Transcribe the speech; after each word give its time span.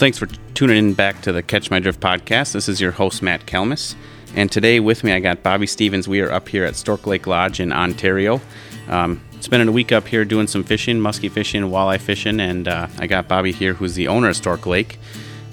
thanks 0.00 0.16
for 0.16 0.28
tuning 0.54 0.78
in 0.78 0.94
back 0.94 1.20
to 1.20 1.30
the 1.30 1.42
Catch 1.42 1.70
My 1.70 1.78
Drift 1.78 2.00
podcast. 2.00 2.52
This 2.52 2.70
is 2.70 2.80
your 2.80 2.90
host, 2.90 3.20
Matt 3.20 3.44
Kelmis. 3.44 3.94
And 4.34 4.50
today 4.50 4.80
with 4.80 5.04
me, 5.04 5.12
I 5.12 5.20
got 5.20 5.42
Bobbie 5.42 5.66
Stephens. 5.66 6.08
We 6.08 6.22
are 6.22 6.32
up 6.32 6.48
here 6.48 6.64
at 6.64 6.74
Stork 6.74 7.06
Lake 7.06 7.26
Lodge 7.26 7.60
in 7.60 7.70
Ontario. 7.70 8.40
Um, 8.88 9.20
spending 9.40 9.68
a 9.68 9.72
week 9.72 9.92
up 9.92 10.08
here 10.08 10.24
doing 10.24 10.46
some 10.46 10.64
fishing, 10.64 10.96
muskie 10.96 11.30
fishing, 11.30 11.64
walleye 11.64 12.00
fishing. 12.00 12.40
And 12.40 12.66
uh, 12.66 12.86
I 12.98 13.08
got 13.08 13.28
Bobby 13.28 13.52
here, 13.52 13.74
who's 13.74 13.94
the 13.94 14.08
owner 14.08 14.30
of 14.30 14.36
Stork 14.36 14.64
Lake, 14.64 14.98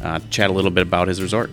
uh, 0.02 0.22
chat 0.30 0.50
a 0.50 0.54
little 0.54 0.72
bit 0.72 0.84
about 0.84 1.10
his 1.10 1.22
resort. 1.22 1.52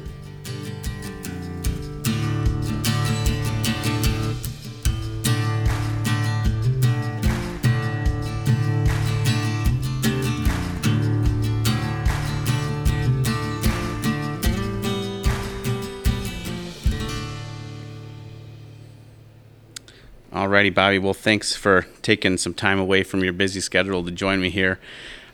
Alrighty, 20.65 20.75
Bobbie. 20.75 20.99
Well, 20.99 21.13
thanks 21.13 21.55
for 21.55 21.87
taking 22.01 22.39
some 22.39 22.55
time 22.55 22.79
away 22.79 23.03
from 23.03 23.23
your 23.23 23.35
busy 23.35 23.61
schedule 23.61 24.03
to 24.03 24.11
join 24.11 24.41
me 24.41 24.49
here. 24.49 24.79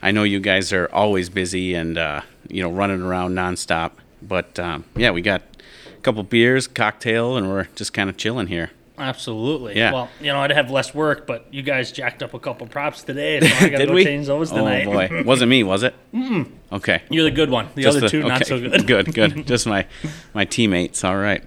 I 0.03 0.11
know 0.11 0.25
you 0.25 0.41
guys 0.41 0.73
are 0.73 0.89
always 0.93 1.29
busy 1.29 1.75
and 1.75 1.97
uh, 1.97 2.23
you 2.49 2.63
know 2.63 2.71
running 2.71 3.01
around 3.01 3.35
nonstop, 3.35 3.93
but 4.21 4.59
um, 4.59 4.85
yeah, 4.97 5.13
we 5.13 5.23
got 5.23 5.43
a 5.87 6.01
couple 6.01 6.23
beers, 6.25 6.67
cocktail, 6.67 7.37
and 7.37 7.49
we're 7.49 7.69
just 7.77 7.93
kind 7.93 8.11
of 8.11 8.17
chilling 8.17 8.49
here. 8.49 8.71
Absolutely. 8.99 9.77
Yeah. 9.77 9.93
Well, 9.93 10.09
you 10.21 10.33
know, 10.33 10.41
I'd 10.41 10.51
have 10.51 10.71
less 10.71 10.95
work, 10.95 11.27
but 11.29 11.47
you 11.53 11.63
guys 11.63 11.93
jacked 11.93 12.23
up 12.25 12.35
a 12.35 12.39
couple 12.41 12.67
props 12.67 13.05
today, 13.05 13.41
so 13.41 13.65
I 13.67 13.69
got 13.71 13.79
to 13.79 13.87
go 13.87 13.95
we? 13.95 14.05
change 14.05 14.27
those 14.27 14.53
oh 14.53 14.57
boy, 14.85 15.23
wasn't 15.25 15.51
me, 15.51 15.63
was 15.63 15.85
it? 15.85 15.95
Mm. 16.13 16.51
Okay. 16.73 17.03
You're 17.09 17.25
the 17.25 17.31
good 17.31 17.51
one. 17.51 17.69
The 17.77 17.83
Just 17.83 17.99
other 17.99 18.07
the- 18.07 18.11
two, 18.11 18.23
not 18.25 18.47
so 18.47 18.59
good. 18.59 18.87
good, 18.87 19.15
good. 19.15 19.47
Just 19.47 19.67
my 19.67 19.87
my 20.35 20.45
teammates. 20.45 21.05
All 21.05 21.17
right. 21.17 21.45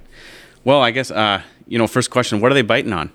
Well, 0.63 0.81
I 0.81 0.91
guess 0.91 1.11
uh, 1.11 1.41
you 1.67 1.77
know. 1.77 1.87
First 1.87 2.11
question: 2.11 2.39
What 2.39 2.49
are 2.49 2.55
they 2.55 2.61
biting 2.61 2.93
on? 2.93 3.11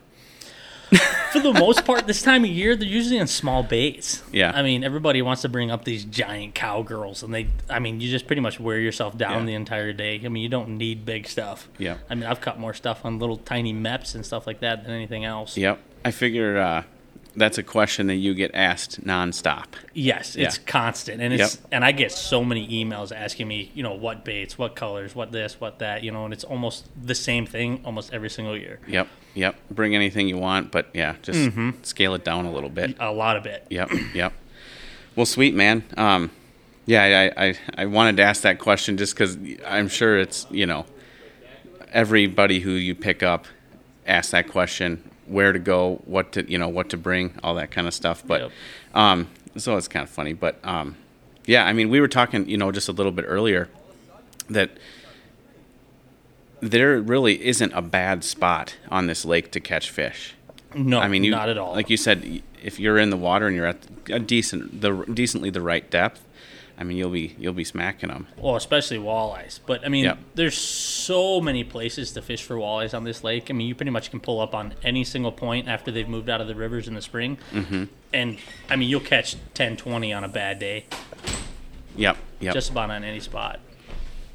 For 1.33 1.41
the 1.41 1.53
most 1.53 1.85
part, 1.85 2.07
this 2.07 2.23
time 2.23 2.45
of 2.45 2.51
year, 2.51 2.75
they're 2.75 2.89
usually 2.89 3.19
in 3.19 3.27
small 3.27 3.63
baits. 3.63 4.23
Yeah. 4.33 4.51
I 4.55 4.63
mean, 4.63 4.83
everybody 4.83 5.21
wants 5.21 5.43
to 5.43 5.49
bring 5.51 5.71
up 5.71 5.85
these 5.85 6.05
giant 6.05 6.55
cowgirls, 6.55 7.23
and 7.23 7.35
they, 7.35 7.49
I 7.69 7.79
mean, 7.79 8.01
you 8.01 8.11
just 8.11 8.27
pretty 8.27 8.41
much 8.41 8.59
wear 8.59 8.79
yourself 8.79 9.17
down 9.19 9.41
Yeah. 9.41 9.47
the 9.47 9.55
entire 9.55 9.93
day. 9.93 10.21
I 10.25 10.29
mean, 10.29 10.43
you 10.43 10.49
don't 10.49 10.79
need 10.79 11.05
big 11.05 11.29
stuff. 11.29 11.69
Yeah. 11.79 11.99
I 12.09 12.15
mean, 12.15 12.25
I've 12.25 12.41
caught 12.41 12.59
more 12.59 12.73
stuff 12.73 13.05
on 13.05 13.19
little 13.19 13.37
tiny 13.37 13.75
Mepps 13.75 14.15
and 14.15 14.25
stuff 14.25 14.47
like 14.47 14.61
that 14.61 14.85
than 14.85 14.93
anything 14.93 15.25
else. 15.27 15.57
Yep. 15.59 15.79
I 16.05 16.11
figure 16.11 16.57
uh, 16.59 16.83
that's 17.39 17.57
a 17.59 17.63
question 17.63 18.09
that 18.09 18.17
you 18.17 18.35
get 18.35 18.51
asked 18.55 19.05
nonstop. 19.05 19.65
Yes, 19.95 20.37
it's 20.37 20.57
Yeah. 20.59 20.63
constant, 20.67 21.21
and 21.23 21.33
it's 21.33 21.55
Yep. 21.57 21.65
and 21.73 21.85
I 21.85 21.93
get 21.93 22.13
so 22.13 22.45
many 22.45 22.67
emails 22.69 23.11
asking 23.17 23.49
me, 23.49 23.71
you 23.75 23.83
know, 23.83 23.95
what 23.95 24.25
baits, 24.25 24.59
what 24.59 24.75
colors, 24.77 25.15
what 25.15 25.33
this, 25.33 25.61
what 25.61 25.79
that, 25.79 26.03
you 26.05 26.11
know, 26.11 26.25
and 26.25 26.35
it's 26.35 26.45
almost 26.45 26.87
the 27.03 27.15
same 27.15 27.47
thing 27.47 27.81
almost 27.85 28.13
every 28.13 28.31
single 28.31 28.57
year. 28.57 28.81
Yep. 28.87 29.09
Yep. 29.35 29.57
Bring 29.71 29.95
anything 29.95 30.29
you 30.29 30.37
want, 30.39 30.71
but 30.73 30.89
yeah, 30.95 31.15
just 31.23 31.39
Mm-hmm. 31.39 31.71
scale 31.83 32.15
it 32.15 32.25
down 32.25 32.45
a 32.45 32.53
little 32.53 32.71
bit. 32.71 32.97
A 33.01 33.13
lot 33.13 33.37
of 33.37 33.47
it. 33.47 33.65
Yep. 33.71 33.91
Yep. 34.15 34.33
Well, 35.17 35.27
sweet 35.27 35.55
man. 35.55 35.85
Um, 35.97 36.31
yeah, 36.87 37.31
I, 37.37 37.49
I 37.49 37.55
I 37.77 37.87
wanted 37.87 38.17
to 38.19 38.23
ask 38.23 38.43
that 38.43 38.59
question 38.59 38.97
just 38.97 39.15
because 39.15 39.37
I'm 39.67 39.89
sure 39.89 40.19
it's 40.19 40.47
you 40.51 40.65
know 40.67 40.87
everybody 41.93 42.61
who 42.61 42.73
you 42.73 42.95
pick 42.95 43.23
up 43.23 43.47
asks 44.07 44.33
that 44.33 44.49
question 44.49 45.03
where 45.29 45.53
to 45.53 45.59
go 45.59 46.01
what 46.05 46.33
to 46.33 46.51
you 46.51 46.59
know 46.59 46.69
what 46.69 46.89
to 46.91 46.97
bring 46.97 47.33
all 47.43 47.55
that 47.55 47.71
kind 47.71 47.87
of 47.87 47.95
stuff 47.95 48.23
but 48.27 48.41
Yep. 48.43 48.51
um 48.95 49.29
so 49.57 49.77
it's 49.77 49.89
kind 49.89 50.03
of 50.05 50.11
funny 50.11 50.33
but 50.33 50.59
um 50.65 50.97
yeah 51.47 51.65
i 51.67 51.73
mean 51.73 51.89
we 51.91 52.01
were 52.01 52.09
talking 52.09 52.49
you 52.49 52.57
know 52.57 52.71
just 52.73 52.89
a 52.89 52.93
little 52.93 53.13
bit 53.13 53.25
earlier 53.29 53.69
that 54.51 54.71
there 56.61 57.01
really 57.01 57.45
isn't 57.47 57.73
a 57.73 57.83
bad 57.83 58.25
spot 58.25 58.77
on 58.91 59.07
this 59.07 59.25
lake 59.25 59.51
to 59.53 59.61
catch 59.61 59.91
fish 59.91 60.35
No, 60.75 60.99
I 60.99 61.09
mean, 61.09 61.25
you, 61.25 61.31
not 61.31 61.49
at 61.49 61.57
all. 61.57 61.73
Like 61.73 61.89
you 61.89 61.97
said, 61.97 62.43
if 62.63 62.79
you're 62.81 62.99
in 62.99 63.11
the 63.11 63.17
water 63.17 63.47
and 63.47 63.57
you're 63.57 63.67
at 63.67 63.79
a 64.11 64.19
decent, 64.19 64.81
the 64.83 65.05
decently 65.05 65.49
the 65.51 65.61
right 65.63 65.89
depth, 65.91 66.21
I 66.81 66.85
mean, 66.85 66.97
you'll 66.97 67.11
be 67.11 67.35
you'll 67.39 67.53
be 67.55 67.65
smacking 67.65 68.09
them. 68.09 68.29
well, 68.37 68.55
especially 68.55 68.99
walleyes. 68.99 69.59
But 69.67 69.85
I 69.85 69.89
mean, 69.89 70.05
Yep. 70.05 70.19
there's 70.37 70.57
so 70.57 71.41
many 71.41 71.65
places 71.65 72.13
to 72.13 72.23
fish 72.23 72.43
for 72.45 72.55
walleyes 72.57 72.95
on 72.95 73.03
this 73.05 73.25
lake. 73.25 73.51
I 73.51 73.53
mean, 73.53 73.67
you 73.67 73.75
pretty 73.75 73.91
much 73.91 74.11
can 74.11 74.21
pull 74.21 74.41
up 74.41 74.55
on 74.55 74.75
any 74.85 75.03
single 75.05 75.33
point 75.33 75.67
after 75.69 75.91
they've 75.91 76.09
moved 76.09 76.31
out 76.31 76.41
of 76.41 76.47
the 76.47 76.55
rivers 76.55 76.87
in 76.87 76.95
the 76.95 77.03
spring, 77.03 77.39
mm-hmm. 77.53 77.85
and 78.13 78.39
I 78.71 78.77
mean, 78.77 78.89
you'll 78.89 79.01
catch 79.01 79.35
10, 79.55 79.77
20 79.77 80.13
on 80.13 80.23
a 80.23 80.29
bad 80.29 80.59
day, 80.61 80.85
Yep, 81.97 82.17
yep. 82.41 82.55
just 82.55 82.71
about 82.71 82.91
on 82.91 83.03
any 83.03 83.21
spot. 83.21 83.59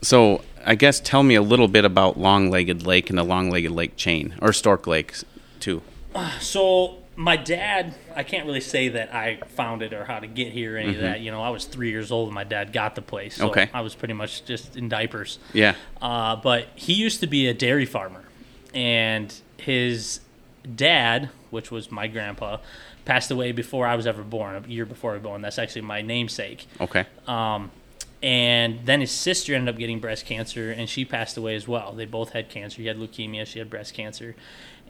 so 0.01 0.41
I 0.65 0.75
guess 0.75 0.99
tell 0.99 1.23
me 1.23 1.35
a 1.35 1.41
little 1.41 1.67
bit 1.69 1.85
about 1.85 2.19
Long-Legged 2.19 2.85
Lake 2.85 3.09
and 3.09 3.17
the 3.17 3.23
Long-Legged 3.23 3.71
Lake 3.71 3.95
chain, 3.95 4.35
or 4.41 4.51
Stork 4.51 4.85
Lake 4.85 5.13
too. 5.61 5.81
So 6.41 6.97
my 7.15 7.35
dad, 7.37 7.93
I 8.15 8.23
can't 8.23 8.45
really 8.45 8.61
say 8.61 8.89
that 8.89 9.13
I 9.13 9.37
found 9.49 9.81
it 9.83 9.93
or 9.93 10.05
how 10.05 10.19
to 10.19 10.27
get 10.27 10.51
here 10.51 10.75
or 10.75 10.77
any 10.77 10.95
of 10.95 11.01
that. 11.01 11.19
You 11.21 11.29
know, 11.31 11.41
I 11.41 11.49
was 11.49 11.65
three 11.65 11.89
years 11.91 12.11
old 12.11 12.27
and 12.29 12.35
my 12.35 12.43
dad 12.43 12.73
got 12.73 12.95
the 12.95 13.01
place, 13.01 13.35
so 13.35 13.43
Mm-hmm. 13.49 13.59
Okay. 13.59 13.69
I 13.73 13.81
was 13.81 13.93
pretty 13.95 14.13
much 14.15 14.45
just 14.45 14.75
in 14.75 14.89
diapers. 14.89 15.37
Yeah, 15.53 15.75
Uh, 16.01 16.35
but 16.37 16.67
he 16.75 16.93
used 16.93 17.19
to 17.19 17.27
be 17.27 17.47
a 17.47 17.53
dairy 17.53 17.85
farmer, 17.85 18.23
and 18.73 19.33
his 19.57 20.21
dad, 20.75 21.29
which 21.51 21.69
was 21.71 21.91
my 21.91 22.07
grandpa, 22.07 22.57
passed 23.05 23.29
away 23.31 23.51
before 23.51 23.85
I 23.85 23.95
was 23.95 24.07
ever 24.07 24.23
born. 24.23 24.55
A 24.55 24.67
year 24.67 24.85
before 24.85 25.11
I 25.11 25.13
was 25.15 25.23
born. 25.23 25.41
That's 25.41 25.59
actually 25.59 25.81
my 25.81 26.01
namesake. 26.01 26.65
okay, 26.81 27.05
And 28.23 28.79
then 28.85 29.01
his 29.01 29.11
sister 29.11 29.53
ended 29.53 29.73
up 29.75 29.77
getting 29.79 29.99
breast 29.99 30.25
cancer, 30.25 30.71
and 30.71 30.89
she 30.89 31.03
passed 31.03 31.35
away 31.37 31.55
as 31.55 31.67
well. 31.67 31.91
They 31.91 32.05
both 32.05 32.31
had 32.31 32.49
cancer. 32.49 32.81
He 32.81 32.87
had 32.87 32.97
leukemia. 32.97 33.45
She 33.45 33.59
had 33.59 33.69
breast 33.69 33.93
cancer, 33.93 34.35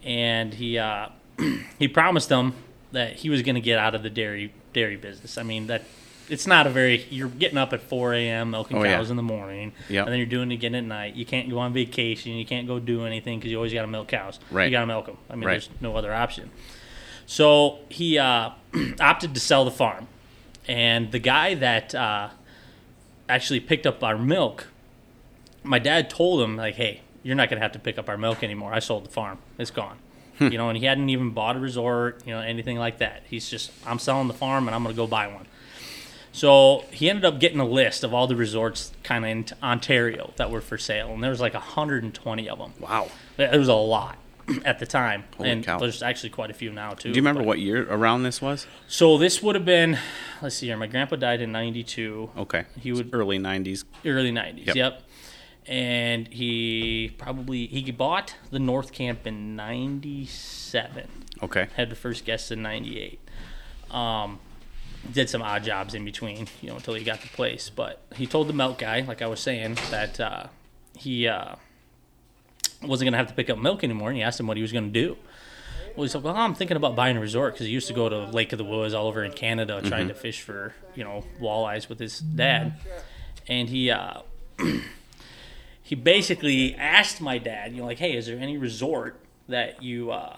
and 0.03 0.53
he 0.53 0.77
uh, 0.77 1.09
he 1.79 1.87
promised 1.87 2.29
them 2.29 2.53
that 2.91 3.17
he 3.17 3.29
was 3.29 3.41
going 3.41 3.55
to 3.55 3.61
get 3.61 3.79
out 3.79 3.95
of 3.95 4.03
the 4.03 4.09
dairy 4.09 4.53
dairy 4.73 4.95
business. 4.95 5.37
I 5.37 5.43
mean 5.43 5.67
that 5.67 5.83
it's 6.29 6.47
not 6.47 6.65
a 6.65 6.69
very 6.69 7.05
you're 7.09 7.27
getting 7.27 7.57
up 7.57 7.73
at 7.73 7.81
4 7.81 8.13
a.m. 8.13 8.51
milking 8.51 8.77
Oh, 8.77 8.83
yeah. 8.83 8.95
cows 8.97 9.09
in 9.11 9.17
the 9.17 9.23
morning, 9.23 9.73
Yep. 9.89 10.05
and 10.05 10.11
then 10.13 10.19
you're 10.19 10.25
doing 10.25 10.51
it 10.51 10.55
again 10.55 10.73
at 10.75 10.83
night. 10.85 11.15
You 11.15 11.25
can't 11.25 11.49
go 11.49 11.59
on 11.59 11.73
vacation. 11.73 12.31
You 12.33 12.45
can't 12.45 12.65
go 12.67 12.79
do 12.79 13.05
anything 13.05 13.39
because 13.39 13.51
you 13.51 13.57
always 13.57 13.73
got 13.73 13.81
to 13.81 13.87
milk 13.87 14.07
cows. 14.07 14.39
Right. 14.49 14.65
You 14.65 14.71
got 14.71 14.81
to 14.81 14.85
milk 14.87 15.07
them. 15.07 15.17
I 15.29 15.35
mean, 15.35 15.45
Right. 15.45 15.53
there's 15.53 15.69
no 15.81 15.95
other 15.97 16.13
option. 16.13 16.49
So 17.25 17.79
he 17.89 18.17
uh, 18.17 18.51
opted 18.99 19.33
to 19.33 19.39
sell 19.39 19.65
the 19.65 19.71
farm, 19.71 20.07
and 20.67 21.11
the 21.11 21.19
guy 21.19 21.55
that 21.55 21.93
uh, 21.95 22.29
actually 23.27 23.59
picked 23.59 23.85
up 23.85 24.03
our 24.03 24.17
milk, 24.17 24.67
my 25.63 25.79
dad 25.79 26.09
told 26.09 26.41
him 26.41 26.55
like, 26.57 26.75
"Hey, 26.75 27.01
you're 27.21 27.35
not 27.35 27.49
gonna 27.49 27.61
have 27.61 27.71
to 27.73 27.79
pick 27.79 27.97
up 27.97 28.07
our 28.09 28.17
milk 28.17 28.43
anymore. 28.43 28.73
I 28.73 28.79
sold 28.79 29.05
the 29.05 29.09
farm. 29.11 29.39
It's 29.57 29.71
gone." 29.71 29.97
Hmm. 30.39 30.47
You 30.47 30.57
know, 30.57 30.69
and 30.69 30.77
he 30.77 30.85
hadn't 30.85 31.09
even 31.09 31.29
bought 31.31 31.55
a 31.55 31.59
resort, 31.59 32.21
you 32.25 32.33
know, 32.33 32.39
anything 32.39 32.77
like 32.77 32.97
that. 32.99 33.23
He's 33.29 33.49
just, 33.49 33.71
I'm 33.85 33.99
selling 33.99 34.27
the 34.27 34.33
farm 34.33 34.67
and 34.67 34.73
I'm 34.75 34.81
gonna 34.83 34.95
go 34.95 35.05
buy 35.07 35.27
one. 35.27 35.45
So 36.31 36.85
he 36.91 37.09
ended 37.09 37.25
up 37.25 37.39
getting 37.39 37.59
a 37.59 37.65
list 37.65 38.03
of 38.03 38.13
all 38.13 38.25
the 38.25 38.35
resorts 38.35 38.91
kind 39.03 39.23
of 39.23 39.29
in 39.31 39.45
Ontario 39.61 40.33
that 40.37 40.49
were 40.49 40.61
for 40.61 40.77
sale, 40.79 41.13
and 41.13 41.23
there 41.23 41.29
was 41.29 41.39
like 41.41 41.53
120 41.53 42.49
of 42.49 42.57
them. 42.57 42.73
wow. 42.79 43.07
There 43.37 43.57
was 43.59 43.67
a 43.67 43.73
lot 43.75 44.17
at 44.65 44.79
the 44.79 44.85
time, 44.87 45.25
Holy 45.37 45.51
and 45.51 45.63
cow. 45.63 45.77
there's 45.77 46.01
actually 46.01 46.31
quite 46.31 46.49
a 46.49 46.53
few 46.55 46.71
now 46.71 46.91
too. 46.93 47.09
Do 47.09 47.15
you 47.15 47.21
remember 47.21 47.41
but- 47.41 47.47
what 47.47 47.59
year 47.59 47.87
around 47.87 48.23
this 48.23 48.41
was? 48.41 48.65
So 48.87 49.17
this 49.19 49.43
would 49.43 49.53
have 49.55 49.65
been, 49.65 49.99
let's 50.41 50.55
see 50.55 50.65
here. 50.67 50.77
My 50.77 50.87
grandpa 50.87 51.17
died 51.17 51.39
in 51.41 51.51
'92, 51.51 52.31
Okay, 52.37 52.65
He 52.79 52.91
would- 52.91 53.11
early 53.13 53.37
'90s. 53.37 53.83
early 54.03 54.31
'90s. 54.31 54.65
Yep. 54.65 54.75
Yep. 54.75 55.02
And 55.65 56.27
he 56.27 57.13
probably 57.17 57.67
he 57.67 57.89
bought 57.91 58.35
the 58.51 58.59
North 58.59 58.91
Camp 58.91 59.25
in 59.25 59.55
'97. 59.55 61.07
Okay, 61.41 61.67
Had 61.75 61.89
the 61.89 61.95
first 61.95 62.25
guests 62.25 62.51
in 62.51 62.61
'98. 62.61 63.19
Um, 63.91 64.39
did 65.11 65.29
some 65.29 65.41
odd 65.41 65.63
jobs 65.63 65.93
in 65.93 66.05
between, 66.05 66.47
you 66.61 66.69
know, 66.69 66.75
until 66.75 66.93
he 66.93 67.03
got 67.03 67.21
the 67.21 67.27
place. 67.27 67.69
But 67.69 68.01
he 68.15 68.25
told 68.25 68.47
the 68.47 68.53
milk 68.53 68.77
guy, 68.77 69.01
like 69.01 69.21
I 69.21 69.27
was 69.27 69.39
saying, 69.39 69.77
that 69.91 70.19
uh, 70.19 70.47
he 70.97 71.27
uh, 71.27 71.55
wasn't 72.81 73.07
gonna 73.07 73.17
have 73.17 73.27
to 73.27 73.33
pick 73.33 73.49
up 73.49 73.57
milk 73.57 73.83
anymore. 73.83 74.09
And 74.09 74.17
he 74.17 74.23
asked 74.23 74.39
him 74.39 74.47
what 74.47 74.57
he 74.57 74.63
was 74.63 74.71
gonna 74.71 74.87
do. 74.87 75.17
Well, 75.95 76.03
he 76.03 76.09
said, 76.09 76.23
"Well, 76.23 76.35
I'm 76.35 76.55
thinking 76.55 76.75
about 76.75 76.95
buying 76.95 77.17
a 77.17 77.19
resort 77.19 77.53
because 77.53 77.67
he 77.67 77.71
used 77.73 77.87
to 77.87 77.93
go 77.93 78.09
to 78.09 78.25
Lake 78.25 78.51
of 78.51 78.57
the 78.57 78.63
Woods 78.65 78.93
all 78.93 79.07
over 79.07 79.23
in 79.23 79.31
Canada 79.31 79.81
trying 79.83 80.07
to 80.07 80.13
fish 80.15 80.41
for 80.41 80.73
you 80.95 81.03
know 81.03 81.23
walleyes 81.39 81.87
with 81.87 81.99
his 81.99 82.19
dad." 82.19 82.73
And 83.47 83.69
he 83.69 83.91
uh, 83.91 84.21
he 85.83 85.95
basically 85.95 86.73
asked 86.75 87.19
my 87.21 87.37
dad, 87.37 87.73
you 87.73 87.79
know, 87.81 87.85
like, 87.85 87.99
"Hey, 87.99 88.15
is 88.15 88.25
there 88.27 88.39
any 88.39 88.57
resort 88.57 89.19
that 89.49 89.83
you 89.83 90.11
uh, 90.11 90.37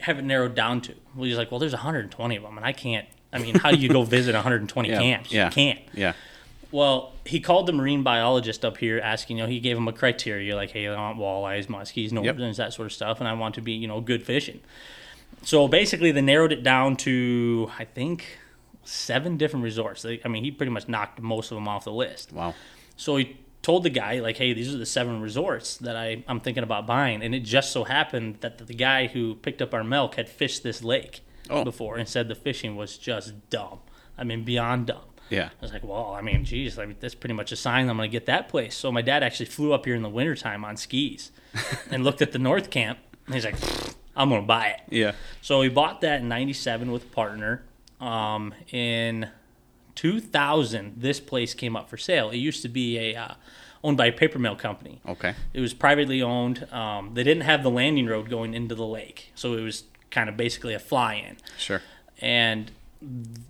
have 0.00 0.18
it 0.18 0.24
narrowed 0.24 0.54
down 0.54 0.80
to?" 0.82 0.94
Well, 1.14 1.24
he's 1.24 1.36
like, 1.38 1.50
"Well, 1.50 1.58
there's 1.60 1.72
120 1.72 2.36
of 2.36 2.42
them, 2.42 2.56
and 2.56 2.66
I 2.66 2.72
can't. 2.72 3.06
I 3.32 3.38
mean, 3.38 3.56
how 3.58 3.70
do 3.70 3.76
you 3.78 3.88
go 3.88 4.02
visit 4.04 4.34
120 4.34 4.88
Yeah, 4.88 4.98
camps? 5.00 5.32
yeah. 5.32 5.46
You 5.46 5.50
can't." 5.52 5.80
yeah, 5.94 6.12
Well, 6.70 7.12
he 7.24 7.40
called 7.40 7.66
the 7.66 7.72
marine 7.72 8.02
biologist 8.02 8.64
up 8.64 8.76
here 8.76 9.00
asking, 9.02 9.38
you 9.38 9.42
know, 9.44 9.48
he 9.48 9.58
gave 9.60 9.76
him 9.76 9.88
a 9.88 9.92
criteria 9.92 10.54
like, 10.54 10.70
hey, 10.70 10.86
I 10.86 10.94
want 10.96 11.18
walleyes, 11.18 11.66
muskies, 11.66 12.12
northerns, 12.12 12.58
that 12.58 12.72
sort 12.74 12.86
of 12.86 12.92
stuff, 12.92 13.20
and 13.20 13.28
I 13.28 13.32
want 13.32 13.54
to 13.56 13.60
be, 13.62 13.72
you 13.72 13.88
know, 13.88 14.00
good 14.00 14.22
fishing. 14.22 14.60
So 15.42 15.66
basically, 15.68 16.12
they 16.12 16.20
narrowed 16.20 16.52
it 16.52 16.62
down 16.62 16.96
to, 16.98 17.70
I 17.78 17.84
think, 17.84 18.38
seven 18.84 19.36
different 19.38 19.64
resorts. 19.64 20.04
I 20.04 20.28
mean, 20.28 20.44
he 20.44 20.50
pretty 20.50 20.70
much 20.72 20.88
knocked 20.88 21.20
most 21.20 21.50
of 21.50 21.56
them 21.56 21.66
off 21.68 21.84
the 21.84 21.92
list. 21.92 22.32
Wow. 22.32 22.54
So 22.96 23.16
he 23.16 23.36
told 23.64 23.82
the 23.82 23.90
guy, 23.90 24.20
like, 24.20 24.36
hey, 24.36 24.52
these 24.52 24.72
are 24.72 24.78
the 24.78 24.86
seven 24.86 25.20
resorts 25.20 25.76
that 25.78 25.96
I, 25.96 26.22
I'm 26.28 26.38
thinking 26.38 26.62
about 26.62 26.86
buying. 26.86 27.22
And 27.22 27.34
it 27.34 27.40
just 27.40 27.72
so 27.72 27.82
happened 27.84 28.36
that 28.42 28.58
the 28.58 28.74
guy 28.74 29.06
who 29.08 29.34
picked 29.34 29.60
up 29.62 29.74
our 29.74 29.82
milk 29.82 30.14
had 30.14 30.28
fished 30.28 30.62
this 30.62 30.84
lake 30.84 31.22
Oh. 31.50 31.62
before 31.64 31.96
and 31.98 32.08
said 32.08 32.28
the 32.28 32.34
fishing 32.34 32.74
was 32.76 32.96
just 32.96 33.50
dumb. 33.50 33.80
I 34.16 34.24
mean, 34.24 34.44
beyond 34.44 34.86
dumb. 34.86 35.04
Yeah. 35.28 35.46
I 35.46 35.62
was 35.62 35.72
like, 35.72 35.82
well, 35.84 36.14
I 36.16 36.22
mean, 36.22 36.44
geez, 36.44 36.78
I 36.78 36.86
mean, 36.86 36.96
that's 37.00 37.14
pretty 37.14 37.34
much 37.34 37.52
a 37.52 37.56
sign 37.56 37.88
I'm 37.90 37.96
going 37.96 38.08
to 38.10 38.12
get 38.12 38.26
that 38.26 38.48
place. 38.48 38.74
So 38.76 38.90
my 38.92 39.02
dad 39.02 39.22
actually 39.22 39.46
flew 39.46 39.72
up 39.72 39.84
here 39.86 39.94
in 39.94 40.02
the 40.02 40.08
wintertime 40.08 40.64
on 40.64 40.76
skis 40.76 41.32
and 41.90 42.04
looked 42.04 42.22
at 42.22 42.32
the 42.32 42.38
North 42.38 42.70
Camp. 42.70 42.98
And 43.26 43.34
he's 43.34 43.44
like, 43.44 43.56
I'm 44.16 44.28
going 44.28 44.42
to 44.42 44.46
buy 44.46 44.68
it. 44.68 44.80
Yeah. 44.90 45.12
So 45.42 45.60
we 45.60 45.68
bought 45.68 46.00
that 46.02 46.20
in 46.20 46.28
97 46.28 46.90
with 46.92 47.02
a 47.04 47.06
partner. 47.06 47.62
Um, 48.00 48.52
in 48.70 49.28
2000, 49.94 50.94
this 50.96 51.20
place 51.20 51.54
came 51.54 51.76
up 51.76 51.88
for 51.88 51.96
sale. 51.96 52.30
It 52.30 52.36
used 52.36 52.62
to 52.62 52.68
be 52.68 52.98
a 52.98 53.16
uh, 53.16 53.34
owned 53.82 53.96
by 53.96 54.06
a 54.06 54.12
paper 54.12 54.38
mill 54.38 54.56
company. 54.56 55.00
Okay. 55.06 55.34
It 55.52 55.60
was 55.60 55.74
privately 55.74 56.22
owned. 56.22 56.66
Um, 56.72 57.12
they 57.14 57.22
didn't 57.22 57.42
have 57.42 57.62
the 57.62 57.70
landing 57.70 58.06
road 58.06 58.28
going 58.30 58.54
into 58.54 58.74
the 58.74 58.86
lake, 58.86 59.30
so 59.34 59.54
it 59.54 59.60
was 59.62 59.84
kind 60.10 60.28
of 60.28 60.36
basically 60.36 60.74
a 60.74 60.78
fly-in. 60.78 61.36
Sure. 61.58 61.82
And 62.20 62.70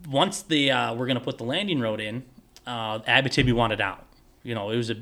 once 0.08 0.42
the 0.42 0.70
uh, 0.70 0.94
we're 0.94 1.06
going 1.06 1.18
to 1.18 1.24
put 1.24 1.38
the 1.38 1.44
landing 1.44 1.80
road 1.80 2.00
in, 2.00 2.24
uh, 2.66 2.98
Abitibi 3.00 3.52
wanted 3.52 3.80
out. 3.80 4.04
You 4.42 4.54
know, 4.54 4.70
it 4.70 4.76
was 4.76 4.90
a 4.90 4.96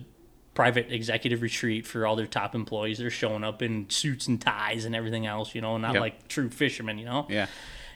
private 0.54 0.92
executive 0.92 1.40
retreat 1.40 1.86
for 1.86 2.06
all 2.06 2.14
their 2.14 2.26
top 2.26 2.54
employees. 2.54 2.98
They're 2.98 3.10
showing 3.10 3.42
up 3.42 3.62
in 3.62 3.88
suits 3.88 4.28
and 4.28 4.40
ties 4.40 4.84
and 4.84 4.94
everything 4.94 5.26
else. 5.26 5.54
You 5.54 5.62
know, 5.62 5.78
not 5.78 5.94
Yep. 5.94 6.00
like 6.00 6.28
true 6.28 6.50
fishermen. 6.50 6.98
You 6.98 7.06
know. 7.06 7.26
Yeah. 7.28 7.46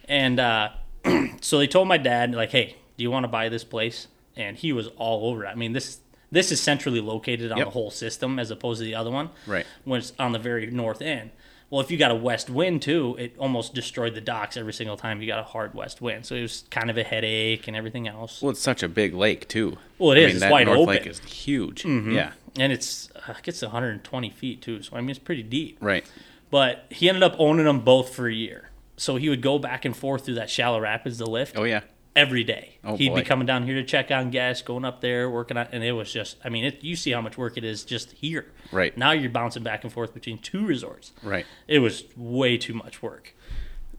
And 0.08 0.40
uh, 0.40 0.70
so 1.40 1.58
they 1.58 1.66
told 1.66 1.88
my 1.88 1.98
dad, 1.98 2.34
like, 2.34 2.50
"Hey, 2.50 2.76
do 2.96 3.02
you 3.04 3.10
want 3.10 3.24
to 3.24 3.28
buy 3.28 3.48
this 3.48 3.64
place?" 3.64 4.08
And 4.36 4.56
he 4.56 4.72
was 4.72 4.88
all 4.96 5.28
over 5.30 5.44
it. 5.44 5.48
I 5.48 5.54
mean, 5.54 5.72
this 5.72 6.00
this 6.30 6.50
is 6.52 6.60
centrally 6.60 7.00
located 7.00 7.52
on 7.52 7.58
Yep. 7.58 7.66
the 7.68 7.70
whole 7.70 7.90
system 7.90 8.38
as 8.38 8.50
opposed 8.50 8.80
to 8.80 8.84
the 8.84 8.94
other 8.96 9.10
one, 9.10 9.30
Right. 9.46 9.64
When 9.84 10.00
it's 10.00 10.12
on 10.18 10.32
the 10.32 10.38
very 10.40 10.66
north 10.66 11.00
end. 11.00 11.30
Well, 11.70 11.80
if 11.80 11.90
you 11.90 11.96
got 11.96 12.10
a 12.10 12.14
west 12.16 12.48
wind 12.50 12.82
too, 12.82 13.16
it 13.18 13.34
almost 13.38 13.74
destroyed 13.74 14.14
the 14.14 14.20
docks 14.20 14.56
every 14.56 14.72
single 14.72 14.96
time 14.96 15.20
you 15.20 15.26
got 15.26 15.38
a 15.40 15.44
hard 15.44 15.74
west 15.74 16.00
wind. 16.00 16.24
So 16.26 16.34
it 16.36 16.42
was 16.42 16.64
kind 16.70 16.90
of 16.90 16.96
a 16.98 17.02
headache 17.04 17.66
and 17.66 17.76
everything 17.76 18.06
else. 18.06 18.40
Well, 18.42 18.50
it's 18.50 18.60
such 18.60 18.82
a 18.82 18.88
big 18.88 19.14
lake 19.14 19.48
too. 19.48 19.76
Well, 19.98 20.12
it 20.12 20.18
I 20.18 20.20
is. 20.20 20.26
mean, 20.26 20.30
It's 20.36 20.40
that 20.40 20.52
wide 20.52 20.66
North 20.66 20.78
open. 20.80 20.94
Lake 20.96 21.06
is 21.06 21.18
huge. 21.20 21.84
Yeah. 21.84 22.32
and 22.58 22.72
it's 22.72 23.08
uh, 23.28 23.32
it 23.38 23.42
gets 23.42 23.62
120 23.62 24.30
feet 24.30 24.62
too. 24.62 24.82
So 24.82 24.96
I 24.96 25.00
mean, 25.00 25.10
it's 25.10 25.18
pretty 25.18 25.42
deep. 25.42 25.78
Right. 25.80 26.04
But 26.50 26.86
he 26.90 27.08
ended 27.08 27.22
up 27.22 27.34
owning 27.38 27.64
them 27.66 27.80
both 27.80 28.14
for 28.14 28.28
a 28.28 28.34
year. 28.34 28.70
So 28.96 29.16
he 29.16 29.28
would 29.28 29.42
go 29.42 29.58
back 29.58 29.84
and 29.84 29.96
forth 29.96 30.24
through 30.24 30.34
that 30.34 30.50
shallow 30.50 30.80
rapids 30.80 31.18
to 31.18 31.24
lift. 31.24 31.56
Oh 31.58 31.64
yeah. 31.64 31.80
Every 32.16 32.42
day. 32.42 32.78
Oh, 32.82 32.96
He'd 32.96 33.14
be 33.14 33.22
coming 33.22 33.46
down 33.46 33.64
here 33.64 33.74
to 33.74 33.84
check 33.84 34.10
on 34.10 34.30
guests, 34.30 34.62
going 34.62 34.84
up 34.84 35.00
there, 35.02 35.30
working 35.30 35.56
on, 35.56 35.68
and 35.70 35.84
it 35.84 35.92
was 35.92 36.12
just, 36.12 36.36
I 36.44 36.48
mean, 36.48 36.64
it, 36.64 36.82
you 36.82 36.96
see 36.96 37.12
how 37.12 37.20
much 37.20 37.36
work 37.38 37.56
it 37.56 37.62
is 37.64 37.84
just 37.84 38.10
here. 38.12 38.46
Right. 38.72 38.96
Now 38.96 39.12
you're 39.12 39.30
bouncing 39.30 39.62
back 39.62 39.84
and 39.84 39.92
forth 39.92 40.14
between 40.14 40.38
two 40.38 40.66
resorts. 40.66 41.12
Right. 41.22 41.46
It 41.68 41.80
was 41.80 42.04
way 42.16 42.56
too 42.58 42.74
much 42.74 43.02
work. 43.02 43.34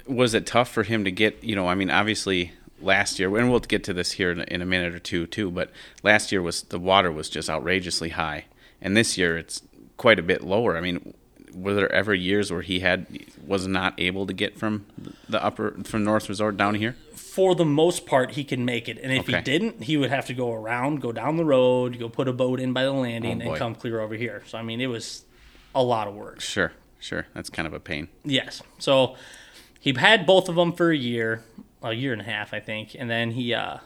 was 0.08 0.34
it 0.34 0.46
tough 0.46 0.70
for 0.70 0.84
him 0.84 1.04
to 1.04 1.12
get 1.12 1.44
you 1.44 1.54
know 1.56 1.68
i 1.68 1.76
mean 1.76 1.90
obviously 1.92 2.54
last 2.82 3.20
year 3.20 3.36
and 3.38 3.50
we'll 3.52 3.60
get 3.60 3.84
to 3.84 3.94
this 3.94 4.14
here 4.14 4.32
in, 4.32 4.40
in 4.44 4.62
a 4.62 4.66
minute 4.66 4.94
or 4.96 5.00
two 5.00 5.28
too 5.28 5.52
but 5.52 5.70
last 6.02 6.32
year 6.32 6.42
was 6.42 6.62
the 6.64 6.80
water 6.80 7.12
was 7.12 7.28
just 7.30 7.50
outrageously 7.50 8.10
high 8.10 8.46
and 8.82 8.96
this 8.96 9.18
year 9.18 9.38
it's 9.38 9.62
quite 9.98 10.18
a 10.18 10.24
bit 10.24 10.42
lower 10.44 10.78
i 10.78 10.82
mean 10.82 11.14
were 11.58 11.74
there 11.74 11.92
ever 11.92 12.14
years 12.14 12.52
where 12.52 12.62
he 12.62 12.80
had 12.82 13.08
was 13.46 13.66
not 13.68 13.94
able 14.00 14.26
to 14.28 14.34
get 14.34 14.58
from 14.58 14.86
the 15.28 15.44
upper 15.44 15.72
from 15.84 16.04
north 16.04 16.30
resort 16.30 16.56
down 16.58 16.76
here 16.76 16.96
For 17.16 17.56
the 17.56 17.66
most 17.66 18.06
part, 18.06 18.32
he 18.32 18.44
can 18.44 18.66
make 18.66 18.88
it. 18.90 18.98
And 19.02 19.12
if 19.12 19.22
Okay. 19.28 19.38
he 19.38 19.42
didn't, 19.44 19.84
he 19.84 19.96
would 19.98 20.10
have 20.10 20.26
to 20.28 20.34
go 20.34 20.52
around, 20.54 21.02
go 21.02 21.12
down 21.12 21.38
the 21.38 21.46
road, 21.46 21.98
go 22.00 22.10
put 22.10 22.28
a 22.28 22.34
boat 22.34 22.60
in 22.60 22.74
by 22.74 22.84
the 22.84 22.92
landing, 22.92 23.42
Oh, 23.42 23.50
and 23.52 23.58
come 23.60 23.76
clear 23.76 24.00
over 24.02 24.16
here. 24.16 24.42
So, 24.48 24.58
I 24.58 24.62
mean, 24.64 24.82
it 24.82 24.88
was 24.88 25.24
a 25.76 25.84
lot 25.84 26.08
of 26.08 26.14
work. 26.16 26.42
sure 26.42 26.72
sure 27.00 27.28
that's 27.36 27.50
kind 27.50 27.68
of 27.68 27.74
a 27.74 27.80
pain 27.80 28.08
Yes. 28.24 28.62
So 28.80 29.16
he 29.80 29.94
had 29.94 30.26
both 30.26 30.50
of 30.50 30.56
them 30.56 30.74
for 30.74 30.90
a 30.92 30.98
year, 30.98 31.44
a 31.84 31.94
year 31.94 32.12
and 32.12 32.22
a 32.22 32.26
half, 32.26 32.54
I 32.54 32.60
think, 32.60 32.96
and 33.00 33.08
then 33.10 33.32
he 33.32 33.54
uh, 33.54 33.78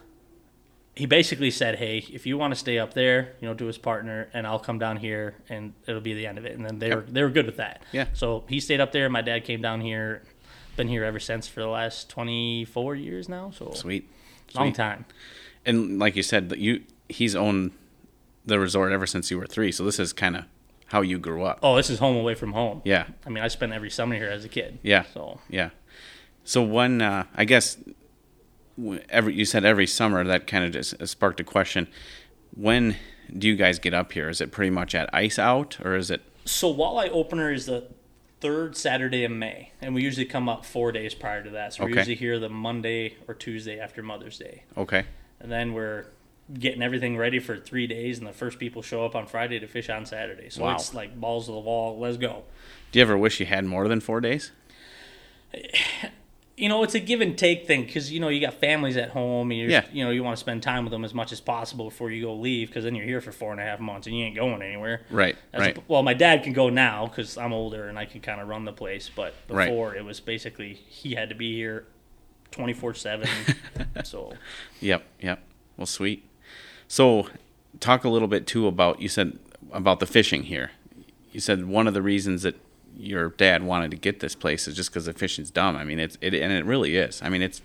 he 1.02 1.06
basically 1.08 1.52
said, 1.52 1.74
"Hey, 1.78 2.06
if 2.14 2.26
you 2.28 2.38
want 2.38 2.52
to 2.54 2.60
stay 2.60 2.78
up 2.78 2.94
there, 2.94 3.34
you 3.42 3.48
know, 3.48 3.56
to 3.56 3.66
his 3.66 3.78
partner, 3.78 4.30
and 4.34 4.46
I'll 4.46 4.60
come 4.60 4.78
down 4.80 4.98
here, 4.98 5.36
and 5.50 5.74
it'll 5.88 6.00
be 6.12 6.14
the 6.14 6.28
end 6.28 6.38
of 6.38 6.46
it." 6.46 6.54
And 6.58 6.64
then 6.66 6.80
they 6.80 6.90
Yep. 6.90 6.96
were 6.98 7.06
they 7.16 7.24
were 7.24 7.30
good 7.30 7.46
with 7.48 7.58
that. 7.58 7.82
Yeah. 7.92 8.06
So 8.14 8.44
he 8.48 8.60
stayed 8.60 8.80
up 8.80 8.92
there. 8.92 9.10
My 9.10 9.22
dad 9.22 9.44
came 9.44 9.62
down 9.62 9.82
here, 9.82 10.22
been 10.78 10.88
here 10.88 11.04
ever 11.04 11.20
since 11.20 11.48
for 11.48 11.60
the 11.62 11.68
last 11.80 12.10
twenty 12.10 12.66
four 12.66 12.96
years 12.96 13.28
now. 13.28 13.52
So 13.52 13.72
sweet 13.74 14.08
long 14.56 14.68
Sweet. 14.68 14.76
time. 14.76 15.06
and 15.66 15.98
like 15.98 16.16
you 16.16 16.24
said 16.24 16.54
you 16.58 16.82
he's 17.10 17.36
owned 17.36 17.72
the 18.46 18.60
resort 18.60 18.92
ever 18.92 19.08
since 19.08 19.32
you 19.32 19.38
were 19.38 19.46
three 19.48 19.72
so 19.72 19.84
this 19.86 19.98
is 20.00 20.12
kind 20.14 20.36
of 20.36 20.44
how 20.88 21.02
you 21.02 21.18
grew 21.18 21.44
up 21.44 21.60
Oh, 21.64 21.76
this 21.78 21.90
is 21.90 22.00
home 22.00 22.18
away 22.18 22.36
from 22.36 22.52
home. 22.54 22.82
yeah 22.84 23.06
I 23.26 23.30
mean, 23.30 23.44
I 23.44 23.48
spent 23.48 23.72
every 23.72 23.90
summer 23.90 24.16
here 24.16 24.28
as 24.38 24.44
a 24.44 24.50
kid. 24.50 24.78
Yeah. 24.84 25.04
So 25.14 25.40
Yeah. 25.50 25.70
So 26.44 26.62
when 26.64 27.02
uh, 27.02 27.24
I 27.36 27.46
guess 27.46 27.78
every 29.10 29.34
you 29.36 29.46
said 29.46 29.66
every 29.66 29.88
summer 29.88 30.24
that 30.24 30.48
kind 30.48 30.64
of 30.66 30.72
just 30.72 31.02
uh, 31.02 31.06
sparked 31.06 31.40
a 31.40 31.44
question. 31.44 31.88
When 32.56 32.96
do 33.38 33.48
you 33.48 33.56
guys 33.56 33.80
get 33.80 33.94
up 33.94 34.12
here? 34.12 34.30
Is 34.30 34.42
it 34.42 34.52
pretty 34.52 34.72
much 34.72 34.94
at 34.96 35.10
ice 35.14 35.40
out 35.40 35.78
or 35.84 35.96
is 35.96 36.12
it 36.12 36.22
So 36.46 36.74
Walleye 36.74 37.10
opener 37.12 37.52
is 37.54 37.66
the 37.66 37.88
third 38.42 38.76
Saturday 38.76 39.24
in 39.24 39.38
May, 39.38 39.72
and 39.82 39.94
we 39.94 40.02
usually 40.02 40.26
come 40.26 40.50
up 40.50 40.66
four 40.66 40.92
days 40.92 41.14
prior 41.14 41.44
to 41.44 41.50
that. 41.52 41.74
So 41.76 41.84
we're 41.84 41.92
Okay. 41.92 42.00
usually 42.00 42.16
here 42.16 42.40
the 42.40 42.50
Monday 42.50 43.16
or 43.28 43.34
Tuesday 43.36 43.80
after 43.80 44.02
Mother's 44.02 44.38
Day, 44.40 44.64
okay? 44.76 45.06
and 45.40 45.52
then 45.52 45.74
we're 45.74 46.08
getting 46.58 46.82
everything 46.82 47.16
ready 47.18 47.38
for 47.40 47.56
three 47.58 47.86
days, 47.88 48.18
and 48.18 48.28
the 48.28 48.34
first 48.34 48.58
people 48.60 48.82
show 48.82 49.06
up 49.06 49.16
on 49.16 49.26
Friday 49.28 49.60
to 49.60 49.68
fish 49.68 49.90
on 49.90 50.06
Saturday. 50.08 50.50
So 50.50 50.64
Wow. 50.64 50.74
it's 50.76 50.94
like 50.94 51.20
balls 51.22 51.46
to 51.46 51.52
the 51.52 51.60
wall. 51.60 51.98
Let's 52.00 52.18
go. 52.18 52.44
Do 52.92 53.00
you 53.00 53.04
ever 53.04 53.18
wish 53.18 53.40
you 53.40 53.46
had 53.46 53.64
more 53.64 53.88
than 53.88 54.00
four 54.02 54.20
days? 54.20 54.52
You 56.62 56.70
know, 56.70 56.84
it's 56.84 56.94
a 56.94 57.00
give 57.00 57.22
and 57.22 57.36
take 57.36 57.66
thing 57.66 57.86
because 57.86 58.12
you 58.12 58.20
know 58.20 58.30
you 58.30 58.40
got 58.40 58.54
families 58.54 58.96
at 58.96 59.10
home, 59.10 59.50
and 59.50 59.60
you're, 59.60 59.70
Yeah. 59.70 59.84
you 59.92 60.04
know 60.06 60.12
you 60.12 60.24
want 60.24 60.38
to 60.38 60.40
spend 60.40 60.62
time 60.62 60.84
with 60.86 60.92
them 60.92 61.04
as 61.04 61.12
much 61.12 61.32
as 61.32 61.42
possible 61.42 61.86
before 61.86 62.12
you 62.12 62.22
go 62.22 62.36
leave 62.36 62.68
because 62.68 62.84
then 62.84 62.94
you're 62.94 63.06
here 63.06 63.20
for 63.20 63.32
four 63.32 63.52
and 63.52 63.60
a 63.60 63.64
half 63.64 63.80
months 63.80 64.06
and 64.06 64.16
you 64.16 64.24
ain't 64.26 64.36
going 64.36 64.62
anywhere. 64.62 65.02
Right. 65.10 65.36
Right. 65.58 65.76
a- 65.78 65.82
well, 65.88 66.04
my 66.04 66.14
dad 66.14 66.44
can 66.44 66.54
go 66.54 66.70
now 66.70 67.08
because 67.08 67.36
I'm 67.36 67.52
older 67.52 67.88
and 67.90 67.98
I 67.98 68.06
can 68.06 68.22
kind 68.22 68.40
of 68.40 68.48
run 68.48 68.66
the 68.66 68.74
place. 68.74 69.10
But 69.14 69.34
Right. 69.50 69.66
before, 69.70 69.96
it 69.96 70.06
was 70.06 70.20
basically 70.20 70.76
he 70.76 71.16
had 71.16 71.30
to 71.30 71.36
be 71.36 71.56
here 71.56 71.86
24 72.52 72.94
7. 72.94 73.28
So, 74.04 74.34
Yep, 74.82 75.04
yep. 75.20 75.40
Well, 75.78 75.88
sweet. 75.88 76.24
So, 76.88 77.28
talk 77.80 78.04
a 78.04 78.10
little 78.10 78.28
bit 78.28 78.46
too 78.46 78.68
about 78.68 79.02
you 79.02 79.08
said 79.10 79.40
about 79.72 80.00
the 80.00 80.06
fishing 80.06 80.44
here. 80.44 80.70
You 81.32 81.40
said 81.40 81.66
one 81.66 81.88
of 81.88 81.96
the 81.96 82.02
reasons 82.04 82.44
that 82.44 82.56
your 82.98 83.30
dad 83.30 83.64
wanted 83.64 83.92
to 83.92 83.98
get 83.98 84.20
this 84.20 84.36
place 84.36 84.68
is 84.68 84.76
just 84.76 84.90
because 84.92 85.06
the 85.06 85.14
fishing's 85.14 85.52
dumb. 85.52 85.76
I 85.76 85.84
mean, 85.84 86.00
it's 86.00 86.18
it 86.22 86.34
and 86.34 86.52
it 86.52 86.66
really 86.66 86.96
is. 86.98 87.22
I 87.22 87.30
mean, 87.30 87.42
it's 87.42 87.62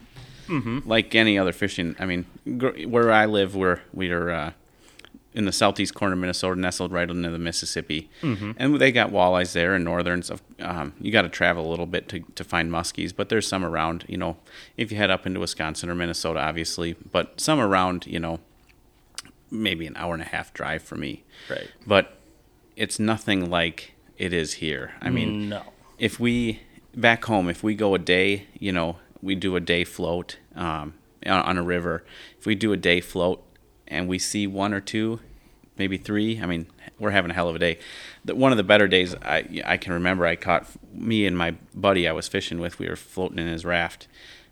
like 0.49 1.15
any 1.15 1.39
other 1.39 1.53
fishing. 1.53 1.97
I 1.99 2.07
mean, 2.07 2.25
gr- 2.59 2.87
where 2.87 3.11
I 3.11 3.27
live, 3.27 3.57
where 3.57 3.83
we 3.93 4.11
are 4.11 4.31
uh, 4.31 4.53
in 5.35 5.45
the 5.45 5.53
southeast 5.53 5.93
corner 5.95 6.13
of 6.15 6.21
Minnesota, 6.21 6.59
nestled 6.59 6.93
right 6.93 7.11
into 7.11 7.29
the 7.31 7.39
Mississippi, 7.39 8.09
and 8.23 8.77
they 8.81 8.93
got 8.93 9.11
walleyes 9.11 9.53
there 9.53 9.75
and 9.75 9.85
northerns. 9.85 10.31
Of 10.31 10.43
um, 10.61 10.95
you 11.01 11.11
got 11.13 11.23
to 11.23 11.29
travel 11.29 11.67
a 11.67 11.71
little 11.71 11.87
bit 11.87 12.09
to 12.11 12.21
to 12.37 12.45
find 12.45 12.71
muskies, 12.71 13.15
but 13.15 13.29
there's 13.29 13.47
some 13.49 13.65
around. 13.65 14.05
You 14.09 14.19
know, 14.19 14.37
if 14.77 14.91
you 14.93 14.97
head 14.99 15.11
up 15.11 15.27
into 15.27 15.41
Wisconsin 15.41 15.91
or 15.91 15.95
Minnesota, 15.97 16.41
obviously, 16.41 16.95
but 17.13 17.41
some 17.41 17.59
around. 17.59 18.07
You 18.07 18.21
know, 18.21 18.39
maybe 19.51 19.87
an 19.87 19.97
hour 19.97 20.15
and 20.15 20.23
a 20.23 20.27
half 20.27 20.55
drive 20.55 20.83
for 20.83 20.95
me. 20.97 21.25
right. 21.51 21.69
But 21.87 22.13
it's 22.77 22.99
nothing 22.99 23.51
like 23.51 23.95
it 24.19 24.33
is 24.33 24.55
here. 24.55 24.93
I 25.01 25.11
mean, 25.11 25.51
no. 25.51 25.63
if 25.99 26.19
we 26.19 26.61
back 26.95 27.25
home, 27.27 27.49
if 27.49 27.63
we 27.63 27.75
go 27.75 27.95
a 27.95 27.99
day, 27.99 28.47
you 28.59 28.73
know, 28.73 28.97
we 29.23 29.35
do 29.35 29.57
a 29.57 29.61
day 29.61 29.85
float 29.85 30.39
um, 30.55 30.95
on, 31.27 31.59
a 31.59 31.63
river. 31.63 32.05
If 32.39 32.47
we 32.47 32.55
do 32.55 32.73
a 32.73 32.77
day 32.77 33.01
float 33.01 33.43
and 33.87 34.09
we 34.09 34.19
see 34.19 34.47
one 34.47 34.73
or 34.73 34.81
two, 34.81 35.21
maybe 35.79 35.99
three, 35.99 36.41
I 36.41 36.47
mean, 36.47 36.67
we're 36.99 37.11
having 37.11 37.31
a 37.31 37.35
hell 37.35 37.49
of 37.49 37.57
a 37.57 37.59
day. 37.59 37.79
The, 38.25 38.35
one 38.35 38.53
of 38.53 38.57
the 38.57 38.65
better 38.65 38.89
days 38.89 39.15
I 39.17 39.63
I 39.65 39.77
can 39.77 39.93
remember, 39.93 40.27
I 40.27 40.37
caught 40.37 40.67
me 40.93 41.27
and 41.27 41.37
my 41.37 41.53
buddy 41.75 42.09
I 42.09 42.13
was 42.13 42.29
fishing 42.29 42.59
with. 42.59 42.79
We 42.79 42.89
were 42.89 42.97
floating 42.97 43.39
in 43.39 43.47
his 43.47 43.65
raft. 43.65 44.09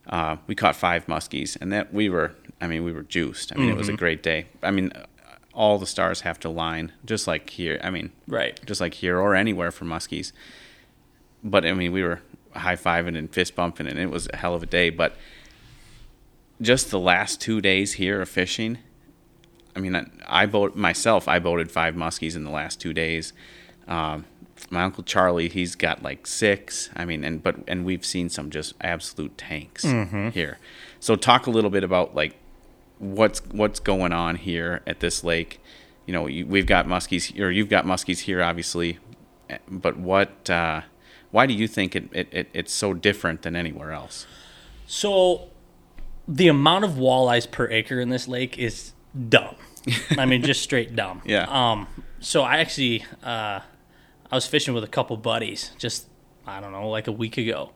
Uh, 0.06 0.36
we 0.46 0.54
caught 0.54 0.76
five 0.76 1.06
muskies, 1.06 1.56
and 1.60 1.72
that 1.72 1.94
we 1.94 2.10
were. 2.10 2.32
I 2.60 2.66
mean, 2.66 2.84
we 2.84 2.92
were 2.92 3.02
juiced. 3.02 3.52
I 3.52 3.56
mean, 3.56 3.70
it 3.70 3.76
was 3.76 3.88
a 3.88 3.94
great 3.94 4.22
day. 4.22 4.46
I 4.62 4.70
mean, 4.70 4.92
all 5.54 5.78
the 5.78 5.86
stars 5.86 6.22
have 6.22 6.38
to 6.40 6.48
line, 6.48 6.92
just 7.04 7.26
like 7.26 7.48
here. 7.50 7.80
I 7.82 7.90
mean, 7.90 8.10
Right. 8.26 8.58
just 8.66 8.80
like 8.80 8.94
here 8.94 9.18
or 9.18 9.34
anywhere 9.34 9.70
for 9.70 9.84
muskies. 9.84 10.32
But 11.42 11.64
I 11.64 11.72
mean, 11.74 11.92
we 11.92 12.02
were 12.02 12.20
high 12.54 12.76
fiving 12.76 13.16
and 13.16 13.32
fist 13.32 13.54
bumping, 13.54 13.86
and 13.86 13.98
it 13.98 14.10
was 14.10 14.28
a 14.32 14.36
hell 14.36 14.54
of 14.54 14.62
a 14.62 14.66
day. 14.66 14.90
But 14.90 15.14
just 16.60 16.90
the 16.90 16.98
last 17.00 17.40
two 17.40 17.60
days 17.60 17.94
here 17.94 18.20
of 18.20 18.28
fishing, 18.28 18.78
I 19.76 19.80
mean, 19.80 19.94
I, 19.96 20.06
I 20.26 20.46
boat 20.46 20.76
myself. 20.76 21.26
I 21.28 21.38
boated 21.38 21.70
five 21.70 21.94
muskies 21.94 22.36
in 22.36 22.44
the 22.44 22.50
last 22.50 22.80
two 22.80 22.92
days. 22.92 23.32
Um, 23.88 24.24
my 24.70 24.82
uncle 24.84 25.02
Charlie, 25.02 25.48
he's 25.48 25.74
got 25.74 26.02
like 26.02 26.26
six. 26.26 26.88
I 26.96 27.04
mean, 27.04 27.24
and 27.24 27.42
but 27.42 27.56
and 27.68 27.84
we've 27.84 28.04
seen 28.04 28.28
some 28.28 28.50
just 28.50 28.74
absolute 28.80 29.36
tanks 29.36 29.82
here. 30.32 30.58
So 31.00 31.16
talk 31.16 31.46
a 31.46 31.50
little 31.50 31.70
bit 31.70 31.84
about 31.84 32.14
like 32.14 32.36
what's 32.98 33.40
what's 33.50 33.80
going 33.80 34.12
on 34.12 34.36
here 34.36 34.80
at 34.86 35.00
this 35.00 35.24
lake. 35.24 35.60
You 36.06 36.12
know, 36.12 36.26
you, 36.26 36.46
we've 36.46 36.66
got 36.66 36.86
muskies, 36.86 37.38
or 37.40 37.50
you've 37.50 37.68
got 37.70 37.84
muskies 37.86 38.20
here, 38.20 38.42
obviously. 38.42 38.98
eh, 39.48 39.58
But 39.68 39.96
what? 39.98 40.48
Uh, 40.50 40.82
why 41.30 41.46
do 41.46 41.54
you 41.54 41.66
think 41.66 41.96
it, 41.96 42.08
it, 42.12 42.28
it 42.30 42.48
it's 42.52 42.72
so 42.72 42.94
different 42.94 43.42
than 43.42 43.56
anywhere 43.56 43.92
else? 43.92 44.26
So 44.86 45.48
the 46.28 46.48
amount 46.48 46.84
of 46.84 46.92
walleyes 46.92 47.50
per 47.50 47.68
acre 47.70 48.00
in 48.00 48.08
this 48.10 48.28
lake 48.28 48.58
is 48.58 48.92
dumb. 49.28 49.56
I 50.18 50.26
mean, 50.26 50.42
just 50.42 50.62
straight 50.62 50.94
dumb. 50.94 51.22
Yeah. 51.24 51.46
Um. 51.48 51.86
So 52.20 52.42
I 52.42 52.58
actually, 52.58 53.04
uh, 53.22 53.60
I 54.30 54.34
was 54.34 54.46
fishing 54.46 54.72
with 54.74 54.84
a 54.84 54.88
couple 54.88 55.16
buddies 55.16 55.72
just 55.78 56.06
I 56.46 56.60
don't 56.60 56.72
know, 56.72 56.88
like 56.90 57.06
a 57.08 57.12
week 57.12 57.38
ago, 57.38 57.70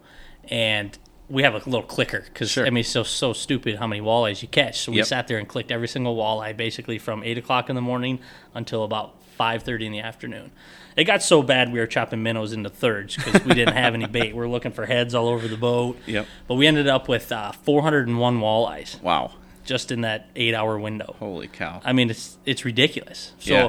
and 0.50 0.96
we 1.30 1.42
have 1.42 1.54
a 1.54 1.58
little 1.58 1.82
clicker 1.82 2.24
because 2.32 2.50
Sure. 2.50 2.66
I 2.66 2.70
mean, 2.70 2.80
it's 2.80 2.88
so 2.88 3.02
so 3.02 3.32
stupid 3.32 3.76
how 3.76 3.86
many 3.86 4.00
walleyes 4.00 4.40
you 4.42 4.48
catch. 4.48 4.80
So 4.80 4.92
we 4.92 4.98
Yep. 4.98 5.06
sat 5.06 5.28
there 5.28 5.38
and 5.38 5.46
clicked 5.48 5.70
every 5.70 5.88
single 5.88 6.16
walleye 6.16 6.56
basically 6.56 6.98
from 6.98 7.22
eight 7.22 7.36
o'clock 7.38 7.68
in 7.68 7.74
the 7.76 7.82
morning 7.82 8.18
until 8.54 8.84
about 8.84 9.14
five 9.36 9.62
thirty 9.62 9.86
in 9.86 9.92
the 9.92 10.00
afternoon. 10.00 10.50
It 10.96 11.04
got 11.04 11.22
so 11.22 11.42
bad 11.44 11.72
we 11.72 11.78
were 11.78 11.86
chopping 11.86 12.22
minnows 12.24 12.52
into 12.52 12.68
thirds 12.70 13.14
because 13.16 13.44
we 13.44 13.54
didn't 13.54 13.74
have 13.76 13.94
any 13.94 14.06
bait. 14.06 14.34
We 14.34 14.42
are 14.42 14.48
looking 14.48 14.72
for 14.72 14.86
heads 14.86 15.14
all 15.14 15.28
over 15.28 15.46
the 15.46 15.56
boat. 15.56 15.96
Yep. 16.06 16.26
But 16.48 16.54
we 16.56 16.66
ended 16.66 16.88
up 16.88 17.06
with 17.08 17.30
uh, 17.30 17.52
401 17.52 18.40
walleyes 18.40 19.00
Wow, 19.00 19.30
just 19.64 19.92
in 19.92 20.00
that 20.00 20.28
eight-hour 20.34 20.76
window. 20.80 21.14
holy 21.20 21.46
cow! 21.46 21.80
I 21.84 21.92
mean, 21.92 22.10
it's 22.10 22.38
it's 22.46 22.64
ridiculous. 22.64 23.32
So, 23.38 23.52
Yeah. 23.54 23.68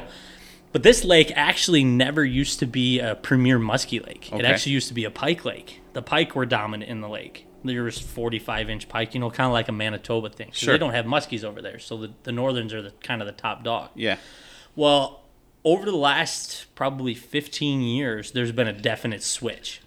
but 0.72 0.82
this 0.82 1.04
lake 1.04 1.30
actually 1.36 1.84
never 1.84 2.24
used 2.24 2.58
to 2.60 2.66
be 2.66 2.98
a 2.98 3.14
premier 3.14 3.58
muskie 3.60 4.04
lake. 4.04 4.32
It 4.32 4.44
actually 4.44 4.72
used 4.72 4.88
to 4.88 4.94
be 4.94 5.04
a 5.04 5.10
pike 5.10 5.44
lake. 5.44 5.80
The 5.92 6.02
pike 6.02 6.34
were 6.34 6.46
dominant 6.46 6.90
in 6.90 7.00
the 7.00 7.08
lake. 7.08 7.46
There 7.64 7.82
was 7.82 7.98
45 7.98 8.70
inch 8.70 8.88
pike, 8.88 9.14
you 9.14 9.20
know, 9.20 9.30
kind 9.30 9.46
of 9.46 9.52
like 9.52 9.68
a 9.68 9.72
Manitoba 9.72 10.30
thing. 10.30 10.50
Sure. 10.52 10.72
They 10.74 10.78
don't 10.78 10.92
have 10.94 11.04
muskies 11.06 11.44
over 11.44 11.60
there. 11.60 11.78
So 11.78 11.96
the, 11.96 12.12
the 12.22 12.32
northerns 12.32 12.72
are 12.72 12.82
the 12.82 12.92
kind 13.02 13.20
of 13.20 13.26
the 13.26 13.32
top 13.32 13.62
dog. 13.64 13.90
yeah, 13.94 14.16
Well, 14.76 15.22
over 15.64 15.84
the 15.84 15.96
last 15.96 16.66
probably 16.74 17.14
15 17.14 17.82
years, 17.82 18.32
there's 18.32 18.52
been 18.52 18.66
a 18.68 18.72
definite 18.72 19.22
switch. 19.22 19.80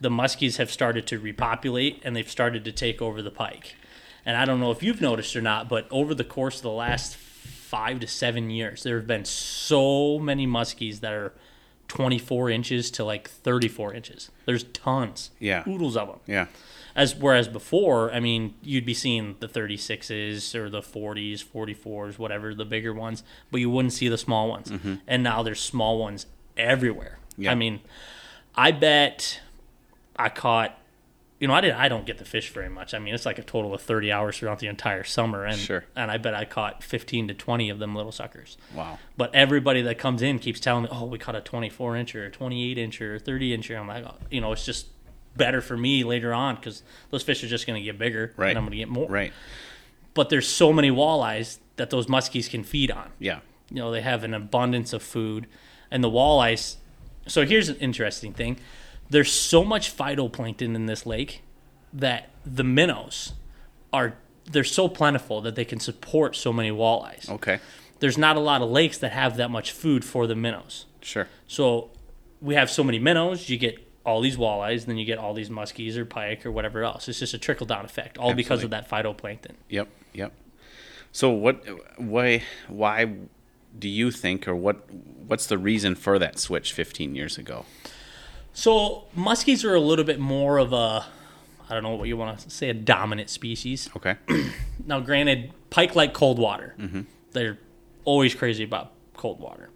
The 0.00 0.08
muskies 0.10 0.56
have 0.56 0.70
started 0.70 1.06
to 1.08 1.18
repopulate 1.18 2.00
and 2.04 2.16
they've 2.16 2.30
started 2.30 2.64
to 2.64 2.72
take 2.72 3.02
over 3.02 3.20
the 3.22 3.30
pike. 3.30 3.76
And 4.24 4.36
I 4.36 4.44
don't 4.44 4.58
know 4.60 4.70
if 4.70 4.82
you've 4.82 5.00
noticed 5.00 5.36
or 5.36 5.42
not, 5.42 5.68
but 5.68 5.86
over 5.90 6.14
the 6.14 6.24
course 6.24 6.56
of 6.56 6.62
the 6.62 6.70
last 6.70 7.16
five 7.16 8.00
to 8.00 8.06
seven 8.06 8.50
years, 8.50 8.82
there 8.84 8.96
have 8.96 9.06
been 9.06 9.24
so 9.24 10.18
many 10.18 10.46
muskies 10.46 11.00
that 11.00 11.12
are 11.12 11.32
24 11.88 12.48
inches 12.50 12.90
to 12.92 13.04
like 13.04 13.28
34 13.28 13.94
inches. 13.94 14.30
There's 14.46 14.64
tons, 14.64 15.30
Yeah. 15.38 15.62
oodles 15.68 15.96
of 15.96 16.08
them. 16.08 16.20
yeah, 16.26 16.46
As 16.94 17.14
whereas 17.16 17.48
before, 17.48 18.12
I 18.12 18.20
mean, 18.20 18.54
you'd 18.62 18.84
be 18.84 18.94
seeing 18.94 19.36
the 19.40 19.48
36s 19.48 20.54
or 20.54 20.68
the 20.68 20.80
40s, 20.82 21.42
44s, 21.44 22.18
whatever 22.18 22.54
the 22.54 22.64
bigger 22.64 22.92
ones, 22.92 23.22
but 23.50 23.60
you 23.60 23.70
wouldn't 23.70 23.92
see 23.94 24.08
the 24.08 24.18
small 24.18 24.48
ones. 24.48 24.70
Mm-hmm. 24.70 24.94
And 25.06 25.22
now 25.22 25.42
there's 25.42 25.60
small 25.60 25.98
ones 25.98 26.26
everywhere. 26.56 27.18
Yeah. 27.36 27.52
I 27.52 27.54
mean, 27.54 27.80
I 28.54 28.72
bet 28.72 29.40
I 30.16 30.28
caught. 30.28 30.78
You 31.40 31.48
know, 31.48 31.54
I 31.54 31.60
didn't. 31.60 31.80
I 31.80 31.88
don't 31.88 32.06
get 32.06 32.18
the 32.18 32.24
fish 32.24 32.50
very 32.52 32.68
much. 32.68 32.94
I 32.94 33.00
mean, 33.00 33.14
it's 33.14 33.26
like 33.26 33.36
a 33.38 33.42
total 33.42 33.74
of 33.74 33.82
thirty 33.82 34.12
hours 34.12 34.38
throughout 34.38 34.60
the 34.60 34.68
entire 34.68 35.02
summer, 35.02 35.44
and 35.44 35.58
Sure. 35.58 35.84
and 35.96 36.08
I 36.08 36.16
bet 36.18 36.34
I 36.34 36.44
caught 36.44 36.84
fifteen 36.84 37.26
to 37.26 37.34
twenty 37.34 37.68
of 37.68 37.80
them 37.80 37.96
little 37.96 38.12
suckers. 38.12 38.56
wow, 38.76 38.96
But 39.16 39.34
everybody 39.34 39.82
that 39.82 39.98
comes 39.98 40.22
in 40.22 40.38
keeps 40.38 40.60
telling 40.60 40.84
me, 40.84 40.88
"Oh, 40.92 41.06
we 41.06 41.18
caught 41.18 41.34
a 41.34 41.40
24 41.40 41.94
incher, 41.94 42.26
a 42.28 42.30
28 42.30 42.76
incher, 42.78 43.16
a 43.16 43.18
30 43.18 43.56
incher." 43.58 43.76
I'm 43.80 43.88
like, 43.88 44.04
oh, 44.04 44.14
you 44.30 44.40
know, 44.40 44.52
it's 44.52 44.64
just 44.64 44.86
better 45.36 45.60
for 45.60 45.76
me 45.76 46.04
later 46.04 46.32
on 46.34 46.56
because 46.56 46.82
those 47.10 47.22
fish 47.22 47.42
are 47.42 47.48
just 47.48 47.66
going 47.66 47.80
to 47.80 47.84
get 47.84 47.98
bigger, 47.98 48.32
Right. 48.36 48.50
and 48.50 48.58
I'm 48.58 48.64
going 48.64 48.72
to 48.72 48.76
get 48.78 48.88
more. 48.88 49.08
right, 49.08 49.32
But 50.14 50.28
there's 50.28 50.46
so 50.48 50.72
many 50.72 50.90
walleyes 50.90 51.58
that 51.76 51.90
those 51.90 52.06
muskies 52.06 52.50
can 52.50 52.64
feed 52.64 52.90
on. 52.90 53.10
yeah, 53.18 53.40
You 53.70 53.76
know, 53.76 53.90
they 53.90 54.02
have 54.02 54.24
an 54.24 54.34
abundance 54.34 54.92
of 54.92 55.02
food, 55.02 55.46
and 55.90 56.02
the 56.04 56.10
walleyes. 56.10 56.76
So 57.26 57.46
here's 57.46 57.68
an 57.68 57.76
interesting 57.76 58.32
thing: 58.32 58.58
there's 59.10 59.32
so 59.32 59.64
much 59.64 59.96
phytoplankton 59.96 60.74
in 60.74 60.86
this 60.86 61.06
lake 61.06 61.42
that 61.92 62.30
the 62.44 62.64
minnows 62.64 63.32
are 63.92 64.14
they're 64.50 64.64
so 64.64 64.88
plentiful 64.88 65.40
that 65.42 65.54
they 65.54 65.64
can 65.64 65.78
support 65.78 66.34
so 66.34 66.52
many 66.52 66.70
walleyes 66.70 67.28
okay, 67.30 67.60
there's 68.00 68.18
not 68.18 68.36
a 68.36 68.40
lot 68.40 68.60
of 68.60 68.68
lakes 68.70 68.98
that 68.98 69.12
have 69.12 69.36
that 69.36 69.50
much 69.50 69.70
food 69.70 70.04
for 70.04 70.26
the 70.26 70.34
minnows. 70.34 70.86
sure, 71.00 71.28
So 71.46 71.90
we 72.40 72.54
have 72.56 72.68
so 72.70 72.82
many 72.82 72.98
minnows, 72.98 73.48
you 73.48 73.56
get 73.58 73.78
all 74.04 74.20
these 74.20 74.36
walleyes, 74.36 74.86
then 74.86 74.96
you 74.96 75.04
get 75.04 75.18
all 75.18 75.34
these 75.34 75.48
muskies 75.48 75.96
or 75.96 76.04
pike 76.04 76.44
or 76.44 76.50
whatever 76.52 76.82
else. 76.82 77.08
It's 77.08 77.18
just 77.18 77.34
a 77.34 77.38
trickle 77.38 77.66
down 77.66 77.84
effect, 77.84 78.18
all 78.18 78.34
because 78.34 78.62
of 78.64 78.70
that 78.70 78.88
phytoplankton. 78.88 79.52
yep, 79.68 79.88
yep. 80.12 80.32
So 81.12 81.30
what? 81.30 81.64
Why? 81.98 82.42
Why 82.68 83.12
do 83.78 83.88
you 83.88 84.10
think, 84.10 84.48
or 84.48 84.54
what? 84.56 84.90
What's 85.26 85.46
the 85.46 85.58
reason 85.58 85.94
for 85.94 86.18
that 86.18 86.38
switch 86.38 86.72
15 86.72 87.14
years 87.14 87.38
ago? 87.38 87.64
So 88.54 89.04
muskies 89.16 89.64
are 89.64 89.74
a 89.74 89.80
little 89.80 90.04
bit 90.04 90.18
more 90.20 90.58
of 90.58 90.72
a, 90.72 91.06
I 91.70 91.74
don't 91.74 91.82
know 91.82 91.94
what 91.94 92.08
you 92.08 92.16
want 92.16 92.38
to 92.38 92.50
say, 92.50 92.68
a 92.68 92.74
dominant 92.74 93.30
species. 93.30 93.88
Okay, 93.96 94.16
Now, 94.86 95.00
granted, 95.00 95.52
pike 95.70 95.94
like 95.94 96.12
cold 96.12 96.38
water. 96.38 96.74
Mm-hmm. 96.78 97.02
They're 97.32 97.58
always 98.04 98.34
crazy 98.34 98.64
about 98.64 98.92
cold 99.16 99.40
water. 99.40 99.70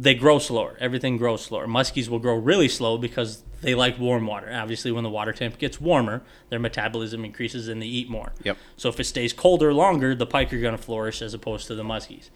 They 0.00 0.14
grow 0.14 0.38
slower. 0.38 0.78
Everything 0.80 1.18
grows 1.18 1.44
slower. 1.44 1.66
Muskies 1.66 2.08
will 2.08 2.20
grow 2.20 2.34
really 2.34 2.68
slow 2.68 2.96
because 2.96 3.42
they 3.60 3.74
like 3.74 3.98
warm 3.98 4.26
water. 4.26 4.50
Obviously, 4.50 4.90
when 4.90 5.04
the 5.04 5.10
water 5.10 5.32
temp 5.34 5.58
gets 5.58 5.78
warmer, 5.78 6.22
their 6.48 6.58
metabolism 6.58 7.22
increases 7.22 7.68
and 7.68 7.82
they 7.82 7.86
eat 7.86 8.08
more. 8.08 8.32
Yep. 8.42 8.56
So 8.78 8.88
if 8.88 8.98
it 8.98 9.04
stays 9.04 9.34
colder 9.34 9.74
longer, 9.74 10.14
the 10.14 10.24
pike 10.24 10.54
are 10.54 10.60
going 10.60 10.74
to 10.74 10.82
flourish 10.82 11.20
as 11.20 11.34
opposed 11.34 11.66
to 11.66 11.74
the 11.74 11.82
muskies. 11.82 12.30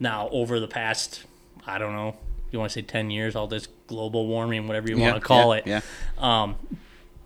Now, 0.00 0.30
over 0.30 0.58
the 0.58 0.66
past, 0.66 1.24
I 1.66 1.76
don't 1.76 1.94
know, 1.94 2.16
you 2.50 2.58
want 2.58 2.70
to 2.70 2.74
say 2.80 2.82
10 2.82 3.10
years, 3.10 3.36
all 3.36 3.46
this 3.46 3.68
global 3.88 4.26
warming, 4.26 4.66
whatever 4.66 4.88
you 4.88 4.96
yeah, 4.96 5.10
want 5.10 5.22
to 5.22 5.26
call 5.26 5.54
yeah, 5.54 5.60
it, 5.60 5.66
Yeah, 5.66 5.80
um, 6.42 6.56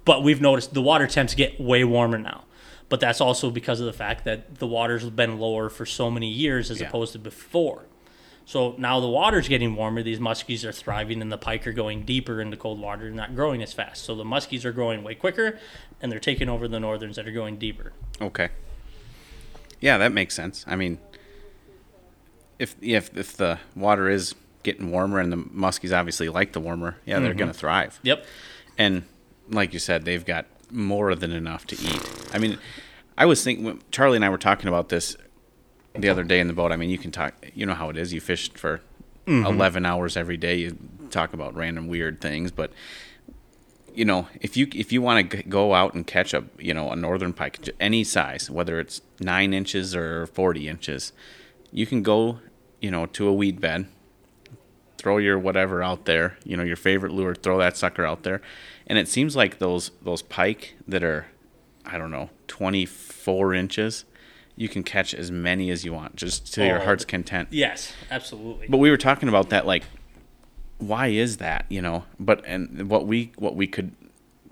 but 0.05 0.25
we've 0.25 0.41
noticed 0.41 0.75
the 0.75 0.83
water 0.83 1.07
temps 1.07 1.35
get 1.37 1.61
way 1.61 1.85
warmer 1.85 2.19
now. 2.19 2.43
But 2.89 2.99
that's 2.99 3.21
also 3.21 3.51
because 3.51 3.79
of 3.79 3.87
the 3.87 3.93
fact 3.93 4.25
that 4.25 4.57
the 4.59 4.67
water's 4.67 5.09
been 5.11 5.39
lower 5.39 5.69
for 5.69 5.87
so 5.87 6.11
many 6.11 6.29
years 6.29 6.73
as 6.73 6.81
Yeah. 6.81 6.89
opposed 6.89 7.13
to 7.13 7.19
before. 7.21 7.87
So 8.47 8.77
now 8.79 9.01
the 9.01 9.09
water's 9.09 9.49
getting 9.49 9.75
warmer. 9.75 10.05
These 10.05 10.21
muskies 10.21 10.65
are 10.65 10.71
thriving, 10.71 11.21
and 11.21 11.33
the 11.33 11.37
pike 11.37 11.67
are 11.67 11.73
going 11.73 12.05
deeper 12.05 12.41
into 12.41 12.57
cold 12.57 12.81
water 12.81 13.09
and 13.09 13.17
not 13.17 13.35
growing 13.35 13.61
as 13.61 13.73
fast. 13.73 14.05
So 14.05 14.15
the 14.15 14.25
muskies 14.25 14.65
are 14.65 14.71
growing 14.71 15.03
way 15.03 15.17
quicker, 15.17 15.59
and 16.01 16.13
they're 16.13 16.21
taking 16.21 16.49
over 16.49 16.69
the 16.69 16.79
northerns 16.79 17.17
that 17.17 17.27
are 17.27 17.33
going 17.33 17.59
deeper. 17.59 17.93
Okay. 18.21 18.51
Yeah, 19.81 19.99
that 19.99 20.13
makes 20.13 20.33
sense. 20.33 20.65
I 20.69 20.77
mean, 20.77 20.99
if 22.61 22.77
if 22.81 23.15
if 23.17 23.37
the 23.37 23.59
water 23.75 24.09
is 24.09 24.37
getting 24.63 24.93
warmer 24.93 25.19
and 25.19 25.33
the 25.33 25.37
muskies 25.37 25.97
obviously 25.97 26.29
like 26.29 26.53
the 26.53 26.61
warmer, 26.61 26.97
yeah, 27.05 27.19
they're 27.19 27.31
mm-hmm. 27.31 27.39
going 27.39 27.53
to 27.53 27.59
thrive. 27.59 27.99
Yep. 28.05 28.25
And 28.79 29.03
like 29.51 29.73
you 29.73 29.81
said, 29.81 30.05
they've 30.05 30.25
got 30.25 30.47
more 30.71 31.17
than 31.17 31.33
enough 31.33 31.67
to 31.67 31.77
eat. 31.77 32.29
I 32.33 32.39
mean, 32.39 32.59
I 33.19 33.27
was 33.27 33.43
thinking 33.43 33.65
when 33.65 33.83
Charlie 33.91 34.17
and 34.17 34.25
I 34.25 34.29
were 34.29 34.39
talking 34.39 34.69
about 34.69 34.89
this 34.89 35.17
the 35.99 36.09
other 36.09 36.25
day 36.25 36.41
in 36.41 36.49
the 36.49 36.53
boat. 36.53 36.73
I 36.73 36.77
mean, 36.77 36.91
you 36.91 36.99
can 36.99 37.11
talk. 37.11 37.35
You 37.55 37.67
know 37.67 37.75
how 37.75 37.91
it 37.91 37.97
is. 37.97 38.13
You 38.13 38.21
fished 38.21 38.59
for 38.59 38.81
mm-hmm. 39.27 39.47
eleven 39.47 39.87
hours 39.87 40.17
every 40.17 40.37
day. 40.37 40.57
You 40.57 40.77
talk 41.11 41.33
about 41.33 41.55
random 41.55 41.89
weird 41.89 42.21
things, 42.21 42.51
but 42.51 42.73
you 43.97 44.05
know, 44.05 44.29
if 44.41 44.57
you 44.57 44.69
if 44.75 44.93
you 44.93 45.01
want 45.01 45.31
to 45.31 45.43
go 45.45 45.75
out 45.75 45.95
and 45.95 46.07
catch 46.07 46.35
a 46.35 46.45
you 46.59 46.75
know 46.75 46.91
a 46.91 46.97
northern 46.97 47.33
pike, 47.33 47.69
any 47.81 48.05
size, 48.05 48.51
whether 48.51 48.79
it's 48.79 49.01
nine 49.21 49.55
inches 49.55 49.97
or 49.97 50.27
forty 50.27 50.69
inches, 50.69 51.13
you 51.73 51.87
can 51.87 52.03
go 52.03 52.41
you 52.81 52.91
know 52.91 53.07
to 53.07 53.27
a 53.27 53.33
weed 53.33 53.59
bed, 53.59 53.87
throw 54.99 55.17
your 55.17 55.39
whatever 55.39 55.83
out 55.83 56.05
there, 56.05 56.37
you 56.45 56.57
know 56.57 56.63
your 56.63 56.77
favorite 56.77 57.13
lure, 57.13 57.35
throw 57.35 57.59
that 57.59 57.77
sucker 57.77 58.05
out 58.05 58.23
there, 58.23 58.43
and 58.87 58.99
it 58.99 59.09
seems 59.09 59.35
like 59.35 59.59
those 59.59 59.91
those 60.03 60.21
pike 60.21 60.77
that 60.87 61.03
are, 61.03 61.27
I 61.87 61.97
don't 61.97 62.11
know, 62.11 62.29
twenty 62.49 62.85
four 62.85 63.55
inches, 63.55 64.05
you 64.57 64.69
can 64.69 64.83
catch 64.83 65.15
as 65.15 65.31
many 65.31 65.71
as 65.71 65.85
you 65.85 65.93
want, 65.93 66.17
just 66.17 66.53
to 66.55 66.65
your 66.67 66.81
Oh, 66.81 66.85
heart's 66.85 67.05
content. 67.05 67.49
Yes, 67.51 67.93
absolutely. 68.11 68.67
But 68.69 68.79
we 68.79 68.91
were 68.91 68.97
talking 68.97 69.29
about 69.29 69.51
that, 69.51 69.67
like, 69.67 69.85
why 70.79 71.09
is 71.09 71.37
that? 71.39 71.67
You 71.69 71.83
know, 71.83 72.05
but 72.19 72.45
and 72.47 72.89
what 72.91 73.07
we 73.07 73.33
what 73.37 73.55
we 73.57 73.67
could 73.67 73.93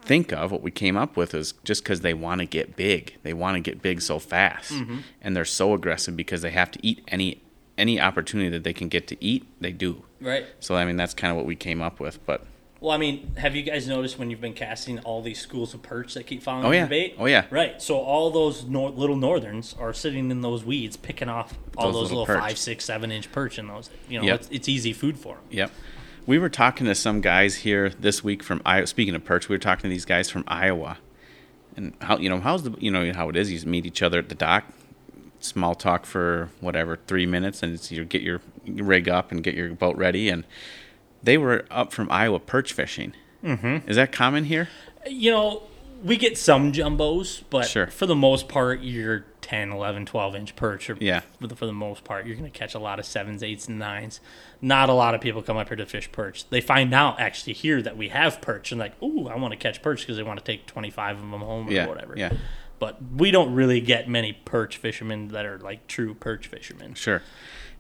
think 0.02 0.32
of, 0.32 0.52
what 0.52 0.62
we 0.62 0.70
came 0.70 0.96
up 0.96 1.16
with, 1.16 1.34
is 1.34 1.52
just 1.64 1.82
because 1.82 2.00
they 2.02 2.14
want 2.14 2.40
to 2.40 2.46
get 2.46 2.76
big. 2.76 3.16
They 3.22 3.32
want 3.32 3.56
to 3.56 3.60
get 3.60 3.82
big 3.82 4.00
so 4.02 4.18
fast, 4.18 4.72
mm-hmm. 4.72 4.98
and 5.22 5.36
they're 5.36 5.44
so 5.44 5.74
aggressive 5.74 6.16
because 6.16 6.42
they 6.42 6.50
have 6.50 6.70
to 6.72 6.86
eat 6.86 7.02
any 7.08 7.42
any 7.76 8.00
opportunity 8.00 8.48
that 8.50 8.62
they 8.64 8.72
can 8.72 8.88
get 8.88 9.06
to 9.08 9.22
eat. 9.24 9.46
They 9.60 9.72
do. 9.72 10.04
right. 10.20 10.44
So 10.60 10.76
I 10.76 10.84
mean, 10.84 10.96
that's 10.96 11.14
kind 11.14 11.30
of 11.30 11.36
what 11.36 11.46
we 11.46 11.56
came 11.56 11.82
up 11.82 11.98
with. 12.00 12.24
But 12.26 12.44
Well, 12.84 12.92
I 12.92 12.98
mean, 12.98 13.34
have 13.36 13.56
you 13.56 13.62
guys 13.62 13.88
noticed 13.88 14.18
when 14.18 14.28
you've 14.28 14.42
been 14.42 14.52
casting 14.52 14.98
all 15.00 15.22
these 15.22 15.40
schools 15.40 15.72
of 15.72 15.80
perch 15.80 16.12
that 16.12 16.24
keep 16.26 16.42
following 16.42 16.66
Oh, 16.66 16.70
yeah. 16.70 16.84
bait? 16.84 17.14
Oh, 17.18 17.24
yeah. 17.24 17.46
Right. 17.48 17.80
So 17.80 17.96
all 17.96 18.30
those 18.30 18.66
nor- 18.66 18.90
little 18.90 19.16
northerns 19.16 19.74
are 19.78 19.94
sitting 19.94 20.30
in 20.30 20.42
those 20.42 20.66
weeds, 20.66 20.98
picking 20.98 21.30
off 21.30 21.54
all 21.78 21.86
Those 21.86 21.94
those, 21.94 22.10
little 22.10 22.26
little, 22.26 22.42
five, 22.42 22.58
six, 22.58 22.84
seven 22.84 23.10
inch 23.10 23.32
perch 23.32 23.58
in 23.58 23.68
those. 23.68 23.88
You 24.06 24.18
know, 24.20 24.26
Yep. 24.26 24.40
it's, 24.40 24.48
it's 24.50 24.68
easy 24.68 24.92
food 24.92 25.16
for 25.16 25.36
them. 25.36 25.44
Yep. 25.48 25.70
We 26.26 26.38
were 26.38 26.50
talking 26.50 26.86
to 26.86 26.94
some 26.94 27.22
guys 27.22 27.56
here 27.56 27.88
this 27.88 28.22
week 28.22 28.42
from 28.42 28.60
Iowa. 28.66 28.86
Speaking 28.86 29.14
of 29.14 29.24
perch, 29.24 29.48
we 29.48 29.54
were 29.54 29.60
talking 29.60 29.84
to 29.84 29.88
these 29.88 30.04
guys 30.04 30.28
from 30.28 30.44
Iowa. 30.46 30.98
And 31.78 31.94
how 32.02 32.18
you 32.18 32.28
know 32.28 32.38
how's 32.38 32.64
the 32.64 32.74
you 32.78 32.90
know 32.90 33.10
how 33.14 33.30
it 33.30 33.36
is. 33.36 33.50
You 33.50 33.66
meet 33.66 33.86
each 33.86 34.02
other 34.02 34.18
at 34.18 34.28
the 34.28 34.34
dock, 34.34 34.64
small 35.40 35.74
talk 35.74 36.04
for 36.04 36.50
whatever 36.60 36.98
three 37.06 37.24
minutes, 37.24 37.62
and 37.62 37.72
it's, 37.72 37.90
you 37.90 38.04
get 38.04 38.20
your 38.20 38.42
rig 38.66 39.08
up 39.08 39.32
and 39.32 39.42
get 39.42 39.54
your 39.54 39.70
boat 39.70 39.96
ready. 39.96 40.28
And 40.28 40.44
they 41.24 41.38
were 41.38 41.64
up 41.70 41.92
from 41.92 42.10
Iowa 42.10 42.38
perch 42.40 42.72
fishing. 42.72 43.12
Mm-hmm. 43.42 43.88
Is 43.88 43.96
that 43.96 44.12
common 44.12 44.44
here? 44.44 44.68
You 45.06 45.30
know, 45.30 45.62
we 46.02 46.16
get 46.16 46.36
some 46.38 46.72
jumbos, 46.72 47.42
but 47.50 47.66
Sure. 47.66 47.86
for 47.88 48.06
the 48.06 48.14
most 48.14 48.48
part, 48.48 48.80
you're 48.80 49.24
10, 49.42 49.70
11, 49.70 50.06
12 50.06 50.34
inch 50.34 50.56
perch. 50.56 50.88
Or 50.88 50.96
Yeah. 51.00 51.20
For 51.40 51.46
the, 51.46 51.56
for 51.56 51.66
the 51.66 51.72
most 51.72 52.04
part, 52.04 52.26
you're 52.26 52.36
going 52.36 52.50
to 52.50 52.58
catch 52.58 52.74
a 52.74 52.78
lot 52.78 52.98
of 52.98 53.04
sevens, 53.04 53.42
eights, 53.42 53.68
and 53.68 53.78
nines. 53.78 54.20
Not 54.62 54.88
a 54.88 54.94
lot 54.94 55.14
of 55.14 55.20
people 55.20 55.42
come 55.42 55.56
up 55.58 55.68
here 55.68 55.76
to 55.76 55.84
fish 55.86 56.10
perch. 56.12 56.48
They 56.48 56.60
find 56.62 56.94
out 56.94 57.20
actually 57.20 57.52
here 57.52 57.82
that 57.82 57.96
we 57.98 58.08
have 58.08 58.40
perch 58.40 58.72
and 58.72 58.78
like, 58.78 59.00
ooh, 59.02 59.28
I 59.28 59.36
want 59.36 59.52
to 59.52 59.58
catch 59.58 59.82
perch 59.82 60.00
because 60.00 60.16
they 60.16 60.22
want 60.22 60.38
to 60.38 60.44
take 60.44 60.66
25 60.66 61.16
of 61.16 61.30
them 61.30 61.40
home 61.40 61.68
or 61.68 61.72
Yeah, 61.72 61.86
whatever. 61.86 62.14
yeah. 62.16 62.32
But 62.78 62.98
we 63.16 63.30
don't 63.30 63.54
really 63.54 63.80
get 63.80 64.08
many 64.08 64.32
perch 64.32 64.76
fishermen 64.78 65.28
that 65.28 65.44
are 65.46 65.58
like 65.58 65.86
true 65.86 66.14
perch 66.14 66.48
fishermen. 66.48 66.94
Sure. 66.94 67.22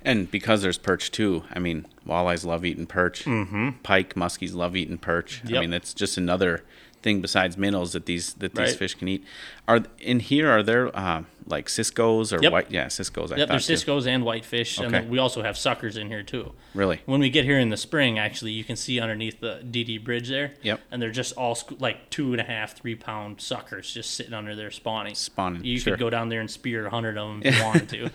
And 0.04 0.30
because 0.30 0.62
there's 0.62 0.78
perch 0.78 1.10
too, 1.10 1.44
I 1.52 1.58
mean, 1.58 1.86
walleyes 2.06 2.44
love 2.44 2.64
eating 2.64 2.86
perch. 2.86 3.24
Mm-hmm. 3.24 3.70
Pike, 3.82 4.14
muskies 4.14 4.54
love 4.54 4.76
eating 4.76 4.98
perch. 4.98 5.42
I 5.46 5.60
mean, 5.60 5.72
it's 5.72 5.94
just 5.94 6.18
another 6.18 6.62
thing 7.02 7.20
besides 7.20 7.58
minnows 7.58 7.92
that 7.92 8.06
these 8.06 8.32
that 8.34 8.54
these 8.54 8.68
Right. 8.70 8.78
fish 8.78 8.94
can 8.94 9.08
eat. 9.08 9.24
Are 9.68 9.80
in 10.00 10.20
here? 10.20 10.50
Are 10.50 10.62
there 10.62 10.94
uh, 10.96 11.24
like 11.46 11.66
ciscos 11.66 12.32
or 12.36 12.42
Yep. 12.42 12.52
white? 12.52 12.70
Yeah, 12.70 12.86
ciscos. 12.86 13.30
I 13.30 13.36
Yep, 13.36 13.48
there's 13.48 13.66
too. 13.66 13.74
ciscoes 13.76 14.06
and 14.06 14.24
whitefish, 14.24 14.78
and 14.78 14.86
Okay. 14.86 15.00
then 15.02 15.10
we 15.10 15.18
also 15.18 15.42
have 15.42 15.58
suckers 15.58 15.98
in 15.98 16.08
here 16.08 16.22
too. 16.22 16.52
Really? 16.74 17.00
When 17.04 17.20
we 17.20 17.28
get 17.28 17.44
here 17.44 17.58
in 17.58 17.68
the 17.68 17.76
spring, 17.76 18.18
actually, 18.18 18.52
you 18.52 18.64
can 18.64 18.76
see 18.76 19.00
underneath 19.00 19.40
the 19.40 19.60
DD 19.70 19.98
bridge 19.98 20.28
there. 20.28 20.54
Yep. 20.62 20.80
And 20.90 21.02
they're 21.02 21.10
just 21.10 21.34
all 21.34 21.54
sc- 21.54 21.78
like 21.78 22.08
two 22.08 22.32
and 22.32 22.40
a 22.40 22.44
half, 22.44 22.74
three 22.74 22.94
pound 22.94 23.40
suckers 23.42 23.92
just 23.92 24.12
sitting 24.12 24.32
under 24.32 24.54
there 24.56 24.70
spawning. 24.70 25.14
Spawning, 25.14 25.62
You 25.64 25.78
sure. 25.78 25.94
could 25.94 26.00
go 26.00 26.08
down 26.10 26.30
there 26.30 26.40
and 26.40 26.50
spear 26.50 26.86
a 26.86 26.90
hundred 26.90 27.18
of 27.18 27.28
them 27.28 27.42
if 27.44 27.54
you 27.58 27.64
wanted 27.64 27.88
to. 27.90 28.10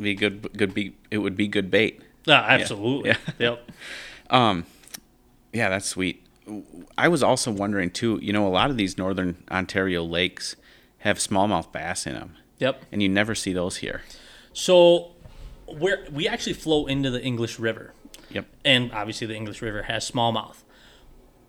Be 0.00 0.14
good. 0.14 0.52
Good. 0.56 0.74
Be. 0.74 0.94
It 1.10 1.18
would 1.18 1.36
be 1.36 1.48
good 1.48 1.70
bait. 1.70 2.00
Ah, 2.28 2.46
absolutely. 2.48 3.10
Yeah. 3.10 3.16
Yep. 3.38 3.70
Um 4.30 4.66
yeah, 5.52 5.68
that's 5.68 5.86
sweet. 5.86 6.24
I 6.98 7.08
was 7.08 7.22
also 7.22 7.50
wondering 7.50 7.90
too. 7.90 8.18
You 8.22 8.32
know, 8.32 8.46
a 8.46 8.50
lot 8.50 8.70
of 8.70 8.76
these 8.76 8.96
northern 8.98 9.42
Ontario 9.50 10.04
lakes 10.04 10.56
have 10.98 11.18
smallmouth 11.18 11.72
bass 11.72 12.06
in 12.06 12.12
them, 12.14 12.36
Yep. 12.58 12.84
and 12.92 13.02
you 13.02 13.08
never 13.08 13.34
see 13.34 13.52
those 13.52 13.78
here. 13.78 14.02
So, 14.52 15.12
where 15.66 16.04
we 16.12 16.28
actually 16.28 16.52
flow 16.52 16.86
into 16.86 17.10
the 17.10 17.22
English 17.22 17.58
River, 17.58 17.94
Yep. 18.30 18.46
and 18.64 18.92
obviously 18.92 19.26
the 19.26 19.34
English 19.34 19.62
River 19.62 19.84
has 19.84 20.08
smallmouth. 20.10 20.56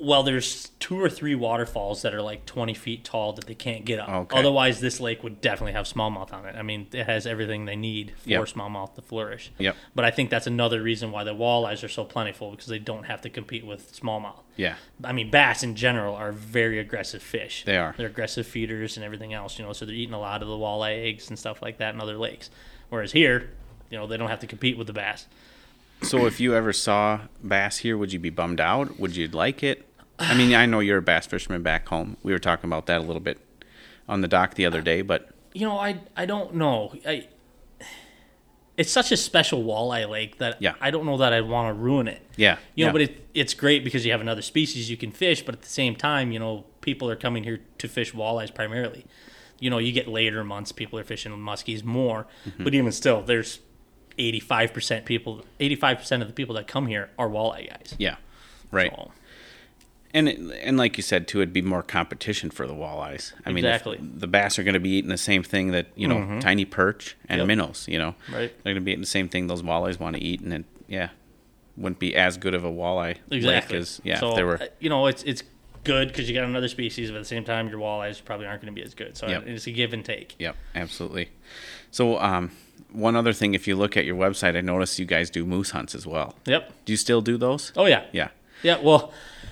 Well, 0.04 0.24
there's 0.24 0.70
two 0.80 1.00
or 1.00 1.10
three 1.12 1.36
waterfalls 1.36 2.02
that 2.02 2.16
are 2.16 2.24
like 2.24 2.48
20 2.48 2.74
feet 2.74 3.04
tall 3.04 3.34
that 3.34 3.46
they 3.46 3.54
can't 3.54 3.86
get 3.86 4.00
up. 4.00 4.10
Okay. 4.10 4.40
Otherwise, 4.40 4.80
this 4.82 5.00
lake 5.00 5.22
would 5.22 5.42
definitely 5.42 5.74
have 5.74 5.86
smallmouth 5.86 6.34
on 6.34 6.46
it. 6.48 6.56
I 6.56 6.64
mean, 6.64 6.88
it 6.92 7.06
has 7.06 7.28
everything 7.28 7.66
they 7.66 7.76
need 7.76 8.14
for 8.24 8.30
Yep. 8.30 8.46
smallmouth 8.46 8.96
to 8.96 9.04
flourish. 9.04 9.52
Yep. 9.60 9.76
But 9.94 10.04
I 10.06 10.10
think 10.10 10.32
that's 10.32 10.48
another 10.48 10.82
reason 10.82 11.12
why 11.12 11.24
the 11.24 11.36
walleyes 11.36 11.84
are 11.84 11.88
so 11.88 12.04
plentiful 12.04 12.50
because 12.50 12.66
they 12.66 12.80
don't 12.80 13.04
have 13.04 13.22
to 13.22 13.30
compete 13.30 13.64
with 13.64 13.94
smallmouth. 13.94 14.42
Yeah. 14.58 14.74
I 15.04 15.12
mean, 15.12 15.30
bass 15.30 15.62
in 15.62 15.76
general 15.76 16.16
are 16.16 16.32
very 16.32 16.80
aggressive 16.80 17.22
fish. 17.22 17.64
They 17.66 17.78
are. 17.78 17.94
They're 17.96 18.08
aggressive 18.08 18.48
feeders 18.48 18.98
and 18.98 19.04
everything 19.06 19.34
else, 19.34 19.60
you 19.60 19.66
know, 19.66 19.72
so 19.74 19.86
they're 19.86 19.94
eating 19.94 20.16
a 20.16 20.20
lot 20.20 20.42
of 20.42 20.48
the 20.48 20.56
walleye 20.56 21.06
eggs 21.10 21.30
and 21.30 21.38
stuff 21.38 21.62
like 21.62 21.78
that 21.78 21.94
in 21.94 22.02
other 22.02 22.18
lakes. 22.18 22.50
Whereas 22.90 23.12
here, 23.12 23.52
you 23.92 24.00
know, 24.00 24.08
they 24.08 24.18
don't 24.18 24.30
have 24.30 24.40
to 24.40 24.48
compete 24.48 24.80
with 24.80 24.88
the 24.88 24.94
bass. 24.94 25.28
So 26.04 26.26
if 26.26 26.40
you 26.40 26.56
ever 26.56 26.74
saw 26.74 27.20
bass 27.44 27.78
here, 27.78 27.96
would 27.96 28.12
you 28.12 28.18
be 28.18 28.32
bummed 28.32 28.60
out? 28.60 29.00
Would 29.00 29.16
you 29.16 29.28
like 29.28 29.62
it? 29.62 29.88
I 30.22 30.36
mean, 30.36 30.54
I 30.54 30.66
know 30.66 30.80
you're 30.80 31.00
a 31.00 31.02
bass 31.02 31.26
fisherman 31.26 31.62
back 31.64 31.88
home. 31.88 32.18
We 32.24 32.32
were 32.32 32.40
talking 32.40 32.70
about 32.70 32.86
that 32.86 33.00
a 33.00 33.04
little 33.04 33.20
bit 33.22 33.40
on 34.08 34.22
the 34.22 34.28
dock 34.28 34.54
the 34.56 34.66
other 34.66 34.82
day, 34.82 35.02
but 35.02 35.30
You 35.54 35.68
know, 35.68 35.78
I 35.78 36.00
I 36.16 36.26
don't 36.26 36.56
know. 36.56 36.94
I 37.06 37.28
it's 38.78 38.92
such 38.92 39.12
a 39.12 39.18
special 39.18 39.64
walleye 39.64 40.10
lake 40.10 40.38
that 40.38 40.62
Yeah. 40.62 40.74
I 40.82 40.92
don't 40.92 41.06
know 41.06 41.18
that 41.18 41.34
I'd 41.34 41.48
want 41.48 41.76
to 41.76 41.80
ruin 41.80 42.08
it. 42.08 42.22
yeah, 42.38 42.58
You 42.74 42.86
know, 42.86 42.90
yeah. 42.90 42.92
but 42.94 43.02
it, 43.02 43.28
it's 43.34 43.54
great 43.54 43.84
because 43.84 44.06
you 44.06 44.12
have 44.12 44.22
another 44.22 44.42
species 44.42 44.90
you 44.90 44.98
can 44.98 45.12
fish, 45.12 45.44
but 45.44 45.54
at 45.54 45.62
the 45.62 45.70
same 45.70 45.96
time, 45.96 46.32
you 46.32 46.40
know, 46.40 46.66
people 46.80 47.10
are 47.10 47.16
coming 47.18 47.44
here 47.44 47.60
to 47.80 47.88
fish 47.88 48.14
walleyes 48.14 48.54
primarily. 48.54 49.06
You 49.60 49.70
know, 49.70 49.78
you 49.78 49.92
get 49.92 50.08
later 50.08 50.44
months, 50.44 50.72
people 50.72 50.98
are 50.98 51.04
fishing 51.04 51.32
muskies 51.34 51.84
more, 51.84 52.26
Mm-hmm. 52.48 52.64
but 52.64 52.74
even 52.74 52.92
still, 52.92 53.22
there's 53.22 53.60
85% 54.18 55.06
people, 55.06 55.46
85% 55.60 56.22
of 56.22 56.28
the 56.28 56.34
people 56.34 56.56
that 56.56 56.68
come 56.68 56.88
here 56.88 57.10
are 57.20 57.30
walleye 57.30 57.70
guys. 57.70 57.96
yeah, 58.00 58.16
right. 58.72 58.92
So, 58.96 59.12
And 60.14 60.28
it, 60.28 60.40
and 60.64 60.78
like 60.78 60.98
you 60.98 61.04
said 61.04 61.28
too, 61.28 61.40
it'd 61.40 61.54
be 61.54 61.62
more 61.62 61.82
competition 61.84 62.50
for 62.52 62.68
the 62.68 62.74
walleyes. 62.74 63.32
I 63.46 63.50
mean, 63.52 63.64
Exactly. 63.66 63.98
the 64.02 64.28
bass 64.28 64.60
are 64.60 64.64
going 64.64 64.74
to 64.74 64.80
be 64.80 64.90
eating 64.90 65.10
the 65.10 65.18
same 65.18 65.42
thing 65.44 65.72
that 65.72 65.88
you 65.96 66.08
know, 66.08 66.40
tiny 66.42 66.66
perch 66.66 67.16
and 67.30 67.40
Yep. 67.40 67.48
minnows. 67.48 67.86
You 67.88 67.98
know, 68.00 68.16
Right. 68.32 68.52
They're 68.64 68.74
going 68.74 68.76
to 68.76 68.82
be 68.82 68.92
eating 68.92 69.02
the 69.02 69.08
same 69.08 69.30
thing 69.30 69.48
those 69.48 69.62
walleyes 69.62 70.00
want 70.00 70.16
to 70.18 70.22
eat, 70.22 70.42
and 70.42 70.52
it, 70.54 70.66
yeah, 70.88 71.10
wouldn't 71.78 72.00
be 72.00 72.14
as 72.16 72.36
good 72.38 72.54
of 72.54 72.66
a 72.66 72.70
walleye 72.72 73.18
exactly. 73.32 73.78
lake 73.78 73.82
as 73.82 74.02
yeah 74.04 74.20
so, 74.20 74.32
if 74.32 74.36
there 74.36 74.46
were. 74.46 74.62
uh, 74.62 74.66
you 74.80 74.90
know, 74.90 75.08
it's 75.08 75.24
it's 75.24 75.44
good 75.86 76.10
because 76.10 76.28
you 76.30 76.36
got 76.36 76.44
another 76.44 76.68
species, 76.68 77.10
but 77.10 77.16
at 77.18 77.22
the 77.22 77.26
same 77.28 77.44
time, 77.46 77.70
your 77.70 77.80
walleyes 77.80 78.24
probably 78.24 78.46
aren't 78.46 78.62
going 78.62 78.72
to 78.74 78.80
be 78.80 78.86
as 78.86 78.94
good. 78.94 79.16
So 79.18 79.28
Yep. 79.28 79.48
it's 79.48 79.66
a 79.66 79.72
give 79.72 79.94
and 79.94 80.04
take. 80.04 80.36
Yep, 80.38 80.56
absolutely. 80.76 81.30
So, 81.90 82.20
um, 82.20 82.52
one 82.92 83.16
other 83.16 83.32
thing, 83.34 83.54
if 83.54 83.68
you 83.68 83.76
look 83.78 83.96
at 83.96 84.04
your 84.06 84.16
website, 84.18 84.58
I 84.58 84.62
noticed 84.62 85.00
you 85.00 85.06
guys 85.06 85.30
do 85.30 85.46
moose 85.46 85.72
hunts 85.72 85.96
as 85.96 86.06
well. 86.06 86.36
Yep. 86.46 86.74
Do 86.86 86.92
you 86.94 86.98
still 86.98 87.22
do 87.22 87.38
those? 87.38 87.72
Oh 87.78 87.86
yeah. 87.86 88.04
Yeah. 88.12 88.28
Yeah, 88.64 88.80
well, 88.80 89.12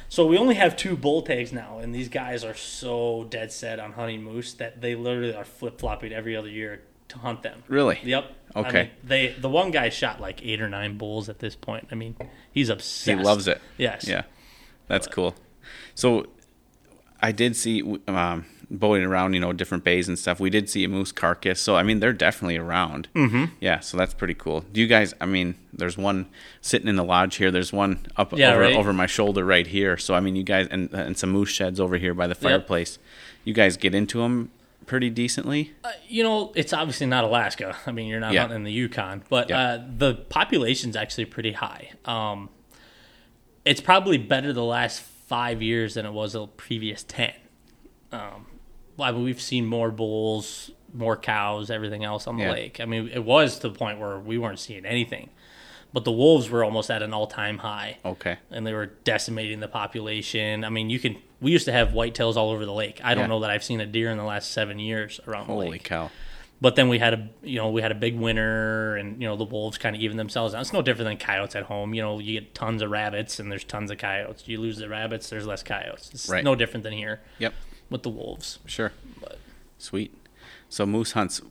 so 0.09 0.25
we 0.25 0.37
only 0.37 0.55
have 0.55 0.75
two 0.75 0.97
bull 0.97 1.21
tags 1.21 1.53
now, 1.53 1.77
and 1.79 1.95
these 1.95 2.09
guys 2.09 2.43
are 2.43 2.53
so 2.55 3.25
dead 3.29 3.51
set 3.51 3.79
on 3.79 3.93
hunting 3.93 4.23
moose 4.23 4.53
that 4.55 4.81
they 4.81 4.95
literally 4.95 5.33
are 5.33 5.45
flip 5.45 5.79
flopping 5.79 6.11
every 6.11 6.35
other 6.35 6.49
year 6.49 6.81
to 7.09 7.17
hunt 7.19 7.41
them. 7.43 7.63
Really? 7.67 7.99
Yep. 8.03 8.31
I 8.55 8.59
Okay. 8.59 8.81
mean, 8.83 8.91
they 9.03 9.27
the 9.39 9.49
one 9.49 9.71
guy 9.71 9.89
shot 9.89 10.19
like 10.19 10.43
eight 10.45 10.61
or 10.61 10.67
nine 10.69 10.97
bulls 10.97 11.29
at 11.29 11.39
this 11.39 11.55
point. 11.55 11.87
I 11.91 11.95
mean, 11.95 12.15
he's 12.51 12.69
obsessed. 12.69 13.05
He 13.07 13.15
loves 13.15 13.47
it. 13.47 13.61
Yes. 13.77 14.07
Yeah, 14.07 14.23
that's 14.87 15.07
cool. 15.07 15.35
So, 15.95 16.27
I 17.21 17.31
did 17.31 17.55
see 17.55 17.99
um, 18.07 18.45
boating 18.71 19.03
around, 19.05 19.33
you 19.33 19.39
know, 19.39 19.51
different 19.53 19.83
bays 19.83 20.07
and 20.07 20.17
stuff. 20.19 20.39
We 20.39 20.49
did 20.49 20.69
see 20.69 20.83
a 20.83 20.87
moose 20.87 21.11
carcass. 21.11 21.59
So, 21.59 21.75
I 21.75 21.83
mean, 21.83 21.99
they're 21.99 22.13
definitely 22.13 22.57
around. 22.57 23.07
Mm-hmm. 23.15 23.45
Yeah, 23.59 23.79
so 23.79 23.97
that's 23.97 24.13
pretty 24.13 24.35
cool. 24.35 24.61
Do 24.71 24.79
you 24.79 24.87
guys? 24.87 25.13
I 25.19 25.25
mean, 25.25 25.55
there's 25.73 25.97
one 25.97 26.27
sitting 26.61 26.87
in 26.87 26.95
the 26.95 27.03
lodge 27.03 27.35
here. 27.37 27.49
There's 27.51 27.73
one 27.73 28.05
up 28.15 28.31
Yeah, 28.37 28.51
over, 28.51 28.61
right. 28.61 28.75
over 28.75 28.93
my 28.93 29.07
shoulder 29.07 29.43
right 29.43 29.65
here. 29.67 29.97
So, 29.97 30.13
I 30.13 30.19
mean, 30.19 30.35
you 30.35 30.43
guys 30.43 30.67
and 30.69 30.91
and 30.93 31.17
some 31.17 31.31
moose 31.31 31.49
sheds 31.49 31.79
over 31.79 31.97
here 31.97 32.13
by 32.13 32.27
the 32.27 32.35
fireplace. 32.35 32.99
You 33.43 33.53
guys 33.53 33.75
get 33.77 33.95
into 33.95 34.19
them 34.21 34.51
pretty 34.85 35.09
decently. 35.09 35.71
Uh, 35.83 35.91
you 36.07 36.23
know, 36.23 36.51
it's 36.55 36.73
obviously 36.73 37.05
not 37.07 37.23
Alaska. 37.23 37.75
I 37.85 37.91
mean, 37.91 38.07
you're 38.07 38.19
not 38.19 38.33
Yeah. 38.33 38.41
hunting 38.41 38.57
in 38.57 38.63
the 38.63 38.71
Yukon, 38.71 39.23
but 39.29 39.49
Yeah. 39.49 39.59
uh, 39.61 39.83
the 39.97 40.13
population's 40.15 40.95
actually 40.95 41.25
pretty 41.25 41.51
high. 41.53 41.91
Um, 42.05 42.49
it's 43.65 43.81
probably 43.81 44.17
better 44.17 44.51
the 44.53 44.63
last 44.63 45.01
five 45.01 45.61
years 45.61 45.93
than 45.93 46.05
it 46.07 46.11
was 46.13 46.33
the 46.33 46.47
previous 46.47 47.03
ten. 47.03 47.33
Um, 48.11 48.19
well, 48.21 48.45
I 49.01 49.11
mean, 49.11 49.23
we've 49.23 49.41
seen 49.41 49.65
more 49.65 49.91
bulls, 49.91 50.71
more 50.93 51.15
cows, 51.17 51.69
everything 51.69 52.03
else 52.03 52.27
on 52.27 52.37
the 52.37 52.43
Yeah. 52.43 52.51
lake. 52.51 52.79
I 52.79 52.85
mean, 52.85 53.09
it 53.13 53.23
was 53.23 53.59
to 53.59 53.69
the 53.69 53.77
point 53.77 53.99
where 53.99 54.17
we 54.19 54.37
weren't 54.37 54.59
seeing 54.59 54.85
anything, 54.85 55.29
but 55.93 56.03
the 56.03 56.11
wolves 56.11 56.49
were 56.49 56.63
almost 56.63 56.89
at 56.91 57.01
an 57.03 57.13
all-time 57.13 57.59
high 57.59 57.97
Okay. 58.03 58.37
and 58.51 58.65
they 58.65 58.73
were 58.73 58.87
decimating 59.03 59.59
the 59.59 59.67
population. 59.67 60.63
I 60.63 60.69
mean, 60.69 60.89
you 60.89 60.99
can. 60.99 61.17
We 61.41 61.51
used 61.51 61.65
to 61.65 61.71
have 61.71 61.89
whitetails 61.89 62.35
all 62.35 62.49
over 62.51 62.65
the 62.65 62.73
lake. 62.73 62.99
I 63.03 63.13
don't 63.13 63.23
Yeah. 63.25 63.27
know 63.27 63.39
that 63.41 63.49
I've 63.49 63.63
seen 63.63 63.79
a 63.79 63.85
deer 63.85 64.09
in 64.11 64.17
the 64.17 64.23
last 64.25 64.51
seven 64.51 64.77
years 64.79 65.19
around 65.27 65.47
the 65.47 65.53
Holy 65.53 65.69
lake. 65.71 65.83
cow. 65.83 66.09
But 66.61 66.75
then 66.75 66.89
we 66.89 66.99
had 66.99 67.13
a 67.13 67.29
you 67.41 67.55
know 67.57 67.69
we 67.69 67.81
had 67.81 67.93
a 67.93 67.95
big 67.95 68.17
winter, 68.17 68.97
and 68.97 69.21
you 69.21 69.25
know 69.29 69.37
the 69.37 69.45
wolves 69.45 69.77
kind 69.77 69.95
of 69.95 70.01
even 70.01 70.17
themselves 70.17 70.53
out. 70.53 70.59
It's 70.59 70.73
no 70.73 70.81
different 70.81 71.07
than 71.07 71.15
coyotes 71.17 71.55
at 71.55 71.63
home. 71.63 71.93
You 71.93 72.01
know, 72.01 72.19
you 72.19 72.41
get 72.41 72.53
tons 72.53 72.81
of 72.81 72.91
rabbits, 72.91 73.39
and 73.39 73.49
there's 73.49 73.63
tons 73.63 73.89
of 73.91 73.97
coyotes. 73.97 74.45
You 74.45 74.59
lose 74.59 74.77
the 74.77 74.89
rabbits, 74.89 75.29
there's 75.29 75.47
less 75.47 75.63
coyotes. 75.63 76.09
It's 76.13 76.27
Right. 76.27 76.43
no 76.43 76.55
different 76.55 76.83
than 76.83 76.91
here 76.91 77.21
Yep. 77.37 77.53
With 77.89 78.03
the 78.03 78.09
wolves. 78.09 78.59
Sure. 78.65 78.91
Sweet. 79.77 80.13
So 80.69 80.85
moose 80.85 81.13
hunts. 81.13 81.41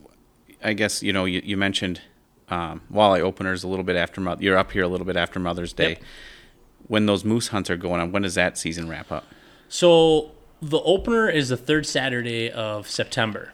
I 0.63 0.73
guess 0.73 1.01
you 1.03 1.13
know 1.13 1.25
you, 1.25 1.41
you 1.43 1.57
mentioned 1.57 2.01
um, 2.49 2.81
walleye 2.91 3.21
openers 3.21 3.63
a 3.63 3.67
little 3.67 3.85
bit 3.85 3.95
after 3.95 4.21
you're 4.39 4.57
up 4.57 4.71
here 4.71 4.83
a 4.83 4.87
little 4.87 5.05
bit 5.05 5.15
after 5.15 5.39
Mother's 5.39 5.73
Day. 5.73 5.89
Yep. 5.89 6.01
When 6.87 7.05
those 7.05 7.23
moose 7.23 7.49
hunts 7.49 7.69
are 7.69 7.77
going 7.77 8.01
on, 8.01 8.11
when 8.11 8.23
does 8.23 8.35
that 8.35 8.57
season 8.57 8.89
wrap 8.89 9.11
up? 9.11 9.25
So 9.67 10.31
the 10.61 10.79
opener 10.79 11.29
is 11.29 11.49
the 11.49 11.57
third 11.57 11.85
Saturday 11.85 12.49
of 12.51 12.89
September. 12.89 13.53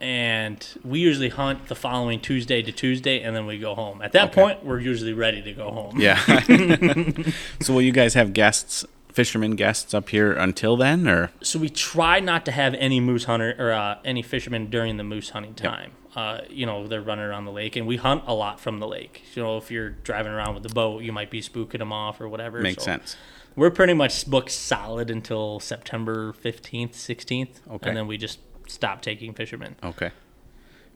And 0.00 0.64
we 0.84 1.00
usually 1.00 1.30
hunt 1.30 1.66
the 1.66 1.74
following 1.74 2.20
Tuesday 2.20 2.62
to 2.62 2.70
Tuesday, 2.70 3.20
and 3.20 3.34
then 3.34 3.46
we 3.46 3.58
go 3.58 3.74
home. 3.74 4.00
At 4.00 4.12
that 4.12 4.28
Okay. 4.30 4.42
point, 4.42 4.64
we're 4.64 4.78
usually 4.78 5.12
ready 5.12 5.42
to 5.42 5.52
go 5.52 5.70
home. 5.72 5.98
Yeah. 5.98 6.18
so 7.60 7.72
will 7.72 7.82
you 7.82 7.90
guys 7.90 8.14
have 8.14 8.32
guests, 8.32 8.84
fishermen 9.18 9.56
guests 9.56 9.94
up 9.94 10.10
here 10.10 10.32
until 10.32 10.76
then, 10.76 11.08
or 11.08 11.32
so 11.42 11.58
we 11.58 11.68
try 11.68 12.20
not 12.20 12.44
to 12.44 12.52
have 12.52 12.72
any 12.74 13.00
moose 13.00 13.24
hunter 13.24 13.52
or 13.58 13.72
uh, 13.72 13.98
any 14.04 14.22
fishermen 14.22 14.70
during 14.70 14.96
the 14.96 15.02
moose 15.02 15.30
hunting 15.30 15.54
time. 15.54 15.90
Uh, 16.14 16.42
you 16.48 16.64
know, 16.64 16.86
they're 16.86 17.02
running 17.02 17.24
around 17.24 17.44
the 17.44 17.50
lake, 17.50 17.74
and 17.74 17.84
we 17.84 17.96
hunt 17.96 18.22
a 18.28 18.32
lot 18.32 18.60
from 18.60 18.78
the 18.78 18.86
lake. 18.86 19.24
You 19.34 19.42
know, 19.42 19.56
if 19.56 19.72
you're 19.72 19.90
driving 19.90 20.30
around 20.30 20.54
with 20.54 20.62
the 20.62 20.68
boat, 20.68 21.02
you 21.02 21.10
might 21.10 21.32
be 21.32 21.40
spooking 21.40 21.80
them 21.80 21.92
off 21.92 22.20
or 22.20 22.28
whatever. 22.28 22.60
makes 22.60 22.84
so 22.84 22.92
sense? 22.92 23.16
We're 23.56 23.72
pretty 23.72 23.92
much 23.92 24.24
booked 24.30 24.52
solid 24.52 25.10
until 25.10 25.58
September 25.58 26.32
15th, 26.32 26.92
16th. 26.92 27.48
Okay. 27.68 27.88
And 27.88 27.96
then 27.96 28.06
we 28.06 28.18
just 28.18 28.38
stop 28.68 29.02
taking 29.02 29.34
fishermen. 29.34 29.74
Okay. 29.82 30.12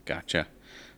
Gotcha. 0.04 0.46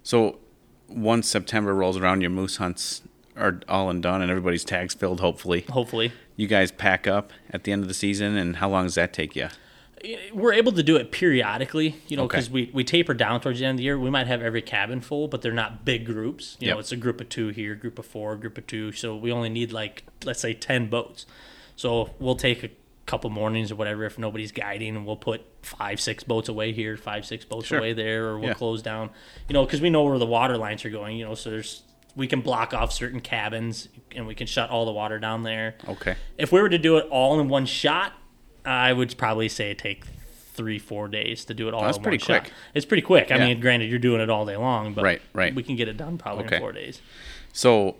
So 0.02 0.40
once 0.88 1.26
September 1.26 1.74
rolls 1.74 1.96
around, 1.96 2.20
your 2.20 2.28
moose 2.28 2.58
hunts 2.58 3.00
are 3.37 3.61
all 3.68 3.90
and 3.90 4.03
done, 4.03 4.23
and 4.23 4.31
everybody's 4.31 4.64
tags 4.64 4.94
filled. 4.94 5.20
Hopefully, 5.20 5.62
Hopefully. 5.70 6.12
you 6.37 6.47
guys 6.47 6.70
pack 6.73 7.07
up 7.07 7.33
at 7.51 7.64
the 7.64 7.73
end 7.73 7.83
of 7.83 7.88
the 7.88 7.94
season. 7.94 8.37
And 8.37 8.57
how 8.57 8.68
long 8.68 8.85
does 8.85 8.94
that 8.94 9.12
take 9.12 9.35
you? 9.37 9.49
We're 10.35 10.53
able 10.53 10.73
to 10.73 10.83
do 10.83 10.97
it 10.97 11.11
periodically, 11.12 11.97
you 12.09 12.16
know, 12.18 12.25
Okay. 12.25 12.37
because 12.37 12.51
we, 12.51 12.70
we 12.75 12.85
taper 12.85 13.14
down 13.14 13.40
towards 13.40 13.59
the 13.61 13.64
end 13.64 13.77
of 13.77 13.79
the 13.79 13.85
year. 13.85 13.99
We 13.99 14.11
might 14.11 14.27
have 14.27 14.42
every 14.42 14.61
cabin 14.61 15.01
full, 15.01 15.29
but 15.29 15.40
they're 15.40 15.51
not 15.53 15.85
big 15.87 16.05
groups. 16.05 16.59
You 16.61 16.70
know, 16.73 16.79
it's 16.79 16.92
a 16.92 16.97
group 16.97 17.23
of 17.23 17.31
two 17.31 17.49
here, 17.49 17.75
group 17.75 17.99
of 17.99 18.05
four, 18.05 18.37
group 18.37 18.59
of 18.59 18.66
two. 18.66 18.92
So 18.92 19.16
we 19.16 19.33
only 19.33 19.49
need 19.49 19.73
like, 19.73 20.05
let's 20.25 20.40
say 20.40 20.53
10 20.53 20.88
boats. 20.90 21.25
So 21.75 22.11
we'll 22.18 22.37
take 22.37 22.62
a 22.62 22.68
couple 23.07 23.31
mornings 23.31 23.73
or 23.73 23.77
whatever 23.77 24.05
if 24.05 24.18
nobody's 24.18 24.53
guiding, 24.53 24.94
and 24.94 25.07
we'll 25.07 25.16
put 25.16 25.42
five, 25.62 25.99
six 26.01 26.23
boats 26.23 26.51
away 26.51 26.73
here, 26.73 26.97
five, 26.99 27.25
six 27.25 27.44
boats 27.47 27.66
Sure. 27.68 27.79
away 27.79 27.94
there, 27.94 28.27
or 28.29 28.38
we'll 28.38 28.49
Yeah. 28.51 28.55
close 28.55 28.83
down, 28.83 29.09
you 29.49 29.55
know, 29.55 29.64
because 29.64 29.81
we 29.81 29.88
know 29.90 30.03
where 30.05 30.18
the 30.18 30.27
water 30.27 30.57
lines 30.59 30.85
are 30.85 30.90
going, 30.90 31.16
you 31.16 31.25
know, 31.25 31.35
so 31.35 31.51
there's, 31.51 31.83
we 32.16 32.27
can 32.27 32.40
block 32.40 32.72
off 32.72 32.92
certain 32.92 33.20
cabins 33.20 33.88
and 34.14 34.27
we 34.27 34.35
can 34.35 34.46
shut 34.46 34.70
all 34.70 34.85
the 34.85 34.92
water 34.92 35.18
down 35.18 35.42
there. 35.42 35.74
Okay. 35.88 36.16
If 36.38 36.53
we 36.53 36.61
were 36.62 36.68
to 36.68 36.79
do 36.79 36.96
it 36.96 37.07
all 37.11 37.40
in 37.40 37.48
one 37.48 37.66
shot, 37.66 38.12
I 38.64 38.92
would 38.92 39.16
probably 39.18 39.48
say 39.48 39.74
take 39.74 40.05
three, 40.55 40.79
four 40.79 41.09
days 41.09 41.44
to 41.46 41.55
do 41.55 41.66
it 41.66 41.74
all 41.74 41.83
That's 41.83 41.96
in 41.96 42.03
pretty 42.05 42.18
one 42.22 42.27
shot. 42.27 42.42
quick. 42.44 42.53
It's 42.74 42.87
pretty 42.87 43.03
quick. 43.03 43.33
I 43.33 43.37
Yeah. 43.38 43.46
mean, 43.48 43.61
granted, 43.61 43.90
you're 43.90 43.98
doing 43.98 44.20
it 44.20 44.31
all 44.31 44.46
day 44.46 44.57
long, 44.57 44.94
but 44.94 45.03
Right, 45.03 45.20
right. 45.33 45.53
we 45.55 45.62
can 45.64 45.74
get 45.74 45.88
it 45.88 45.96
done 45.96 46.16
probably 46.16 46.44
Okay. 46.44 46.57
in 46.57 46.62
four 46.62 46.72
days. 46.72 47.03
So 47.53 47.96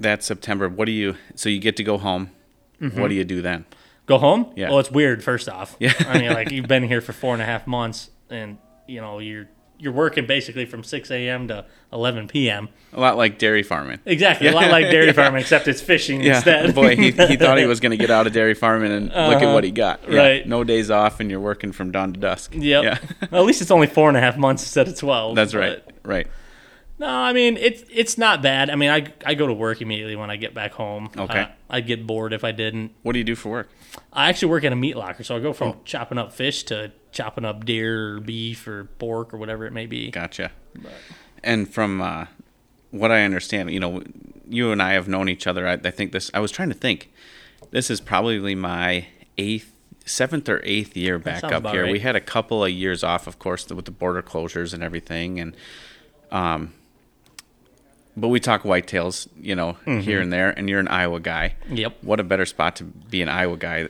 that's 0.00 0.24
September. 0.26 0.68
What 0.68 0.86
do 0.86 0.92
you? 0.92 1.16
So 1.34 1.48
you 1.48 1.58
get 1.58 1.76
to 1.76 1.84
go 1.84 1.98
home. 1.98 2.30
Mm-hmm. 2.80 3.00
What 3.00 3.08
do 3.08 3.14
you 3.14 3.24
do 3.24 3.42
then? 3.42 3.66
Go 4.06 4.18
home? 4.18 4.52
Yeah. 4.56 4.70
Well, 4.70 4.78
it's 4.78 4.90
weird. 4.90 5.22
First 5.22 5.48
off, 5.48 5.76
Yeah. 5.78 5.92
I 6.06 6.18
mean, 6.20 6.32
like 6.32 6.50
you've 6.52 6.68
been 6.68 6.84
here 6.84 7.00
for 7.00 7.12
four 7.12 7.34
and 7.34 7.42
a 7.42 7.46
half 7.46 7.66
months, 7.66 8.10
and 8.30 8.56
you 8.86 9.00
know 9.00 9.18
you're 9.18 9.48
you're 9.78 9.92
working 9.92 10.26
basically 10.26 10.66
from 10.66 10.82
six 10.82 11.10
a.m. 11.10 11.48
to 11.48 11.64
eleven 11.92 12.26
p.m. 12.28 12.68
A 12.92 13.00
lot 13.00 13.16
like 13.16 13.38
dairy 13.38 13.62
farming. 13.62 13.98
Exactly, 14.06 14.48
a 14.48 14.52
lot 14.52 14.70
like 14.70 14.86
dairy 14.90 15.12
farming, 15.12 15.40
except 15.40 15.68
it's 15.68 15.80
fishing 15.80 16.20
Yeah, 16.20 16.36
instead. 16.36 16.74
boy, 16.74 16.96
he, 16.96 17.10
he 17.12 17.36
thought 17.36 17.58
he 17.58 17.66
was 17.74 17.80
going 17.80 17.90
to 17.90 17.96
get 17.96 18.10
out 18.10 18.26
of 18.26 18.32
dairy 18.32 18.54
farming, 18.54 18.92
and 18.92 19.06
look 19.06 19.14
at 19.14 19.42
Uh-huh. 19.42 19.52
what 19.54 19.64
he 19.64 19.70
got. 19.70 20.00
Yeah, 20.08 20.18
Right. 20.18 20.48
no 20.48 20.64
days 20.64 20.90
off, 20.90 21.20
and 21.20 21.30
you're 21.30 21.40
working 21.40 21.72
from 21.72 21.92
dawn 21.92 22.12
to 22.14 22.20
dusk. 22.20 22.54
Yep. 22.54 22.84
Yeah, 22.84 22.98
Well, 23.30 23.42
at 23.42 23.46
least 23.46 23.60
it's 23.62 23.70
only 23.70 23.86
four 23.86 24.08
and 24.08 24.16
a 24.16 24.20
half 24.20 24.36
months 24.36 24.62
instead 24.62 24.88
of 24.88 24.96
twelve. 24.96 25.36
that's 25.36 25.52
but- 25.52 25.84
right. 26.04 26.26
No, 26.98 27.06
I 27.08 27.32
mean 27.32 27.56
it's 27.56 27.84
it's 27.92 28.18
not 28.18 28.42
bad. 28.42 28.70
I 28.70 28.74
mean, 28.76 28.90
I 28.90 29.12
I 29.24 29.34
go 29.34 29.46
to 29.46 29.52
work 29.52 29.80
immediately 29.80 30.16
when 30.16 30.30
I 30.30 30.36
get 30.36 30.52
back 30.54 30.72
home. 30.72 31.10
Okay. 31.16 31.40
Uh, 31.42 31.46
I'd 31.70 31.86
get 31.86 32.06
bored 32.06 32.32
if 32.32 32.42
I 32.44 32.50
didn't. 32.52 32.92
What 33.02 33.12
do 33.12 33.18
you 33.18 33.24
do 33.24 33.36
for 33.36 33.50
work? 33.50 33.70
I 34.12 34.28
actually 34.28 34.48
work 34.48 34.64
at 34.64 34.72
a 34.72 34.76
meat 34.76 34.96
locker, 34.96 35.22
so 35.22 35.36
I 35.36 35.40
go 35.40 35.52
from 35.52 35.68
Oh. 35.68 35.76
chopping 35.84 36.18
up 36.18 36.32
fish 36.32 36.64
to 36.64 36.92
chopping 37.12 37.44
up 37.44 37.64
deer 37.64 38.16
or 38.16 38.20
beef 38.20 38.66
or 38.66 38.84
pork 38.98 39.32
or 39.32 39.36
whatever 39.36 39.64
it 39.66 39.72
may 39.72 39.86
be. 39.86 40.10
Gotcha. 40.10 40.50
And 41.44 41.72
from 41.72 42.00
uh, 42.00 42.26
what 42.90 43.12
I 43.12 43.22
understand, 43.22 43.70
you 43.70 43.80
know, 43.80 44.02
you 44.48 44.72
and 44.72 44.82
I 44.82 44.92
have 44.94 45.06
known 45.08 45.28
each 45.28 45.46
other. 45.46 45.68
I, 45.68 45.74
I 45.74 45.90
think 45.90 46.10
this. 46.12 46.30
I 46.34 46.40
was 46.40 46.50
trying 46.50 46.68
to 46.70 46.74
think. 46.74 47.12
This 47.70 47.90
is 47.90 48.00
probably 48.00 48.54
my 48.54 49.06
eighth, 49.36 49.72
seventh 50.04 50.48
or 50.48 50.60
eighth 50.64 50.96
year 50.96 51.18
back 51.18 51.44
up 51.44 51.66
here. 51.68 51.84
right. 51.84 51.92
We 51.92 52.00
had 52.00 52.16
a 52.16 52.20
couple 52.20 52.64
of 52.64 52.70
years 52.70 53.04
off, 53.04 53.26
of 53.28 53.38
course, 53.38 53.68
with 53.68 53.84
the 53.84 53.90
border 53.92 54.22
closures 54.22 54.74
and 54.74 54.82
everything, 54.82 55.38
and 55.38 55.56
um. 56.32 56.72
But 58.20 58.28
we 58.28 58.40
talk 58.40 58.62
whitetails, 58.62 59.28
you 59.40 59.54
know, 59.54 59.76
Mm-hmm. 59.86 60.00
here 60.00 60.20
and 60.20 60.32
there, 60.32 60.50
and 60.50 60.68
you're 60.68 60.80
an 60.80 60.88
Iowa 60.88 61.20
guy. 61.20 61.54
Yep. 61.70 61.98
What 62.02 62.20
a 62.20 62.24
better 62.24 62.46
spot 62.46 62.76
to 62.76 62.84
be 62.84 63.22
an 63.22 63.28
Iowa 63.28 63.56
guy, 63.56 63.88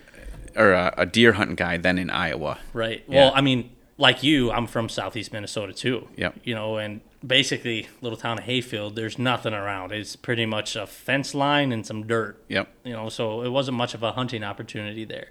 or 0.57 0.73
a, 0.73 0.95
a 0.99 1.07
deer 1.07 1.33
hunting 1.33 1.57
guy 1.57 1.77
than 1.77 1.99
in 1.99 2.11
Iowa. 2.11 2.59
Right. 2.73 3.03
Yeah. 3.09 3.17
Well, 3.17 3.33
I 3.35 3.41
mean, 3.41 3.71
like 3.97 4.23
you, 4.23 4.51
I'm 4.51 4.67
from 4.67 4.89
southeast 4.89 5.33
Minnesota 5.33 5.73
too. 5.73 6.09
Yep. 6.17 6.41
You 6.45 6.55
know, 6.55 6.77
and 6.77 7.01
basically, 7.27 7.89
little 8.01 8.19
town 8.19 8.39
of 8.39 8.45
Hayfield, 8.45 8.95
there's 8.97 9.19
nothing 9.19 9.53
around. 9.55 9.93
It's 9.93 10.15
pretty 10.17 10.47
much 10.47 10.77
a 10.77 10.87
fence 10.87 11.35
line 11.35 11.73
and 11.73 11.85
some 11.87 12.07
dirt. 12.07 12.43
Yep. 12.49 12.69
you 12.85 12.93
know 12.93 13.09
so 13.09 13.43
it 13.43 13.49
wasn't 13.51 13.77
much 13.77 13.95
of 13.95 14.03
a 14.03 14.13
hunting 14.13 14.45
opportunity 14.45 15.05
there 15.05 15.29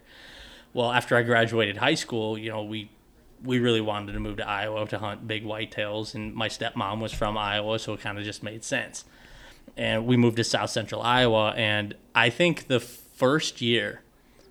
well 0.74 0.92
after 0.92 1.16
i 1.16 1.22
graduated 1.24 1.78
high 1.78 1.96
school 1.96 2.38
you 2.38 2.50
know 2.52 2.62
we 2.64 2.90
we 3.44 3.60
really 3.60 3.82
wanted 3.82 4.14
to 4.14 4.20
move 4.20 4.38
to 4.38 4.48
iowa 4.48 4.86
to 4.88 5.00
hunt 5.00 5.28
big 5.28 5.44
whitetails 5.44 6.16
and 6.16 6.34
my 6.34 6.48
stepmom 6.48 7.00
was 7.00 7.12
from 7.12 7.38
iowa 7.38 7.78
so 7.80 7.94
it 7.94 8.00
kind 8.02 8.18
of 8.18 8.24
just 8.24 8.44
made 8.44 8.64
sense 8.64 9.06
and 9.76 10.06
we 10.06 10.18
moved 10.18 10.38
to 10.38 10.44
south 10.44 10.70
central 10.70 11.02
iowa 11.02 11.54
and 11.56 11.96
i 12.16 12.30
think 12.30 12.68
the 12.68 12.80
first 12.80 13.62
year 13.62 14.02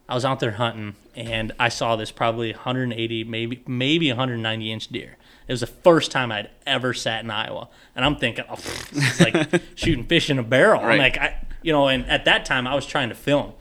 i 0.09 0.15
was 0.15 0.25
out 0.25 0.41
there 0.41 0.53
hunting 0.53 0.95
and 1.15 1.53
i 1.59 1.69
saw 1.69 1.97
this 1.97 2.11
probably 2.11 2.53
180 2.53 3.25
maybe 3.25 3.63
maybe 3.67 4.09
190 4.09 4.73
inch 4.73 4.89
deer 4.89 5.17
it 5.49 5.53
was 5.53 5.61
the 5.61 5.67
first 5.67 6.11
time 6.11 6.33
I'd 6.33 6.51
ever 6.67 6.93
sat 6.93 7.23
in 7.23 7.31
Iowa, 7.31 7.69
and 7.95 8.05
I'm 8.05 8.17
thinking, 8.17 8.45
oh, 8.49 8.55
it's 8.93 9.21
like 9.21 9.63
shooting 9.75 10.05
fish 10.05 10.29
in 10.29 10.39
a 10.39 10.43
barrel. 10.43 10.81
I'm 10.83 10.99
like, 10.99 11.19
I, 11.19 11.47
you 11.63 11.73
know, 11.73 11.89
and 11.89 12.05
at 12.07 12.25
that 12.25 12.45
time 12.45 12.67
I 12.67 12.75
was 12.75 12.87
trying 12.87 13.11
to 13.11 13.15
film. 13.15 13.53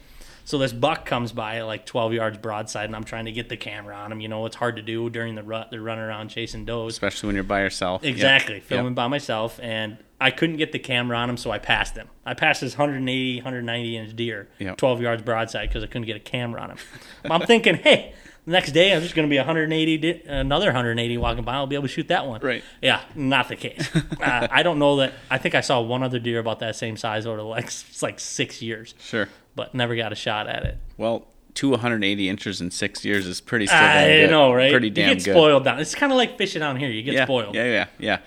So 0.46 0.60
this 0.60 0.72
buck 0.72 1.06
comes 1.06 1.32
by 1.32 1.58
at 1.58 1.64
like 1.66 1.86
12 1.88 2.14
yards 2.14 2.38
broadside, 2.38 2.86
and 2.86 2.96
I'm 2.96 3.04
trying 3.04 3.26
to 3.26 3.32
get 3.32 3.50
the 3.50 3.58
camera 3.58 3.96
on 3.96 4.12
him. 4.12 4.22
You 4.22 4.28
know, 4.28 4.46
it's 4.46 4.56
hard 4.56 4.76
to 4.76 4.84
do 4.84 5.10
during 5.10 5.34
the 5.36 5.42
rut. 5.44 5.70
They're 5.72 5.82
running 5.82 6.04
around 6.04 6.30
chasing 6.30 6.66
does. 6.66 6.94
Especially 6.94 7.28
when 7.28 7.36
you're 7.36 7.44
by 7.44 7.62
yourself. 7.62 8.04
Exactly, 8.04 8.56
Yep. 8.56 8.64
filming 8.64 8.94
by 8.94 9.08
myself, 9.08 9.60
and 9.62 9.98
I 10.22 10.30
couldn't 10.30 10.58
get 10.58 10.72
the 10.72 10.78
camera 10.80 11.18
on 11.18 11.30
him, 11.32 11.38
so 11.38 11.50
I 11.50 11.58
passed 11.58 11.96
him. 11.96 12.10
I 12.28 12.36
passed 12.36 12.62
this 12.62 12.78
180, 12.78 13.38
190 13.38 13.98
inch 13.98 14.16
deer, 14.16 14.48
Yep. 14.60 14.78
12 14.78 15.02
yards 15.02 15.24
broadside, 15.24 15.68
because 15.70 15.84
I 15.84 15.88
couldn't 15.88 16.06
get 16.06 16.16
a 16.16 16.20
camera 16.22 16.62
on 16.62 16.70
him. 16.72 16.78
I'm 17.26 17.42
thinking, 17.42 17.76
hey, 17.84 18.14
the 18.46 18.52
next 18.52 18.72
day 18.72 18.94
I'm 18.94 19.02
just 19.02 19.16
going 19.16 19.28
to 19.28 19.30
be 19.30 19.38
180, 19.38 19.98
di- 19.98 20.22
another 20.28 20.68
180 20.68 21.18
walking 21.18 21.44
by. 21.44 21.54
I'll 21.56 21.68
be 21.68 21.76
able 21.76 21.84
to 21.88 21.94
shoot 21.94 22.08
that 22.10 22.26
one. 22.28 22.42
Right. 22.42 22.64
Yeah, 22.82 23.02
not 23.16 23.48
the 23.50 23.56
case. 23.56 23.90
uh, 24.22 24.48
I 24.52 24.64
don't 24.64 24.80
know 24.80 24.98
that. 24.98 25.14
I 25.30 25.38
think 25.38 25.56
I 25.56 25.62
saw 25.62 25.82
one 25.82 26.04
other 26.04 26.20
deer 26.20 26.40
about 26.40 26.60
that 26.60 26.76
same 26.76 26.98
size 26.98 27.26
over 27.26 27.38
the 27.38 27.50
it's 27.54 28.02
like 28.04 28.20
six 28.20 28.62
years, 28.62 28.94
Sure. 29.00 29.28
but 29.56 29.74
never 29.74 29.96
got 29.96 30.12
a 30.12 30.16
shot 30.16 30.48
at 30.48 30.64
it. 30.64 30.78
Well, 30.98 31.28
280 31.56 32.28
inches 32.30 32.60
in 32.62 32.70
six 32.70 33.04
years 33.06 33.26
is 33.26 33.40
pretty 33.42 33.66
still 33.66 33.78
I 33.80 34.08
good. 34.08 34.30
know, 34.30 34.52
right? 34.54 34.72
Pretty 34.72 34.88
you 34.88 34.94
damn 34.94 35.16
get 35.16 35.24
good. 35.26 35.32
spoiled 35.32 35.64
down. 35.64 35.80
It's 35.80 35.96
kind 35.96 36.12
of 36.12 36.18
like 36.18 36.38
fishing 36.38 36.60
down 36.60 36.76
here. 36.76 36.90
You 36.90 37.02
get 37.02 37.14
yeah, 37.14 37.24
spoiled. 37.26 37.56
yeah, 37.56 37.64
yeah, 37.66 37.86
yeah, 37.98 38.20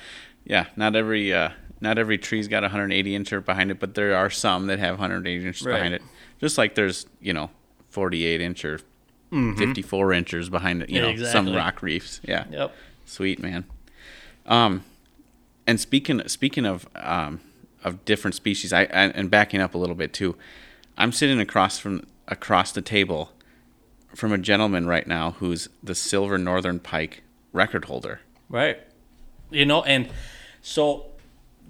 yeah. 0.45 0.67
Not 0.77 0.97
every 0.97 1.33
uh, 1.33 1.51
not 1.81 1.99
every 1.99 2.17
tree's 2.19 2.49
got 2.49 2.65
a 2.65 2.69
180 2.69 3.17
incher 3.19 3.45
behind 3.45 3.71
it, 3.71 3.79
but 3.79 3.95
there 3.95 4.17
are 4.17 4.31
some 4.31 4.67
that 4.69 4.79
have 4.79 4.95
180 4.99 5.47
inches 5.47 5.65
Right. 5.67 5.75
behind 5.75 5.95
it. 5.95 6.03
Just 6.41 6.57
like 6.59 6.75
there's 6.75 7.07
you 7.21 7.33
know 7.35 7.51
48 7.91 8.41
inch 8.41 8.65
or 8.65 8.81
54 9.31 10.13
inches 10.13 10.49
behind 10.49 10.83
it. 10.83 10.91
You 10.91 11.01
know 11.03 11.17
some 11.25 11.47
Mm-hmm. 11.47 11.57
Rock 11.57 11.83
reefs. 11.83 12.21
Yeah. 12.25 12.45
Yep. 12.51 12.75
Sweet 13.07 13.41
man. 13.41 13.65
Um, 14.47 14.85
and 15.67 15.79
speaking 15.79 16.27
speaking 16.29 16.65
of 16.65 16.89
um 16.97 17.41
of 17.85 18.05
different 18.05 18.35
species, 18.35 18.73
I, 18.73 18.83
I 18.83 18.85
and 19.15 19.31
backing 19.31 19.61
up 19.61 19.75
a 19.75 19.79
little 19.79 19.95
bit 19.97 20.13
too, 20.13 20.37
I'm 20.97 21.13
sitting 21.13 21.41
across 21.41 21.79
from 21.79 22.07
across 22.27 22.73
the 22.73 22.83
table 22.83 23.33
from 24.15 24.33
a 24.33 24.39
gentleman 24.39 24.87
right 24.87 25.07
now 25.07 25.33
who's 25.33 25.69
the 25.83 25.95
silver 25.95 26.39
northern 26.39 26.79
pike 26.81 27.23
record 27.53 27.85
holder. 27.87 28.21
Right. 28.49 28.81
You 29.51 29.67
know, 29.67 29.83
and 29.83 30.09
so 30.63 31.07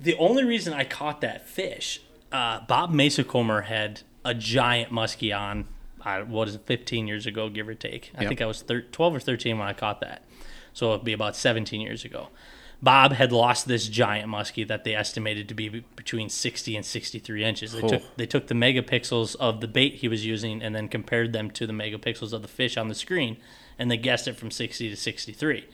the 0.01 0.15
only 0.17 0.45
reason 0.45 0.73
I 0.73 0.85
caught 0.85 1.21
that 1.23 1.49
fish, 1.49 2.01
uh, 2.33 2.61
Bob 2.67 2.93
Mesacomer 2.93 3.65
had 3.65 4.03
a 4.25 4.35
giant 4.35 4.93
muskie 4.93 5.37
on, 5.37 5.67
uh, 6.05 6.21
what 6.23 6.49
is 6.49 6.55
it, 6.57 6.63
15 6.67 7.07
years 7.07 7.27
ago, 7.27 7.49
give 7.49 7.69
or 7.69 7.75
take. 7.75 8.13
I 8.17 8.23
Yep. 8.23 8.29
think 8.29 8.43
I 8.43 8.47
was 8.47 8.63
thir- 8.63 8.83
12 8.83 9.15
or 9.17 9.21
13 9.21 9.59
when 9.59 9.69
I 9.69 9.73
caught 9.73 10.01
that. 10.01 10.25
So 10.73 10.93
it'd 10.93 11.05
be 11.05 11.13
about 11.13 11.37
17 11.37 11.81
years 11.81 12.05
ago. 12.05 12.29
Bob 12.81 13.13
had 13.13 13.33
lost 13.33 13.67
this 13.67 13.89
giant 13.89 14.31
muskie 14.31 14.65
that 14.69 14.85
they 14.85 14.95
estimated 14.95 15.49
to 15.49 15.55
be 15.55 15.69
be- 15.69 15.85
between 15.97 16.29
60 16.29 16.77
and 16.77 16.87
63 16.87 17.43
inches. 17.43 17.73
They 17.73 17.83
Oh. 17.83 17.89
took 17.89 18.17
they 18.17 18.27
took 18.27 18.47
the 18.47 18.55
megapixels 18.55 19.35
of 19.41 19.61
the 19.61 19.67
bait 19.67 19.95
he 19.97 20.07
was 20.07 20.25
using 20.25 20.63
and 20.63 20.77
then 20.77 20.87
compared 20.89 21.33
them 21.33 21.51
to 21.53 21.67
the 21.67 21.73
megapixels 21.73 22.33
of 22.33 22.43
the 22.43 22.47
fish 22.49 22.77
on 22.77 22.87
the 22.87 22.95
screen, 22.95 23.37
and 23.81 23.91
they 23.91 23.97
guessed 23.97 24.29
it 24.29 24.37
from 24.37 24.53
60 24.53 24.89
to 24.91 24.95
63. 24.97 25.65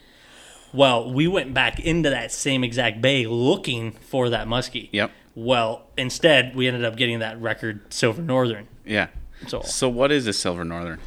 Well, 0.72 1.12
we 1.12 1.28
went 1.28 1.52
back 1.54 1.78
into 1.78 2.08
that 2.10 2.32
same 2.32 2.64
exact 2.64 3.00
bay 3.02 3.26
looking 3.26 3.92
for 3.92 4.30
that 4.30 4.46
muskie. 4.48 4.88
Yep. 4.90 5.10
Well, 5.34 5.82
instead, 5.98 6.56
we 6.56 6.66
ended 6.66 6.84
up 6.86 6.96
getting 6.96 7.18
that 7.18 7.38
record 7.40 7.92
silver 7.92 8.22
northern. 8.22 8.66
Yeah. 8.86 9.08
So 9.48 9.62
So 9.62 9.88
what 9.88 10.10
is 10.12 10.26
a 10.26 10.32
silver 10.32 10.64
northern? 10.64 11.00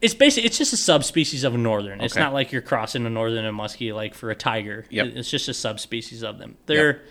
it's 0.00 0.14
basically 0.14 0.46
it's 0.46 0.58
just 0.58 0.72
a 0.72 0.76
subspecies 0.76 1.42
of 1.44 1.54
a 1.54 1.58
northern. 1.58 2.00
It's 2.00 2.14
Okay. 2.14 2.22
not 2.22 2.32
like 2.32 2.52
you're 2.52 2.62
crossing 2.62 3.04
a 3.06 3.10
northern 3.10 3.44
and 3.44 3.58
muskie 3.58 3.92
like 3.94 4.14
for 4.14 4.30
a 4.30 4.34
tiger. 4.36 4.86
Yep. 4.90 5.06
It- 5.06 5.16
It's 5.16 5.30
just 5.30 5.48
a 5.48 5.54
subspecies 5.54 6.22
of 6.22 6.38
them. 6.38 6.56
They're 6.66 7.02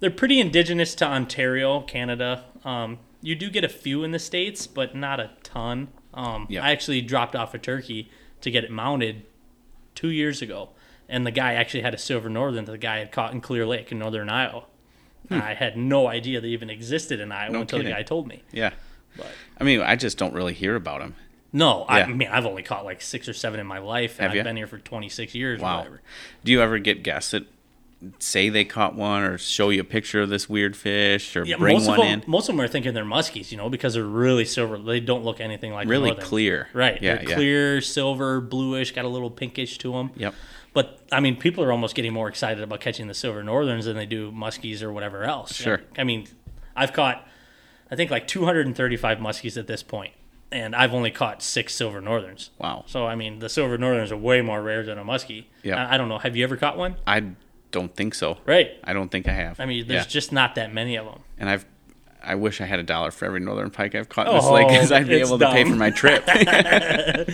they're 0.00 0.10
pretty 0.10 0.40
indigenous 0.40 0.94
to 0.96 1.06
Ontario, 1.06 1.80
Canada. 1.80 2.44
Um, 2.64 2.98
you 3.22 3.34
do 3.34 3.48
get 3.48 3.64
a 3.64 3.68
few 3.68 4.04
in 4.04 4.10
the 4.10 4.18
states, 4.18 4.66
but 4.66 4.94
not 4.94 5.20
a 5.20 5.30
ton. 5.42 5.88
Um, 6.12 6.46
Yep. 6.50 6.62
I 6.62 6.72
actually 6.72 7.00
dropped 7.00 7.34
off 7.34 7.54
a 7.54 7.58
turkey 7.58 8.10
to 8.42 8.50
get 8.50 8.64
it 8.64 8.70
mounted 8.70 9.22
two 9.94 10.10
years 10.10 10.42
ago, 10.42 10.70
and 11.08 11.24
the 11.26 11.30
guy 11.30 11.54
actually 11.54 11.80
had 11.82 11.94
a 11.94 11.98
silver 11.98 12.28
northern 12.28 12.66
that 12.66 12.72
the 12.72 12.76
guy 12.78 12.98
had 12.98 13.10
caught 13.12 13.32
in 13.32 13.40
Clear 13.40 13.64
Lake 13.66 13.90
in 13.90 13.98
northern 14.00 14.28
Iowa. 14.28 14.64
I 15.30 15.54
had 15.54 15.78
no 15.78 16.06
idea 16.08 16.38
they 16.42 16.48
even 16.48 16.68
existed 16.68 17.18
in 17.18 17.32
Iowa 17.32 17.46
Hmm. 17.46 17.52
No 17.54 17.60
until 17.62 17.78
kidding. 17.78 17.92
the 17.92 17.96
guy 17.98 18.02
told 18.02 18.26
me. 18.28 18.42
Yeah. 18.52 18.72
But 19.16 19.32
I 19.60 19.64
mean, 19.64 19.80
I 19.80 19.96
just 19.96 20.18
don't 20.18 20.34
really 20.34 20.54
hear 20.54 20.76
about 20.76 21.00
them. 21.00 21.14
no, 21.52 21.84
I 21.88 22.00
Yeah. 22.00 22.06
mean 22.06 22.28
I've 22.28 22.46
only 22.46 22.62
caught 22.64 22.84
like 22.84 23.00
six 23.00 23.28
or 23.28 23.32
seven 23.32 23.60
in 23.60 23.66
my 23.66 23.78
life, 23.78 24.16
and 24.18 24.22
Have 24.24 24.30
I've 24.32 24.36
ya? 24.38 24.42
been 24.42 24.56
here 24.56 24.66
for 24.66 24.78
26 24.78 25.34
years. 25.36 25.60
Or 25.60 25.62
Wow. 25.64 25.78
whatever. 25.78 26.00
Do 26.44 26.50
you 26.52 26.60
ever 26.60 26.78
get 26.80 27.02
guests 27.04 27.30
that 27.30 27.44
say 28.18 28.48
they 28.50 28.64
caught 28.64 28.94
one, 28.94 29.22
or 29.22 29.38
show 29.38 29.70
you 29.70 29.80
a 29.80 29.84
picture 29.84 30.20
of 30.20 30.28
this 30.28 30.46
weird 30.48 30.76
fish, 30.76 31.36
or 31.36 31.44
Yeah, 31.46 31.56
bring 31.56 31.74
most 31.76 31.86
one 31.86 31.98
of 32.00 32.04
them, 32.04 32.20
in? 32.20 32.24
most 32.26 32.48
of 32.48 32.54
them 32.56 32.60
are 32.62 32.68
thinking 32.68 32.92
they're 32.92 33.04
muskies, 33.04 33.50
you 33.50 33.56
know, 33.56 33.70
because 33.70 33.94
they're 33.94 34.02
really 34.04 34.44
silver. 34.44 34.76
They 34.76 35.00
don't 35.00 35.24
look 35.24 35.40
anything 35.40 35.72
like 35.72 35.88
Really 35.88 36.12
clear. 36.14 36.68
Right? 36.74 37.00
Yeah, 37.00 37.14
they're 37.14 37.28
yeah. 37.30 37.34
clear, 37.34 37.80
silver, 37.80 38.40
bluish, 38.42 38.90
got 38.92 39.04
a 39.06 39.08
little 39.08 39.30
pinkish 39.30 39.78
to 39.78 39.92
them. 39.92 40.10
Yep. 40.16 40.34
But 40.74 40.98
I 41.12 41.20
mean, 41.20 41.36
people 41.36 41.62
are 41.64 41.70
almost 41.72 41.94
getting 41.94 42.12
more 42.12 42.28
excited 42.28 42.62
about 42.62 42.80
catching 42.80 43.06
the 43.06 43.14
silver 43.14 43.42
northerns 43.44 43.84
than 43.86 43.96
they 43.96 44.06
do 44.06 44.30
muskies 44.32 44.82
or 44.82 44.92
whatever 44.92 45.22
else. 45.24 45.54
Sure. 45.54 45.80
I 45.96 46.02
mean, 46.04 46.26
I've 46.76 46.92
caught, 46.92 47.26
I 47.94 47.96
think 47.96 48.10
like 48.10 48.26
235 48.26 49.18
muskies 49.18 49.56
at 49.56 49.66
this 49.68 49.82
point, 49.84 50.12
and 50.50 50.74
I've 50.74 50.92
only 50.92 51.10
caught 51.12 51.42
six 51.42 51.74
silver 51.74 52.00
northerns. 52.00 52.50
Wow. 52.58 52.84
So 52.86 53.06
I 53.06 53.14
mean, 53.14 53.38
the 53.38 53.48
silver 53.48 53.78
northerns 53.78 54.10
are 54.10 54.16
way 54.16 54.42
more 54.42 54.60
rare 54.62 54.82
than 54.82 54.98
a 54.98 55.04
muskie. 55.04 55.44
Yeah. 55.62 55.86
I, 55.86 55.94
I 55.94 55.96
don't 55.96 56.08
know. 56.08 56.18
Have 56.18 56.34
you 56.36 56.42
ever 56.44 56.56
caught 56.56 56.76
one? 56.76 56.96
I 57.06 57.22
don't 57.70 57.94
think 57.94 58.14
so. 58.14 58.38
Right. 58.46 58.72
I 58.82 58.92
don't 58.92 59.10
think 59.10 59.28
I 59.28 59.32
have. 59.32 59.60
I 59.60 59.66
mean, 59.66 59.86
there's 59.86 60.04
Yeah. 60.04 60.08
just 60.08 60.32
not 60.32 60.56
that 60.56 60.72
many 60.74 60.96
of 60.96 61.06
them. 61.06 61.20
and 61.38 61.48
I've. 61.48 61.64
I 62.26 62.36
wish 62.36 62.60
I 62.62 62.64
had 62.64 62.78
a 62.78 62.82
dollar 62.82 63.10
for 63.10 63.26
every 63.26 63.40
northern 63.40 63.70
pike 63.70 63.94
I've 63.94 64.08
caught 64.08 64.26
in 64.28 64.34
this 64.34 64.44
Oh, 64.46 64.54
lake, 64.54 64.68
because 64.68 64.90
I'd 64.90 65.06
be 65.06 65.16
able 65.16 65.38
to 65.38 65.46
pay 65.52 65.62
for 65.64 65.76
my 65.76 65.90
trip. 65.90 66.24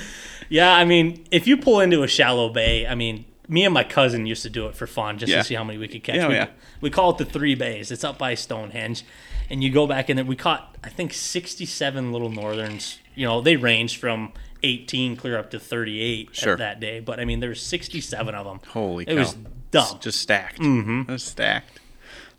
Yeah, 0.48 0.74
I 0.74 0.84
mean, 0.84 1.24
if 1.30 1.46
you 1.46 1.56
pull 1.56 1.78
into 1.80 2.02
a 2.02 2.08
shallow 2.08 2.48
bay, 2.48 2.84
I 2.86 2.96
mean, 2.96 3.24
me 3.48 3.64
and 3.64 3.72
my 3.72 3.84
cousin 3.84 4.26
used 4.26 4.42
to 4.42 4.50
do 4.50 4.66
it 4.66 4.74
for 4.74 4.88
fun 4.88 5.16
just 5.18 5.30
Yeah. 5.30 5.38
to 5.38 5.44
see 5.44 5.54
how 5.54 5.62
many 5.62 5.78
we 5.78 5.86
could 5.86 6.02
catch. 6.02 6.16
Yeah, 6.16 6.26
we, 6.28 6.34
yeah. 6.34 6.48
we 6.80 6.90
call 6.90 7.10
it 7.10 7.18
the 7.18 7.24
three 7.24 7.54
bays. 7.54 7.92
It's 7.92 8.02
up 8.02 8.18
by 8.18 8.34
Stonehenge. 8.34 9.04
And 9.50 9.64
you 9.64 9.70
go 9.70 9.86
back 9.86 10.08
and 10.08 10.16
there, 10.16 10.24
we 10.24 10.36
caught, 10.36 10.76
I 10.84 10.88
think, 10.88 11.12
67 11.12 12.12
little 12.12 12.30
northerns. 12.30 13.00
You 13.16 13.26
know, 13.26 13.40
they 13.40 13.56
ranged 13.56 13.98
from 13.98 14.32
18 14.62 15.16
clear 15.16 15.36
up 15.36 15.50
to 15.50 15.58
38 15.58 16.34
Sure. 16.34 16.52
at 16.52 16.58
that 16.58 16.80
day. 16.80 17.00
But 17.00 17.18
I 17.18 17.24
mean, 17.24 17.40
there 17.40 17.50
there's 17.50 17.62
67 17.62 18.34
of 18.34 18.46
them. 18.46 18.60
Holy 18.68 19.04
cow! 19.04 19.12
It 19.12 19.18
was 19.18 19.34
dumb. 19.70 19.96
It's 19.96 20.04
just 20.04 20.20
stacked. 20.20 20.60
Mm-hmm. 20.60 21.02
That's 21.08 21.24
stacked. 21.24 21.80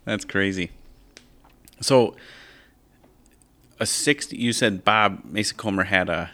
That's 0.04 0.24
crazy. 0.24 0.70
So, 1.80 2.16
a 3.78 3.86
sixty. 3.86 4.36
You 4.36 4.52
said 4.52 4.84
Bob 4.84 5.24
Mason 5.24 5.56
Comer 5.56 5.84
had 5.84 6.08
a 6.08 6.30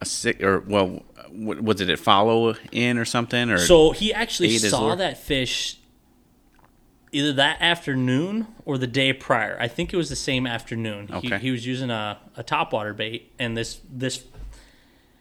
a 0.00 0.04
six 0.04 0.42
or 0.42 0.60
well, 0.60 1.02
what, 1.30 1.60
was 1.60 1.80
it? 1.80 1.90
It 1.90 1.98
follow 1.98 2.54
in 2.72 2.98
or 2.98 3.04
something 3.04 3.50
or 3.50 3.58
So 3.58 3.90
he 3.92 4.12
actually 4.12 4.56
saw 4.58 4.94
that 4.94 5.18
fish 5.18 5.78
either 7.16 7.32
that 7.32 7.56
afternoon 7.62 8.46
or 8.66 8.76
the 8.76 8.86
day 8.86 9.10
prior. 9.12 9.56
I 9.58 9.68
think 9.68 9.94
it 9.94 9.96
was 9.96 10.10
the 10.10 10.16
same 10.16 10.46
afternoon. 10.46 11.08
Okay. 11.10 11.28
He, 11.28 11.36
he 11.36 11.50
was 11.50 11.66
using 11.66 11.88
a, 11.90 12.18
a 12.36 12.44
topwater 12.44 12.94
bait, 12.94 13.32
and 13.38 13.56
this 13.56 13.80
this. 13.90 14.24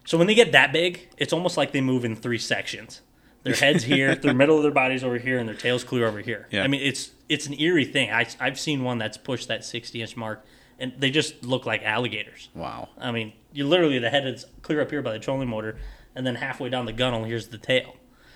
So 0.03 0.17
when 0.17 0.27
they 0.27 0.36
get 0.36 0.51
that 0.51 0.73
big, 0.73 1.10
it's 1.17 1.31
almost 1.31 1.55
like 1.55 1.71
they 1.71 1.81
move 1.81 2.03
in 2.03 2.15
three 2.15 2.38
sections. 2.38 3.01
Their 3.43 3.55
heads 3.55 3.84
here, 3.84 4.13
their 4.23 4.34
middle 4.34 4.58
of 4.58 4.63
their 4.63 4.71
bodies 4.71 5.03
over 5.03 5.17
here, 5.17 5.39
and 5.39 5.47
their 5.47 5.55
tails 5.55 5.84
clear 5.84 6.05
over 6.05 6.19
here. 6.19 6.47
Yeah. 6.51 6.63
I 6.63 6.67
mean, 6.67 6.81
it's 6.81 7.12
it's 7.29 7.47
an 7.47 7.58
eerie 7.60 7.86
thing. 7.86 8.12
I, 8.12 8.27
I've 8.39 8.60
seen 8.60 8.84
one 8.84 8.97
that's 8.97 9.17
pushed 9.17 9.47
that 9.47 9.63
sixty 9.63 10.01
inch 10.01 10.17
mark, 10.17 10.45
and 10.77 10.93
they 10.97 11.10
just 11.10 11.45
look 11.45 11.65
like 11.65 11.81
alligators. 11.84 12.49
wow. 12.53 12.89
I 12.97 13.12
mean, 13.12 13.31
you 13.53 13.65
literally 13.65 13.99
the 13.99 14.10
head 14.10 14.27
is 14.27 14.45
clear 14.63 14.81
up 14.81 14.91
here 14.91 15.01
by 15.01 15.13
the 15.13 15.19
trolling 15.19 15.47
motor, 15.47 15.77
and 16.13 16.27
then 16.27 16.36
halfway 16.36 16.67
down 16.69 16.86
the 16.86 16.93
gunnel, 16.93 17.23
here's 17.23 17.47
the 17.47 17.58
tail. 17.58 17.95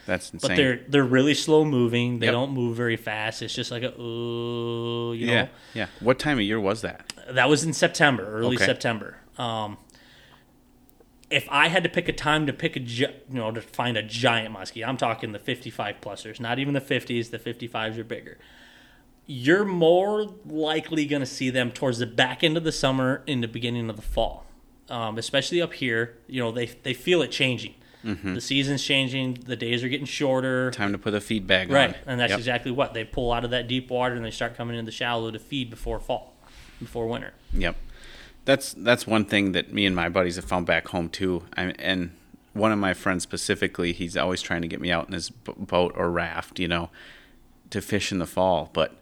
That's 0.10 0.34
insane. 0.34 0.50
But 0.50 0.56
they're 0.58 0.80
they're 0.88 1.04
really 1.06 1.36
slow 1.36 1.63
moving. 1.63 2.17
They 2.19 2.26
Yep. 2.26 2.34
don't 2.34 2.52
move 2.52 2.76
very 2.76 2.98
fast. 2.98 3.41
It's 3.43 3.54
just 3.54 3.69
like 3.69 3.84
a 3.84 3.93
ooh, 4.02 5.13
you 5.13 5.28
know. 5.28 5.34
yeah, 5.34 5.48
yeah. 5.76 5.86
What 6.00 6.17
time 6.17 6.38
of 6.39 6.43
year 6.43 6.60
was 6.60 6.82
that? 6.82 7.13
That 7.30 7.48
was 7.48 7.63
in 7.63 7.74
September, 7.74 8.26
early 8.26 8.56
Okay. 8.56 8.65
September. 8.65 9.17
Um, 9.38 9.78
if 11.30 11.48
I 11.52 11.67
had 11.67 11.84
to 11.84 11.89
pick 11.89 12.10
a 12.10 12.13
time 12.13 12.48
to 12.48 12.54
pick 12.54 12.76
a 12.76 12.80
you 12.80 13.08
know 13.30 13.52
to 13.52 13.62
find 13.62 13.98
a 13.98 14.02
giant 14.04 14.56
muskie, 14.56 14.86
I'm 14.86 14.98
talking 14.98 15.32
the 15.32 15.38
55 15.39 16.02
plusers, 16.02 16.39
not 16.39 16.58
even 16.60 16.74
the 16.74 16.82
50s. 16.82 17.30
The 17.30 17.38
55s 17.39 17.98
are 18.00 18.04
bigger. 18.04 18.38
You're 19.28 19.63
more 19.65 20.26
likely 20.48 21.06
going 21.06 21.19
to 21.19 21.28
see 21.28 21.52
them 21.52 21.69
towards 21.72 22.00
the 22.00 22.08
back 22.08 22.43
end 22.43 22.58
of 22.58 22.63
the 22.63 22.72
summer, 22.72 23.22
in 23.28 23.41
the 23.41 23.48
beginning 23.48 23.88
of 23.91 23.95
the 23.95 24.02
fall, 24.02 24.48
um, 24.89 25.19
especially 25.19 25.62
up 25.62 25.74
here. 25.74 26.17
You 26.28 26.41
know 26.41 26.52
they 26.52 26.65
they 26.65 26.95
feel 26.95 27.22
it 27.22 27.30
changing. 27.30 27.76
Mm-hmm. 28.06 28.34
The 28.36 28.42
season's 28.42 28.84
changing. 28.84 29.34
The 29.46 29.56
days 29.56 29.84
are 29.84 29.90
getting 29.90 30.06
shorter. 30.06 30.72
Time 30.72 30.92
to 30.94 30.98
put 30.98 31.14
a 31.14 31.20
feed 31.22 31.46
bag 31.48 31.70
Right, 31.70 31.88
on. 31.90 31.92
Right, 31.92 31.98
and 32.08 32.20
that's 32.20 32.30
Yep. 32.32 32.40
exactly 32.40 32.72
what 32.72 32.94
they 32.94 33.04
pull 33.04 33.32
out 33.34 33.44
of 33.44 33.52
that 33.52 33.68
deep 33.68 33.90
water 33.90 34.16
and 34.16 34.24
they 34.24 34.32
start 34.32 34.56
coming 34.56 34.78
in 34.78 34.86
the 34.86 34.92
shallow 34.92 35.32
to 35.32 35.40
feed 35.40 35.70
before 35.70 36.00
fall, 36.00 36.34
before 36.80 37.08
winter. 37.08 37.34
Yep. 37.54 37.76
That's 38.46 38.74
that's 38.74 39.06
one 39.06 39.26
thing 39.26 39.52
that 39.52 39.74
me 39.74 39.86
and 39.86 39.96
my 39.96 40.08
buddies 40.10 40.38
have 40.38 40.46
found 40.46 40.66
back 40.66 40.88
home 40.88 41.10
too. 41.10 41.44
I, 41.58 41.74
and 41.78 42.12
one 42.54 42.72
of 42.72 42.80
my 42.80 42.94
friends 42.94 43.22
specifically, 43.24 43.92
he's 43.94 44.16
always 44.18 44.42
trying 44.42 44.62
to 44.62 44.68
get 44.68 44.80
me 44.82 44.92
out 44.92 45.08
in 45.08 45.14
his 45.14 45.30
boat 45.30 45.94
or 45.96 46.10
raft, 46.10 46.58
you 46.60 46.68
know, 46.68 46.90
to 47.70 47.82
fish 47.82 48.12
in 48.12 48.18
the 48.20 48.26
fall. 48.26 48.70
But 48.74 48.96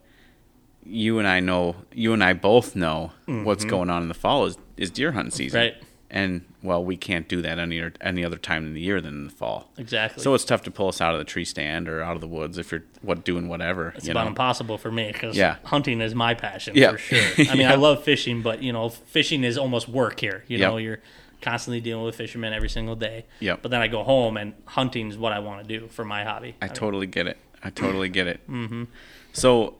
you 0.83 1.19
and 1.19 1.27
I 1.27 1.39
know, 1.39 1.75
you 1.93 2.13
and 2.13 2.23
I 2.23 2.33
both 2.33 2.75
know 2.75 3.11
what's 3.25 3.63
going 3.63 3.89
on 3.89 4.01
in 4.01 4.07
the 4.07 4.13
fall 4.13 4.45
is 4.45 4.57
is 4.75 4.89
deer 4.89 5.11
hunting 5.11 5.31
season, 5.31 5.61
Mm-hmm. 5.61 5.75
Right. 5.79 5.86
And 6.09 6.45
well, 6.63 6.83
we 6.85 6.95
can't 6.95 7.27
do 7.27 7.41
that 7.41 7.59
any 7.59 7.79
or, 7.79 7.91
any 7.99 8.23
other 8.23 8.37
time 8.37 8.65
in 8.65 8.73
the 8.73 8.79
year 8.79 9.01
than 9.01 9.13
in 9.13 9.23
the 9.25 9.29
fall. 9.33 9.69
Exactly. 9.77 10.23
So 10.23 10.33
it's 10.33 10.45
tough 10.45 10.63
to 10.63 10.71
pull 10.71 10.87
us 10.87 11.01
out 11.01 11.13
of 11.13 11.19
the 11.19 11.25
tree 11.25 11.43
stand 11.43 11.89
or 11.89 12.01
out 12.01 12.15
of 12.15 12.21
the 12.21 12.27
woods 12.27 12.57
if 12.57 12.71
you're 12.71 12.83
what 13.01 13.25
doing 13.25 13.49
whatever. 13.49 13.93
it's 13.95 14.07
about 14.07 14.23
know? 14.23 14.29
impossible 14.29 14.77
for 14.77 14.89
me 14.89 15.11
because 15.11 15.35
Yeah. 15.35 15.57
hunting 15.65 15.99
is 15.99 16.15
my 16.15 16.33
passion 16.33 16.75
Yeah. 16.77 16.91
for 16.91 16.97
sure. 16.97 17.19
I 17.49 17.53
mean, 17.55 17.61
Yeah. 17.63 17.73
I 17.73 17.75
love 17.75 18.03
fishing, 18.05 18.41
but 18.41 18.63
you 18.63 18.71
know, 18.71 18.87
fishing 18.87 19.43
is 19.43 19.57
almost 19.57 19.89
work 19.89 20.21
here. 20.21 20.45
You 20.47 20.57
Yep. 20.59 20.69
know, 20.71 20.77
you're 20.77 20.99
constantly 21.41 21.81
dealing 21.81 22.05
with 22.05 22.15
fishermen 22.15 22.53
every 22.53 22.69
single 22.69 22.95
day. 22.95 23.25
Yeah. 23.41 23.57
But 23.61 23.71
then 23.71 23.81
I 23.81 23.87
go 23.87 24.03
home 24.03 24.37
and 24.37 24.53
hunting 24.65 25.09
is 25.09 25.17
what 25.17 25.33
I 25.33 25.39
want 25.39 25.67
to 25.67 25.79
do 25.79 25.87
for 25.87 26.05
my 26.05 26.23
hobby. 26.23 26.55
I 26.61 26.67
mean, 26.67 26.73
totally 26.73 27.07
get 27.07 27.27
it. 27.27 27.37
I 27.63 27.69
totally 27.69 28.07
get 28.07 28.27
it. 28.27 28.39
Mm-hmm. 28.49 28.85
So 29.33 29.75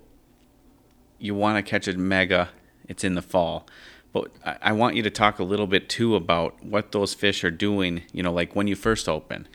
you 1.20 1.36
want 1.36 1.64
to 1.64 1.68
catch 1.68 1.88
a 1.88 1.98
mega? 1.98 2.50
It's 2.90 3.04
in 3.04 3.16
the 3.16 3.22
fall, 3.22 3.68
but 4.14 4.32
I, 4.46 4.58
I 4.62 4.72
want 4.72 4.96
you 4.96 5.04
to 5.04 5.10
talk 5.10 5.40
a 5.40 5.44
little 5.44 5.68
bit 5.68 5.90
too 5.90 6.16
about 6.16 6.64
what 6.64 6.92
those 6.92 7.14
fish 7.14 7.44
are 7.44 7.52
doing. 7.52 8.04
You 8.12 8.24
know, 8.24 8.34
like 8.34 8.56
when 8.56 8.68
you 8.68 8.76
first 8.76 9.08
open. 9.08 9.48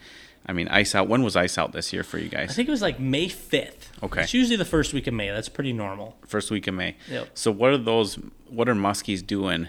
I 0.44 0.52
mean, 0.52 0.66
ice 0.68 0.94
out. 0.94 1.06
When 1.06 1.22
was 1.22 1.36
ice 1.36 1.56
out 1.56 1.72
this 1.72 1.92
year 1.92 2.02
for 2.02 2.18
you 2.18 2.28
guys? 2.28 2.50
I 2.50 2.52
think 2.54 2.66
it 2.66 2.72
was 2.72 2.82
like 2.82 2.98
May 2.98 3.28
5th. 3.28 4.02
Okay. 4.02 4.22
It's 4.22 4.34
usually 4.34 4.56
the 4.56 4.64
first 4.64 4.92
week 4.92 5.06
of 5.06 5.14
May. 5.14 5.30
That's 5.30 5.48
pretty 5.48 5.72
normal. 5.72 6.16
First 6.26 6.50
week 6.50 6.66
of 6.66 6.74
May. 6.74 6.96
Yep. 7.08 7.28
So 7.34 7.52
what 7.52 7.70
are 7.70 7.78
those? 7.78 8.18
What 8.48 8.68
are 8.68 8.74
muskies 8.74 9.24
doing 9.24 9.68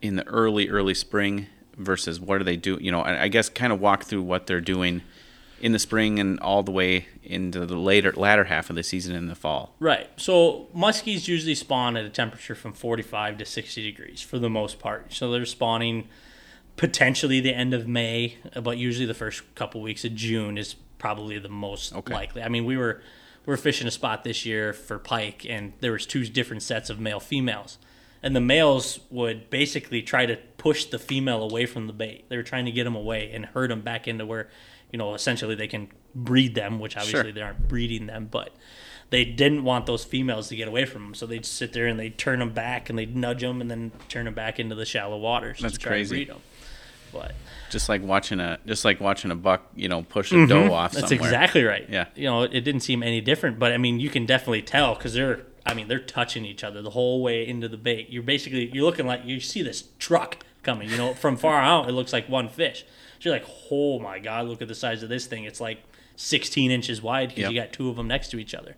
in 0.00 0.16
the 0.16 0.26
early 0.26 0.70
early 0.70 0.94
spring 0.94 1.48
versus 1.76 2.18
what 2.18 2.38
do 2.38 2.44
they 2.44 2.56
do? 2.56 2.78
You 2.80 2.90
know, 2.92 3.02
I 3.02 3.24
I 3.24 3.28
guess 3.28 3.50
kind 3.50 3.72
of 3.72 3.80
walk 3.80 4.04
through 4.04 4.22
what 4.22 4.46
they're 4.46 4.62
doing 4.62 5.02
in 5.60 5.72
the 5.72 5.78
spring 5.78 6.18
and 6.18 6.40
all 6.40 6.62
the 6.62 6.70
way 6.70 7.06
into 7.22 7.66
the 7.66 7.76
later 7.76 8.12
latter 8.12 8.44
half 8.44 8.70
of 8.70 8.76
the 8.76 8.82
season 8.82 9.14
in 9.14 9.26
the 9.28 9.34
fall. 9.34 9.74
Right. 9.78 10.08
So 10.16 10.68
muskies 10.74 11.28
usually 11.28 11.54
spawn 11.54 11.96
at 11.96 12.04
a 12.04 12.08
temperature 12.10 12.54
from 12.54 12.72
45 12.72 13.38
to 13.38 13.44
60 13.44 13.82
degrees 13.82 14.22
for 14.22 14.38
the 14.38 14.50
most 14.50 14.78
part. 14.78 15.12
So 15.12 15.30
they're 15.30 15.44
spawning 15.44 16.08
potentially 16.76 17.40
the 17.40 17.54
end 17.54 17.74
of 17.74 17.86
May, 17.86 18.36
but 18.62 18.78
usually 18.78 19.06
the 19.06 19.14
first 19.14 19.42
couple 19.54 19.82
weeks 19.82 20.04
of 20.04 20.14
June 20.14 20.56
is 20.56 20.74
probably 20.98 21.38
the 21.38 21.48
most 21.48 21.94
Okay. 21.94 22.12
likely. 22.14 22.42
I 22.42 22.48
mean, 22.48 22.64
we 22.64 22.76
were 22.76 23.02
we 23.46 23.52
were 23.52 23.56
fishing 23.56 23.86
a 23.86 23.90
spot 23.90 24.22
this 24.22 24.44
year 24.44 24.72
for 24.74 24.98
pike, 24.98 25.46
and 25.48 25.72
there 25.80 25.92
was 25.92 26.04
two 26.06 26.24
different 26.26 26.62
sets 26.62 26.90
of 26.90 27.00
male 27.00 27.20
females, 27.20 27.78
and 28.22 28.36
the 28.36 28.40
males 28.40 29.00
would 29.10 29.48
basically 29.48 30.02
try 30.02 30.26
to 30.26 30.36
push 30.58 30.84
the 30.84 30.98
female 30.98 31.42
away 31.42 31.64
from 31.64 31.86
the 31.86 31.92
bait. 31.94 32.26
They 32.28 32.36
were 32.36 32.42
trying 32.42 32.66
to 32.66 32.70
get 32.70 32.84
them 32.84 32.94
away 32.94 33.30
and 33.32 33.46
herd 33.46 33.70
them 33.70 33.80
back 33.80 34.06
into 34.06 34.26
where, 34.26 34.48
you 34.92 34.98
know, 34.98 35.14
essentially 35.14 35.54
they 35.54 35.68
can 35.68 35.88
breed 36.14 36.54
them, 36.54 36.78
which 36.80 36.96
obviously 36.96 37.22
Sure. 37.22 37.32
they 37.32 37.42
aren't 37.42 37.68
breeding 37.68 38.06
them, 38.06 38.28
but 38.30 38.50
they 39.10 39.24
didn't 39.24 39.64
want 39.64 39.86
those 39.86 40.04
females 40.04 40.48
to 40.48 40.56
get 40.56 40.68
away 40.68 40.84
from 40.84 41.02
them, 41.04 41.14
so 41.14 41.26
they'd 41.26 41.44
sit 41.46 41.72
there 41.72 41.86
and 41.86 41.98
they'd 41.98 42.16
turn 42.18 42.38
them 42.38 42.52
back 42.52 42.88
and 42.88 42.98
they'd 42.98 43.16
nudge 43.16 43.40
them 43.40 43.60
and 43.60 43.70
then 43.70 43.90
turn 44.08 44.24
them 44.24 44.34
back 44.34 44.60
into 44.60 44.74
the 44.74 44.84
shallow 44.84 45.18
waters 45.18 45.58
That's 45.60 45.74
to 45.74 45.80
try 45.80 45.90
crazy. 45.92 46.08
to 46.08 46.14
breed 46.26 46.28
them. 46.36 46.42
But 47.12 47.32
Just 47.70 47.88
like 47.88 48.02
watching 48.04 48.38
a 48.38 48.58
just 48.66 48.84
like 48.84 49.00
watching 49.00 49.32
a 49.32 49.34
buck, 49.34 49.62
you 49.74 49.88
know, 49.88 50.02
push 50.02 50.30
a 50.30 50.46
doe 50.46 50.72
off 50.72 50.92
Mm-hmm. 50.92 51.00
that's 51.00 51.08
somewhere. 51.08 51.28
exactly 51.28 51.64
right. 51.64 51.84
Yeah. 51.90 52.06
you 52.14 52.24
know, 52.26 52.42
it 52.44 52.60
didn't 52.60 52.82
seem 52.82 53.02
any 53.02 53.20
different, 53.20 53.58
but 53.58 53.72
I 53.72 53.78
mean, 53.78 53.98
you 53.98 54.10
can 54.10 54.26
definitely 54.26 54.62
tell 54.62 54.94
because 54.94 55.14
they're, 55.14 55.40
I 55.66 55.74
mean, 55.74 55.88
they're 55.88 55.98
touching 55.98 56.44
each 56.44 56.62
other 56.62 56.82
the 56.82 56.90
whole 56.90 57.20
way 57.20 57.44
into 57.46 57.66
the 57.68 57.76
bait. 57.76 58.10
You're 58.10 58.22
basically 58.22 58.70
you're 58.72 58.84
looking 58.84 59.06
like 59.08 59.24
you 59.24 59.40
see 59.40 59.60
this 59.60 59.88
truck 59.98 60.38
coming. 60.62 60.88
You 60.88 60.96
know, 60.98 61.14
from 61.14 61.36
far 61.36 61.60
out, 61.60 61.88
it 61.88 61.92
looks 61.92 62.12
like 62.12 62.28
one 62.28 62.48
fish. 62.48 62.84
You're 63.20 63.34
like, 63.34 63.46
oh 63.70 63.98
my 63.98 64.18
god, 64.18 64.46
look 64.46 64.62
at 64.62 64.68
the 64.68 64.74
size 64.74 65.02
of 65.02 65.08
this 65.08 65.26
thing. 65.26 65.44
It's 65.44 65.60
like 65.60 65.82
16 66.16 66.70
inches 66.70 67.02
wide 67.02 67.28
because 67.30 67.42
Yep. 67.42 67.52
you 67.52 67.60
got 67.60 67.72
two 67.72 67.88
of 67.88 67.96
them 67.96 68.08
next 68.08 68.30
to 68.30 68.38
each 68.38 68.54
other. 68.54 68.76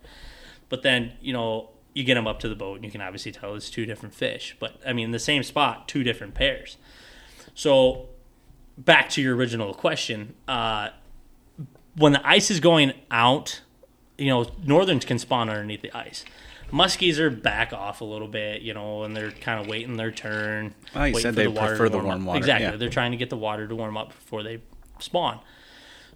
But 0.68 0.83
then 0.83 1.12
you 1.20 1.33
know 1.33 1.70
you 1.94 2.05
get 2.05 2.14
them 2.14 2.26
up 2.26 2.40
to 2.40 2.48
the 2.48 2.55
boat 2.55 2.76
and 2.76 2.85
you 2.85 2.90
can 2.90 3.00
obviously 3.02 3.33
tell 3.33 3.55
it's 3.55 3.68
two 3.70 3.85
different 3.87 4.14
fish. 4.14 4.57
But 4.59 4.81
I 4.87 4.92
mean, 4.92 5.11
the 5.11 5.18
same 5.18 5.42
spot, 5.42 5.87
two 5.88 6.02
different 6.02 6.35
pairs. 6.35 6.76
So 7.55 8.09
back 8.78 9.11
to 9.11 9.20
your 9.22 9.37
original 9.37 9.74
question, 9.74 10.35
uh, 10.48 10.88
when 11.96 12.12
the 12.12 12.26
ice 12.26 12.50
is 12.50 12.61
going 12.61 12.94
out, 13.11 13.61
you 14.16 14.28
know, 14.28 14.46
northerns 14.64 15.05
can 15.05 15.18
spawn 15.18 15.50
underneath 15.50 15.83
the 15.83 15.92
ice. 15.96 16.24
Muskies 16.72 17.18
are 17.18 17.28
back 17.30 17.72
off 17.72 18.00
a 18.00 18.04
little 18.04 18.28
bit, 18.28 18.62
you 18.62 18.72
know, 18.72 19.02
and 19.02 19.14
they're 19.14 19.30
kind 19.30 19.61
of 19.61 19.66
waiting 19.66 19.96
their 19.96 20.11
turn. 20.11 20.74
You 20.94 21.20
said 21.20 21.35
they 21.35 21.46
water 21.46 21.76
prefer 21.76 21.88
the 21.90 21.98
warm 21.98 22.24
water, 22.24 22.38
Exactly. 22.38 22.66
yeah. 22.66 22.76
They're 22.76 22.88
trying 22.88 23.11
to 23.11 23.18
get 23.18 23.28
the 23.30 23.37
water 23.37 23.68
to 23.68 23.74
warm 23.76 23.96
up 23.96 24.08
before 24.08 24.42
they 24.42 24.61
spawn. 24.98 25.40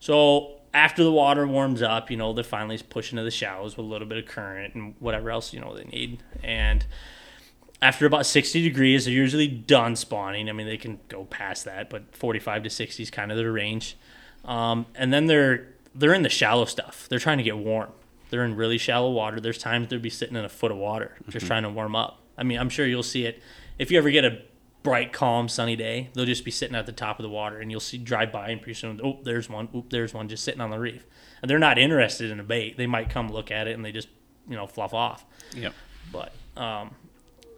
So 0.00 0.52
after 0.72 1.04
the 1.04 1.12
water 1.12 1.46
warms 1.46 1.82
up, 1.82 2.10
you 2.10 2.16
know, 2.16 2.32
they're 2.32 2.44
finally 2.44 2.78
pushing 2.78 3.16
to 3.16 3.22
the 3.22 3.30
shallows 3.30 3.76
with 3.76 3.84
a 3.84 3.88
little 3.88 4.06
bit 4.08 4.18
of 4.18 4.26
current 4.26 4.74
and 4.74 4.94
whatever 4.98 5.30
else, 5.30 5.52
you 5.52 5.60
know, 5.60 5.76
they 5.76 5.84
need. 5.84 6.22
And 6.42 6.86
after 7.82 8.06
about 8.06 8.24
60 8.24 8.62
degrees, 8.62 9.04
they're 9.04 9.12
usually 9.14 9.48
done 9.48 9.94
spawning. 9.96 10.48
I 10.48 10.52
mean, 10.52 10.66
they 10.66 10.78
can 10.78 10.98
go 11.08 11.24
past 11.24 11.64
that, 11.66 11.90
but 11.90 12.16
45 12.16 12.62
to 12.64 12.70
60 12.70 13.02
is 13.02 13.10
kind 13.10 13.30
of 13.30 13.36
their 13.36 13.52
range. 13.52 13.96
Um, 14.44 14.86
and 14.94 15.12
then 15.12 15.26
they're 15.26 15.68
they're 15.94 16.14
in 16.14 16.22
the 16.22 16.28
shallow 16.28 16.66
stuff. 16.66 17.06
They're 17.08 17.18
trying 17.18 17.38
to 17.38 17.44
get 17.44 17.56
warm. 17.58 17.90
They're 18.30 18.44
in 18.44 18.56
really 18.56 18.78
shallow 18.78 19.10
water. 19.10 19.40
There's 19.40 19.58
times 19.58 19.88
they'll 19.88 19.98
be 19.98 20.10
sitting 20.10 20.36
in 20.36 20.44
a 20.44 20.48
foot 20.48 20.70
of 20.72 20.76
water, 20.78 21.16
just 21.28 21.46
trying 21.46 21.62
to 21.62 21.70
warm 21.70 21.94
up. 21.94 22.20
I 22.36 22.42
mean, 22.42 22.58
I'm 22.58 22.68
sure 22.68 22.86
you'll 22.86 23.02
see 23.02 23.24
it 23.24 23.40
if 23.78 23.90
you 23.90 23.98
ever 23.98 24.10
get 24.10 24.24
a 24.24 24.42
bright, 24.82 25.12
calm, 25.12 25.48
sunny 25.48 25.76
day. 25.76 26.10
They'll 26.14 26.24
just 26.26 26.44
be 26.44 26.50
sitting 26.50 26.76
at 26.76 26.86
the 26.86 26.92
top 26.92 27.18
of 27.18 27.22
the 27.22 27.28
water, 27.28 27.58
and 27.58 27.70
you'll 27.70 27.80
see 27.80 27.98
drive 27.98 28.30
by, 28.32 28.48
and 28.50 28.60
pretty 28.60 28.78
soon, 28.78 29.00
oh, 29.02 29.18
there's 29.22 29.48
one. 29.48 29.68
Oop, 29.74 29.90
there's 29.90 30.12
one 30.14 30.28
just 30.28 30.44
sitting 30.44 30.60
on 30.60 30.70
the 30.70 30.78
reef. 30.78 31.04
And 31.42 31.50
they're 31.50 31.58
not 31.58 31.78
interested 31.78 32.30
in 32.30 32.40
a 32.40 32.44
bait. 32.44 32.76
They 32.76 32.86
might 32.86 33.10
come 33.10 33.28
look 33.28 33.50
at 33.50 33.68
it, 33.68 33.72
and 33.74 33.84
they 33.84 33.92
just 33.92 34.08
you 34.48 34.56
know 34.56 34.66
fluff 34.66 34.92
off. 34.94 35.24
Yep. 35.54 35.72
But 36.12 36.32
um, 36.56 36.94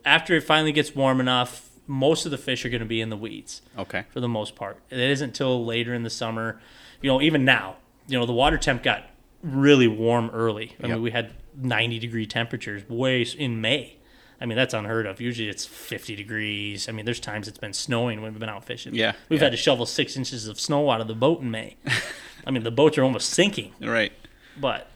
after 0.05 0.35
it 0.37 0.43
finally 0.43 0.73
gets 0.73 0.95
warm 0.95 1.21
enough, 1.21 1.69
most 1.87 2.25
of 2.25 2.31
the 2.31 2.39
fish 2.39 2.65
are 2.65 2.69
going 2.71 2.81
to 2.81 2.87
be 2.87 3.01
in 3.01 3.09
the 3.11 3.17
weeds 3.17 3.63
Okay. 3.79 4.05
for 4.11 4.21
the 4.21 4.29
most 4.29 4.55
part. 4.55 4.79
It 4.91 4.99
isn't 4.99 5.29
until 5.29 5.65
later 5.65 5.93
in 5.95 6.03
the 6.03 6.11
summer, 6.11 6.61
you 7.03 7.09
know, 7.11 7.21
even 7.23 7.45
now, 7.45 7.77
you 8.07 8.19
know, 8.19 8.27
the 8.27 8.33
water 8.33 8.59
temp 8.59 8.83
got 8.83 9.05
really 9.43 9.89
warm 9.89 10.31
early. 10.31 10.75
I 10.83 10.87
Yep. 10.87 10.91
mean, 10.97 11.03
we 11.03 11.11
had 11.11 11.33
90 11.57 11.99
degree 11.99 12.27
temperatures 12.27 12.89
way 12.89 13.23
in 13.23 13.61
May. 13.61 13.95
I 14.41 14.47
mean, 14.47 14.57
that's 14.57 14.73
unheard 14.75 15.07
of. 15.07 15.21
Usually 15.21 15.49
it's 15.49 15.67
50 15.67 16.15
degrees. 16.15 16.89
I 16.89 16.93
mean, 16.93 17.05
there's 17.05 17.19
times 17.21 17.49
it's 17.49 17.59
been 17.59 17.73
snowing 17.73 18.21
when 18.23 18.33
we've 18.33 18.39
been 18.41 18.49
out 18.49 18.65
fishing. 18.65 18.95
Yeah, 18.95 19.13
We've 19.29 19.41
yeah. 19.41 19.47
had 19.47 19.51
to 19.51 19.57
shovel 19.57 19.85
six 19.85 20.17
inches 20.17 20.47
of 20.47 20.61
snow 20.61 20.91
out 20.91 21.01
of 21.01 21.09
the 21.09 21.15
boat 21.15 21.41
in 21.41 21.51
May. 21.51 21.77
I 22.47 22.51
mean, 22.53 22.63
the 22.63 22.71
boats 22.71 22.97
are 22.99 23.03
almost 23.03 23.31
sinking. 23.31 23.73
Right. 23.81 24.13
But 24.61 24.91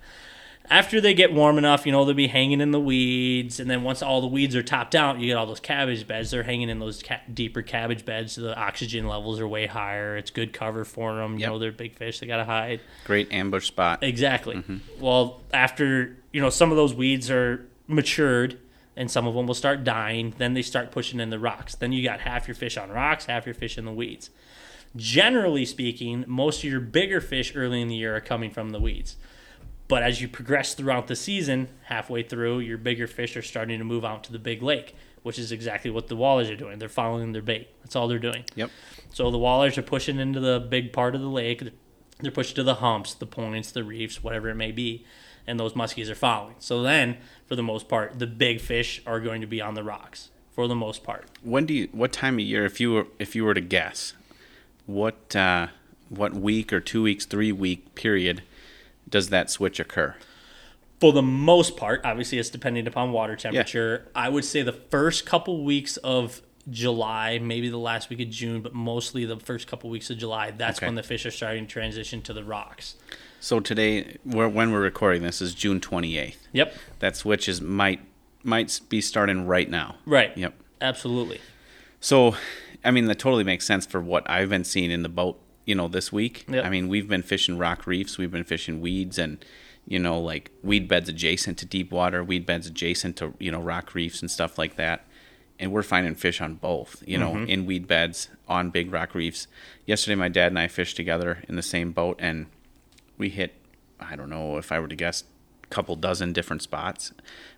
after 0.73 1.01
they 1.01 1.13
get 1.15 1.33
warm 1.33 1.59
enough, 1.59 1.85
you 1.87 1.93
know, 1.93 2.05
they'll 2.05 2.15
be 2.15 2.27
hanging 2.29 2.61
in 2.61 2.71
the 2.71 2.81
weeds. 2.81 3.61
And 3.61 3.71
then 3.71 3.83
once 3.83 4.03
all 4.03 4.21
the 4.21 4.27
weeds 4.27 4.57
are 4.57 4.63
topped 4.63 4.95
out, 4.95 5.19
you 5.21 5.27
get 5.27 5.37
all 5.37 5.47
those 5.47 5.61
cabbage 5.61 6.07
beds. 6.07 6.31
They're 6.31 6.43
hanging 6.43 6.69
in 6.71 6.79
those 6.79 7.03
ca- 7.03 7.21
deeper 7.33 7.63
cabbage 7.63 8.05
beds. 8.05 8.33
So 8.33 8.41
The 8.41 8.57
oxygen 8.59 9.07
levels 9.07 9.39
are 9.39 9.47
way 9.47 9.67
higher. 9.67 10.17
It's 10.17 10.31
good 10.31 10.53
cover 10.53 10.85
for 10.85 11.15
them. 11.17 11.35
You 11.35 11.41
Yep. 11.41 11.49
know, 11.51 11.59
they're 11.59 11.73
big 11.73 11.95
fish. 11.95 12.19
They 12.21 12.27
got 12.27 12.39
to 12.39 12.45
hide. 12.45 12.81
Great 13.05 13.33
ambush 13.33 13.67
spot. 13.67 14.03
Exactly. 14.03 14.57
Mm-hmm. 14.57 14.79
Well, 14.99 15.43
after, 15.53 16.17
you 16.33 16.41
know, 16.41 16.51
some 16.51 16.71
of 16.71 16.77
those 16.77 16.95
weeds 16.95 17.31
are 17.31 17.67
matured 17.87 18.59
and 18.97 19.11
some 19.11 19.27
of 19.27 19.35
them 19.35 19.47
will 19.47 19.55
start 19.55 19.85
dying, 19.85 20.35
then 20.39 20.55
they 20.55 20.63
start 20.63 20.91
pushing 20.91 21.21
in 21.21 21.31
the 21.31 21.39
rocks. 21.39 21.75
Then 21.75 21.93
you 21.93 22.03
got 22.03 22.21
half 22.21 22.49
your 22.49 22.55
fish 22.55 22.77
on 22.77 22.91
rocks, 22.91 23.27
half 23.27 23.47
your 23.47 23.55
fish 23.55 23.77
in 23.79 23.85
the 23.85 23.93
weeds. 23.93 24.31
Generally 24.97 25.65
speaking, 25.67 26.25
most 26.27 26.59
of 26.63 26.71
your 26.71 26.81
bigger 26.81 27.21
fish 27.21 27.55
early 27.57 27.81
in 27.81 27.89
the 27.89 27.95
year 27.95 28.15
are 28.17 28.21
coming 28.21 28.51
from 28.51 28.71
the 28.71 28.81
weeds. 28.81 29.17
But 29.93 30.03
as 30.03 30.23
you 30.23 30.29
progress 30.29 30.73
throughout 30.73 31.07
the 31.07 31.15
season, 31.15 31.69
halfway 31.83 32.23
through, 32.23 32.61
your 32.61 32.79
bigger 32.79 33.07
fish 33.07 33.37
are 33.37 33.43
starting 33.43 33.79
to 33.79 33.85
move 33.85 34.07
out 34.07 34.25
to 34.25 34.33
the 34.33 34.39
big 34.39 34.63
lake, 34.63 34.97
which 35.23 35.39
is 35.39 35.53
exactly 35.53 35.91
what 35.91 36.09
the 36.09 36.17
walleyes 36.17 36.51
are 36.51 36.57
doing. 36.57 36.79
They're 36.79 36.89
following 36.89 37.33
their 37.33 37.43
bait. 37.43 37.69
That's 37.83 37.95
all 37.95 38.09
they're 38.09 38.19
doing. 38.19 38.47
Yep. 38.55 38.71
So 39.13 39.31
the 39.31 39.37
walleyes 39.37 39.77
are 39.77 39.83
pushing 39.83 40.19
into 40.19 40.41
the 40.41 40.61
big 40.61 40.95
part 40.95 41.15
of 41.15 41.21
the 41.21 41.29
lake. 41.29 41.63
They're 42.21 42.31
pushing 42.31 42.55
to 42.55 42.63
the 42.63 42.77
humps, 42.77 43.13
the 43.13 43.27
points, 43.27 43.71
the 43.71 43.85
reefs, 43.85 44.23
whatever 44.23 44.49
it 44.49 44.55
may 44.55 44.73
be, 44.73 45.05
and 45.47 45.61
those 45.61 45.75
muskies 45.75 46.09
are 46.09 46.15
following. 46.15 46.55
So 46.59 46.81
then, 46.81 47.19
for 47.45 47.55
the 47.55 47.63
most 47.63 47.87
part, 47.87 48.19
the 48.19 48.27
big 48.27 48.63
fish 48.63 49.03
are 49.05 49.21
going 49.21 49.43
to 49.43 49.47
be 49.47 49.61
on 49.61 49.75
the 49.75 49.85
rocks 49.85 50.31
for 50.53 50.69
the 50.69 50.75
most 50.75 51.05
part. 51.05 51.27
When 51.43 51.67
do 51.67 51.75
you? 51.75 51.91
What 51.93 52.15
time 52.15 52.37
of 52.37 52.41
year? 52.41 52.65
If 52.65 52.81
you 52.81 52.93
were, 52.95 53.07
if 53.19 53.37
you 53.37 53.45
were 53.45 53.53
to 53.53 53.61
guess, 53.61 54.15
what 54.87 55.37
uh, 55.37 55.67
what 56.09 56.33
week 56.33 56.73
or 56.73 56.81
two 56.81 57.03
weeks, 57.03 57.27
three 57.27 57.53
week 57.53 57.95
period 57.95 58.43
does 59.13 59.29
that 59.29 59.49
switch 59.49 59.79
occur? 59.79 60.17
For 60.99 61.13
the 61.13 61.23
most 61.23 61.77
part, 61.77 62.01
obviously, 62.05 62.39
it's 62.39 62.51
depending 62.51 62.87
upon 62.89 63.13
water 63.13 63.37
temperature. 63.37 64.09
I 64.15 64.29
would 64.29 64.45
say 64.45 64.63
the 64.63 64.73
first 64.73 65.25
couple 65.27 65.63
weeks 65.65 65.97
of 65.99 66.43
July, 66.71 67.41
maybe 67.41 67.69
the 67.69 67.79
last 67.79 68.09
week 68.09 68.21
of 68.21 68.31
June, 68.31 68.63
but 68.63 68.73
mostly 68.73 69.25
the 69.25 69.37
first 69.37 69.67
couple 69.67 69.91
weeks 69.91 70.11
of 70.11 70.19
July. 70.19 70.53
That's 70.53 70.79
Okay. 70.79 70.87
when 70.87 70.95
the 70.95 71.03
fish 71.03 71.27
are 71.27 71.31
starting 71.33 71.67
to 71.67 71.73
transition 71.73 72.23
to 72.23 72.33
the 72.33 72.45
rocks. 72.45 72.95
So 73.41 73.59
today, 73.59 74.19
we're, 74.25 74.49
when 74.49 74.71
we're 74.71 74.81
recording 74.81 75.23
this, 75.23 75.43
is 75.43 75.55
June 75.55 75.81
twenty 75.81 76.19
eighth. 76.19 76.47
Yep. 76.53 76.73
That 77.01 77.17
switch 77.17 77.49
is 77.49 77.61
might 77.61 78.01
might 78.45 78.81
be 78.89 79.01
starting 79.01 79.47
right 79.47 79.69
now. 79.69 79.97
Right. 80.07 80.37
Yep. 80.39 80.55
Absolutely. 80.81 81.41
So, 82.01 82.37
I 82.85 82.93
mean, 82.93 83.07
that 83.07 83.19
totally 83.19 83.45
makes 83.45 83.67
sense 83.67 83.87
for 83.87 84.01
what 84.01 84.29
I've 84.31 84.49
been 84.51 84.65
seeing 84.65 84.91
in 84.93 85.03
the 85.03 85.09
boat, 85.09 85.41
you 85.65 85.75
know, 85.75 85.89
this 85.89 86.13
week. 86.13 86.45
Yep. 86.49 86.65
I 86.65 86.71
mean, 86.71 86.89
we've 86.89 87.09
been 87.09 87.23
fishing 87.23 87.59
rock 87.59 87.87
reefs, 87.87 88.19
we've 88.19 88.31
been 88.31 88.45
fishing 88.45 88.81
weeds 88.81 89.19
and, 89.19 89.45
you 89.87 89.99
know, 89.99 90.19
like 90.19 90.51
weed 90.63 90.89
beds 90.89 91.09
adjacent 91.09 91.59
to 91.59 91.67
deep 91.67 91.91
water, 91.91 92.23
weed 92.23 92.47
beds 92.47 92.67
adjacent 92.67 93.17
to, 93.17 93.35
you 93.39 93.51
know, 93.51 93.61
rock 93.61 93.95
reefs 93.95 94.21
and 94.21 94.31
stuff 94.31 94.59
like 94.59 94.77
that. 94.77 95.05
And 95.59 95.71
we're 95.71 95.83
finding 95.85 96.17
fish 96.17 96.41
on 96.41 96.55
both, 96.55 97.05
you 97.07 97.17
know, 97.17 97.37
in 97.37 97.67
weed 97.67 97.87
beds, 97.87 98.29
on 98.49 98.71
big 98.71 98.93
rock 98.93 99.15
reefs. 99.15 99.47
Yesterday, 99.87 100.17
my 100.17 100.29
dad 100.29 100.49
and 100.49 100.59
I 100.59 100.67
fished 100.67 100.97
together 100.97 101.45
in 101.49 101.55
the 101.55 101.63
same 101.63 101.93
boat 101.93 102.17
and 102.19 102.47
we 103.17 103.29
hit, 103.29 103.55
I 104.01 104.17
don't 104.17 104.31
know 104.31 104.57
if 104.57 104.73
I 104.73 104.81
were 104.81 104.89
to 104.89 104.97
guess, 104.97 105.23
a 105.63 105.67
couple 105.69 105.95
dozen 105.95 106.33
different 106.33 106.63
spots, 106.63 107.13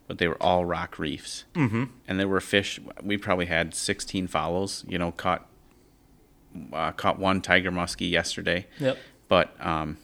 but 0.06 0.18
they 0.18 0.28
were 0.28 0.42
all 0.42 0.66
rock 0.66 0.98
reefs. 0.98 1.44
Mm-hmm. 1.54 1.84
And 2.06 2.20
there 2.20 2.28
were 2.28 2.42
fish. 2.42 2.78
We 3.02 3.16
probably 3.16 3.46
had 3.46 3.74
16 3.74 4.26
follows. 4.26 4.84
You 4.86 4.98
know, 4.98 5.10
caught 5.10 5.46
uh, 6.72 6.92
caught 6.92 7.18
one 7.18 7.40
tiger 7.40 7.70
muskie 7.70 8.10
yesterday. 8.10 8.66
Yep. 8.78 8.98
But 9.28 9.54
um, 9.64 9.96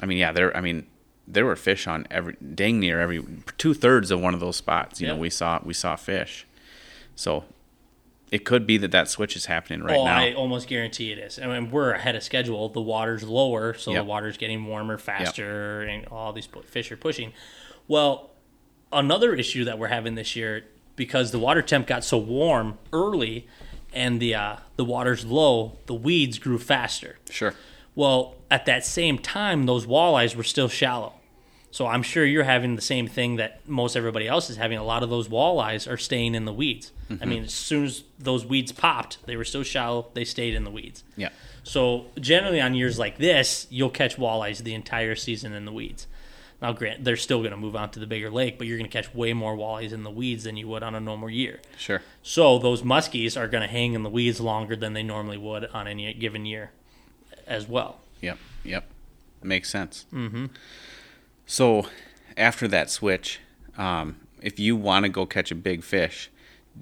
I 0.00 0.06
mean, 0.06 0.18
yeah, 0.18 0.32
there. 0.32 0.56
I 0.56 0.60
mean, 0.60 0.86
there 1.26 1.44
were 1.44 1.56
fish 1.56 1.86
on 1.86 2.06
every 2.10 2.36
dang 2.54 2.80
near 2.80 3.00
every 3.00 3.24
two 3.58 3.74
thirds 3.74 4.10
of 4.10 4.20
one 4.20 4.34
of 4.34 4.40
those 4.40 4.56
spots. 4.56 5.00
You 5.00 5.08
know, 5.08 5.16
we 5.16 5.30
saw 5.30 5.60
we 5.64 5.74
saw 5.74 5.96
fish. 5.96 6.46
So 7.14 7.44
it 8.30 8.44
could 8.44 8.66
be 8.66 8.76
that 8.78 8.90
that 8.90 9.08
switch 9.08 9.36
is 9.36 9.46
happening 9.46 9.82
right 9.82 9.96
oh, 9.96 10.04
now. 10.04 10.18
I 10.18 10.34
almost 10.34 10.68
guarantee 10.68 11.12
it 11.12 11.18
is. 11.18 11.38
I 11.38 11.46
mean, 11.46 11.70
we're 11.70 11.92
ahead 11.92 12.16
of 12.16 12.22
schedule. 12.22 12.68
The 12.68 12.80
water's 12.80 13.22
lower, 13.22 13.74
so 13.74 13.92
Yep. 13.92 14.00
the 14.00 14.04
water's 14.04 14.36
getting 14.36 14.64
warmer 14.66 14.98
faster, 14.98 15.82
and 15.82 16.06
all 16.08 16.32
these 16.32 16.48
fish 16.64 16.90
are 16.90 16.96
pushing. 16.96 17.32
Well, 17.86 18.30
another 18.92 19.34
issue 19.34 19.64
that 19.64 19.78
we're 19.78 19.88
having 19.88 20.16
this 20.16 20.34
year 20.34 20.64
because 20.96 21.30
the 21.30 21.38
water 21.38 21.62
temp 21.62 21.86
got 21.86 22.02
so 22.02 22.18
warm 22.18 22.78
early, 22.92 23.46
and 23.96 24.20
the 24.20 24.34
uh, 24.34 24.56
the 24.76 24.84
water's 24.84 25.24
low, 25.24 25.78
the 25.86 25.94
weeds 25.94 26.38
grew 26.38 26.58
faster. 26.58 27.18
Sure. 27.30 27.54
Well, 27.94 28.36
at 28.50 28.66
that 28.66 28.84
same 28.84 29.18
time, 29.18 29.64
those 29.64 29.86
walleyes 29.86 30.36
were 30.36 30.44
still 30.44 30.68
shallow. 30.68 31.14
So 31.70 31.86
I'm 31.86 32.02
sure 32.02 32.24
you're 32.24 32.44
having 32.44 32.76
the 32.76 32.82
same 32.82 33.06
thing 33.06 33.36
that 33.36 33.66
most 33.68 33.96
everybody 33.96 34.28
else 34.28 34.48
is 34.48 34.56
having. 34.56 34.78
A 34.78 34.84
lot 34.84 35.02
of 35.02 35.10
those 35.10 35.28
walleyes 35.28 35.90
are 35.90 35.96
staying 35.96 36.34
in 36.34 36.44
the 36.44 36.52
weeds. 36.52 36.92
I 37.20 37.24
mean, 37.26 37.44
as 37.44 37.52
soon 37.52 37.84
as 37.84 38.02
those 38.18 38.46
weeds 38.46 38.72
popped, 38.72 39.18
they 39.26 39.36
were 39.36 39.44
so 39.44 39.62
shallow, 39.62 40.06
they 40.14 40.24
stayed 40.24 40.54
in 40.54 40.64
the 40.64 40.70
weeds. 40.70 41.04
Yeah. 41.16 41.28
So 41.64 42.06
generally 42.18 42.60
on 42.60 42.74
years 42.74 42.98
like 42.98 43.18
this, 43.18 43.66
you'll 43.68 43.90
catch 43.90 44.16
walleyes 44.16 44.62
the 44.62 44.72
entire 44.72 45.14
season 45.16 45.52
in 45.52 45.66
the 45.66 45.72
weeds. 45.72 46.06
Now, 46.62 46.72
grant 46.72 47.04
they're 47.04 47.16
still 47.16 47.40
going 47.40 47.50
to 47.50 47.56
move 47.56 47.76
on 47.76 47.90
to 47.90 48.00
the 48.00 48.06
bigger 48.06 48.30
lake, 48.30 48.56
but 48.56 48.66
you're 48.66 48.78
going 48.78 48.90
to 48.90 49.02
catch 49.02 49.14
way 49.14 49.32
more 49.32 49.56
walleyes 49.56 49.92
in 49.92 50.04
the 50.04 50.10
weeds 50.10 50.44
than 50.44 50.56
you 50.56 50.68
would 50.68 50.82
on 50.82 50.94
a 50.94 51.00
normal 51.00 51.28
year. 51.28 51.60
Sure. 51.76 52.02
So 52.22 52.58
those 52.58 52.82
muskies 52.82 53.38
are 53.38 53.46
going 53.46 53.62
to 53.62 53.68
hang 53.68 53.92
in 53.92 54.02
the 54.02 54.10
weeds 54.10 54.40
longer 54.40 54.74
than 54.74 54.94
they 54.94 55.02
normally 55.02 55.36
would 55.36 55.66
on 55.66 55.86
any 55.86 56.12
given 56.14 56.46
year, 56.46 56.70
as 57.46 57.68
well. 57.68 58.00
Yep. 58.22 58.38
Yep. 58.64 58.84
Makes 59.42 59.70
sense. 59.70 60.06
Mm-hmm. 60.12 60.46
So, 61.46 61.86
after 62.36 62.66
that 62.68 62.90
switch, 62.90 63.38
um, 63.78 64.16
if 64.42 64.58
you 64.58 64.74
want 64.76 65.04
to 65.04 65.08
go 65.08 65.26
catch 65.26 65.50
a 65.50 65.54
big 65.54 65.84
fish, 65.84 66.30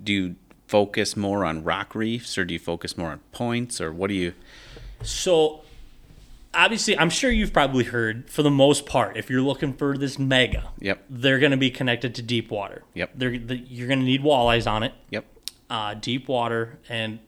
do 0.03 0.13
you 0.13 0.37
focus 0.67 1.17
more 1.17 1.45
on 1.45 1.63
rock 1.63 1.95
reefs 1.95 2.39
or 2.39 2.45
do 2.45 2.55
you 2.55 2.61
focus 2.61 2.97
more 2.97 3.11
on 3.11 3.19
points 3.33 3.81
or 3.81 3.93
what 3.93 4.09
do 4.09 4.15
you? 4.15 4.33
So, 5.03 5.64
obviously, 6.57 6.99
I'm 6.99 7.11
sure 7.11 7.31
you've 7.31 7.53
probably 7.53 7.85
heard, 7.85 8.29
for 8.31 8.43
the 8.43 8.51
most 8.51 8.87
part, 8.87 9.17
if 9.17 9.29
you're 9.31 9.43
looking 9.43 9.73
for 9.73 9.97
this 9.99 10.19
mega, 10.19 10.71
Yep. 10.81 11.05
they're 11.11 11.39
going 11.39 11.51
to 11.53 11.57
be 11.57 11.71
connected 11.71 12.15
to 12.17 12.23
deep 12.23 12.51
water. 12.51 12.83
Yep. 12.95 13.11
They're, 13.15 13.39
the, 13.39 13.57
you're 13.57 13.89
going 13.89 14.01
to 14.01 14.05
need 14.07 14.23
walleyes 14.23 14.71
on 14.71 14.83
it, 14.83 14.93
Yep. 15.11 15.25
uh, 15.71 15.95
deep 15.95 16.29
water, 16.29 16.79
and 16.89 17.19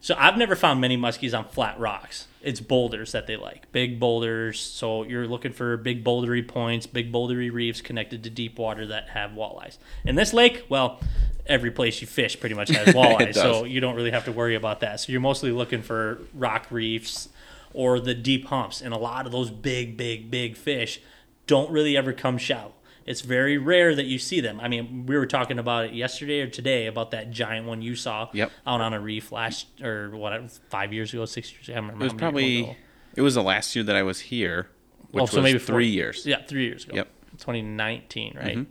so 0.00 0.16
I've 0.18 0.36
never 0.36 0.56
found 0.56 0.80
many 0.80 0.96
muskies 0.96 1.36
on 1.38 1.44
flat 1.44 1.78
rocks. 1.78 2.26
It's 2.42 2.58
boulders 2.58 3.12
that 3.12 3.28
they 3.28 3.36
like, 3.36 3.70
big 3.70 4.00
boulders. 4.00 4.58
So 4.58 5.04
you're 5.04 5.28
looking 5.28 5.52
for 5.52 5.76
big 5.76 6.02
bouldery 6.02 6.46
points, 6.46 6.88
big 6.88 7.12
bouldery 7.12 7.52
reefs 7.52 7.80
connected 7.80 8.24
to 8.24 8.30
deep 8.30 8.58
water 8.58 8.84
that 8.88 9.10
have 9.10 9.30
walleyes. 9.30 9.78
In 10.04 10.16
this 10.16 10.32
lake, 10.32 10.64
well, 10.68 10.98
every 11.46 11.70
place 11.70 12.00
you 12.00 12.08
fish 12.08 12.40
pretty 12.40 12.56
much 12.56 12.70
has 12.70 12.88
walleyes, 12.96 13.34
so 13.34 13.62
you 13.62 13.78
don't 13.78 13.94
really 13.94 14.10
have 14.10 14.24
to 14.24 14.32
worry 14.32 14.56
about 14.56 14.80
that. 14.80 14.98
So 14.98 15.12
you're 15.12 15.20
mostly 15.20 15.52
looking 15.52 15.82
for 15.82 16.18
rock 16.34 16.66
reefs 16.70 17.28
or 17.74 18.00
the 18.00 18.14
deep 18.14 18.46
humps, 18.46 18.80
and 18.80 18.92
a 18.94 18.98
lot 18.98 19.26
of 19.26 19.32
those 19.32 19.50
big, 19.50 19.96
big, 19.96 20.30
big 20.30 20.56
fish 20.56 21.00
don't 21.46 21.70
really 21.70 21.96
ever 21.96 22.12
come 22.12 22.38
shallow. 22.38 22.74
It's 23.04 23.20
very 23.22 23.58
rare 23.58 23.96
that 23.96 24.04
you 24.04 24.18
see 24.18 24.40
them. 24.40 24.60
I 24.60 24.68
mean, 24.68 25.06
we 25.06 25.16
were 25.16 25.26
talking 25.26 25.58
about 25.58 25.86
it 25.86 25.92
yesterday 25.92 26.40
or 26.40 26.46
today 26.46 26.86
about 26.86 27.10
that 27.10 27.32
giant 27.32 27.66
one 27.66 27.82
you 27.82 27.96
saw 27.96 28.28
Yep. 28.32 28.52
out 28.64 28.80
on 28.80 28.92
a 28.94 29.00
reef 29.00 29.32
last 29.32 29.66
or 29.82 30.10
what 30.10 30.50
five 30.70 30.92
years 30.92 31.12
ago, 31.12 31.24
six 31.24 31.52
years. 31.52 31.68
ago. 31.68 31.78
I 31.78 31.80
don't 31.80 31.86
remember. 31.88 32.04
It 32.04 32.12
was 32.12 32.20
probably 32.20 32.76
it 33.16 33.22
was 33.22 33.34
the 33.34 33.42
last 33.42 33.74
year 33.74 33.82
that 33.84 33.96
I 33.96 34.02
was 34.04 34.20
here, 34.20 34.68
which 35.10 35.22
Oh, 35.22 35.26
so 35.26 35.36
was 35.38 35.42
maybe 35.44 35.58
four- 35.58 35.74
three 35.74 35.88
years. 35.88 36.24
Yeah, 36.24 36.42
three 36.46 36.64
years 36.66 36.84
ago. 36.84 36.94
Yep. 36.96 37.08
2019, 37.38 38.34
right? 38.36 38.56
Mhm. 38.58 38.66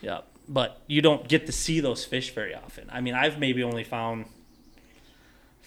Yeah. 0.00 0.20
But 0.48 0.82
you 0.88 1.00
don't 1.00 1.28
get 1.28 1.46
to 1.46 1.52
see 1.52 1.78
those 1.80 2.04
fish 2.04 2.30
very 2.34 2.54
often. 2.54 2.88
I 2.90 3.00
mean, 3.00 3.14
I've 3.14 3.38
maybe 3.38 3.62
only 3.62 3.84
found 3.84 4.26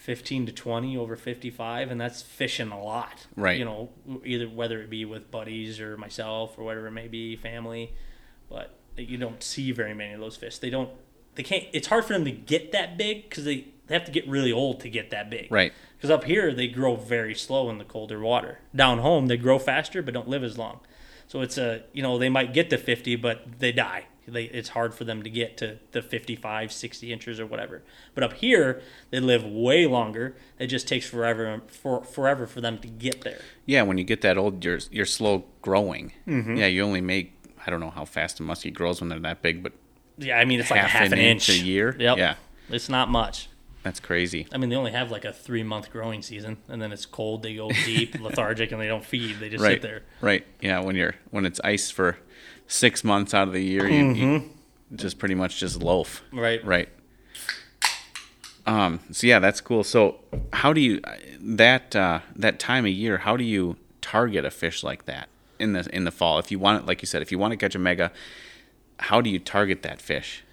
15 0.01 0.47
to 0.47 0.51
20 0.51 0.97
over 0.97 1.15
55, 1.15 1.91
and 1.91 2.01
that's 2.01 2.23
fishing 2.23 2.71
a 2.71 2.83
lot. 2.83 3.27
Right. 3.35 3.59
You 3.59 3.65
know, 3.65 3.89
either 4.25 4.49
whether 4.49 4.81
it 4.81 4.89
be 4.89 5.05
with 5.05 5.29
buddies 5.29 5.79
or 5.79 5.95
myself 5.95 6.57
or 6.57 6.63
whatever 6.63 6.87
it 6.87 6.91
may 6.91 7.07
be, 7.07 7.35
family. 7.35 7.93
But 8.49 8.73
you 8.97 9.19
don't 9.19 9.43
see 9.43 9.71
very 9.71 9.93
many 9.93 10.13
of 10.13 10.19
those 10.19 10.35
fish. 10.35 10.57
They 10.57 10.71
don't, 10.71 10.89
they 11.35 11.43
can't, 11.43 11.65
it's 11.71 11.87
hard 11.87 12.05
for 12.05 12.13
them 12.13 12.25
to 12.25 12.31
get 12.31 12.71
that 12.71 12.97
big 12.97 13.29
because 13.29 13.45
they, 13.45 13.67
they 13.85 13.93
have 13.93 14.05
to 14.05 14.11
get 14.11 14.27
really 14.27 14.51
old 14.51 14.79
to 14.79 14.89
get 14.89 15.11
that 15.11 15.29
big. 15.29 15.51
Right. 15.51 15.71
Because 15.97 16.09
up 16.09 16.23
here 16.23 16.51
they 16.51 16.67
grow 16.67 16.95
very 16.95 17.35
slow 17.35 17.69
in 17.69 17.77
the 17.77 17.85
colder 17.85 18.19
water. 18.19 18.57
Down 18.75 18.97
home 18.97 19.27
they 19.27 19.37
grow 19.37 19.59
faster 19.59 20.01
but 20.01 20.15
don't 20.15 20.27
live 20.27 20.43
as 20.43 20.57
long. 20.57 20.79
So 21.27 21.41
it's 21.41 21.59
a 21.59 21.83
you 21.93 22.01
know 22.01 22.17
they 22.17 22.29
might 22.29 22.53
get 22.53 22.71
to 22.71 22.79
50 22.79 23.17
but 23.17 23.59
they 23.59 23.71
die. 23.71 24.07
They, 24.27 24.43
it's 24.45 24.69
hard 24.69 24.93
for 24.93 25.03
them 25.03 25.23
to 25.23 25.29
get 25.29 25.57
to 25.57 25.79
the 25.91 26.01
55, 26.01 26.71
60 26.71 27.11
inches 27.11 27.39
or 27.39 27.45
whatever. 27.45 27.81
But 28.13 28.23
up 28.23 28.33
here 28.33 28.81
they 29.09 29.19
live 29.19 29.43
way 29.43 29.85
longer. 29.87 30.35
It 30.59 30.67
just 30.67 30.87
takes 30.87 31.07
forever 31.09 31.61
for 31.67 32.03
forever 32.03 32.45
for 32.47 32.61
them 32.61 32.77
to 32.79 32.87
get 32.87 33.21
there. 33.21 33.41
Yeah, 33.65 33.81
when 33.81 33.97
you 33.97 34.03
get 34.03 34.21
that 34.21 34.37
old, 34.37 34.63
you're 34.63 34.79
you're 34.91 35.05
slow 35.05 35.45
growing. 35.61 36.13
Mm-hmm. 36.27 36.55
Yeah, 36.55 36.67
you 36.67 36.83
only 36.83 37.01
make 37.01 37.33
I 37.65 37.69
don't 37.71 37.79
know 37.79 37.89
how 37.89 38.05
fast 38.05 38.39
a 38.39 38.43
muskie 38.43 38.73
grows 38.73 39.01
when 39.01 39.09
they're 39.09 39.19
that 39.19 39.41
big, 39.41 39.63
but 39.63 39.73
Yeah, 40.17 40.37
I 40.37 40.45
mean 40.45 40.59
it's 40.59 40.71
like 40.71 40.81
half 40.81 41.11
an, 41.11 41.17
inch. 41.17 41.49
a 41.49 41.57
year. 41.57 41.95
Yep. 41.99 42.17
Yeah, 42.17 42.35
It's 42.69 42.89
not 42.89 43.09
much. 43.09 43.49
that's 43.83 43.99
crazy. 43.99 44.47
I 44.53 44.57
mean, 44.57 44.69
they 44.69 44.75
only 44.75 44.91
have 44.91 45.09
like 45.11 45.25
a 45.25 45.33
three 45.33 45.63
month 45.63 45.91
growing 45.91 46.21
season, 46.21 46.57
and 46.69 46.79
then 46.81 46.91
it's 46.91 47.05
cold. 47.07 47.41
They 47.43 47.55
go 47.55 47.69
deep, 47.85 48.15
lethargic, 48.21 48.71
and 48.71 48.79
they 48.79 48.87
don't 48.87 49.03
feed. 49.03 49.39
They 49.39 49.49
just 49.49 49.63
right. 49.63 49.73
sit 49.73 49.81
there. 49.81 50.03
Right. 50.21 50.45
Yeah, 50.61 50.79
when 50.81 50.95
you're 50.95 51.15
when 51.31 51.45
it's 51.45 51.59
ice 51.63 51.89
for 51.91 52.17
six 52.71 53.03
months 53.03 53.33
out 53.33 53.47
of 53.49 53.53
the 53.53 53.63
year, 53.63 53.87
you, 53.87 54.11
you 54.13 54.49
just 54.95 55.19
pretty 55.19 55.35
much 55.35 55.59
just 55.59 55.81
loaf. 55.83 56.21
Right. 56.31 56.63
Right. 56.65 56.89
Um. 58.65 58.99
So 59.11 59.27
yeah, 59.27 59.39
that's 59.39 59.59
cool. 59.61 59.83
So 59.83 60.19
how 60.53 60.71
do 60.71 60.81
you 60.81 61.01
that 61.39 61.95
uh, 61.95 62.19
that 62.35 62.59
time 62.59 62.85
of 62.85 62.91
year? 62.91 63.17
How 63.19 63.35
do 63.35 63.43
you 63.43 63.75
target 64.01 64.45
a 64.45 64.51
fish 64.51 64.83
like 64.83 65.05
that 65.05 65.29
in 65.59 65.73
the 65.73 65.87
in 65.95 66.03
the 66.03 66.11
fall? 66.11 66.37
If 66.39 66.51
you 66.51 66.59
want, 66.59 66.85
like 66.85 67.01
you 67.01 67.07
said, 67.07 67.21
if 67.21 67.31
you 67.31 67.39
want 67.39 67.51
to 67.51 67.57
catch 67.57 67.73
a 67.73 67.79
mega, 67.79 68.11
how 68.99 69.19
do 69.19 69.29
you 69.31 69.39
target 69.39 69.81
that 69.81 69.99
fish? 69.99 70.43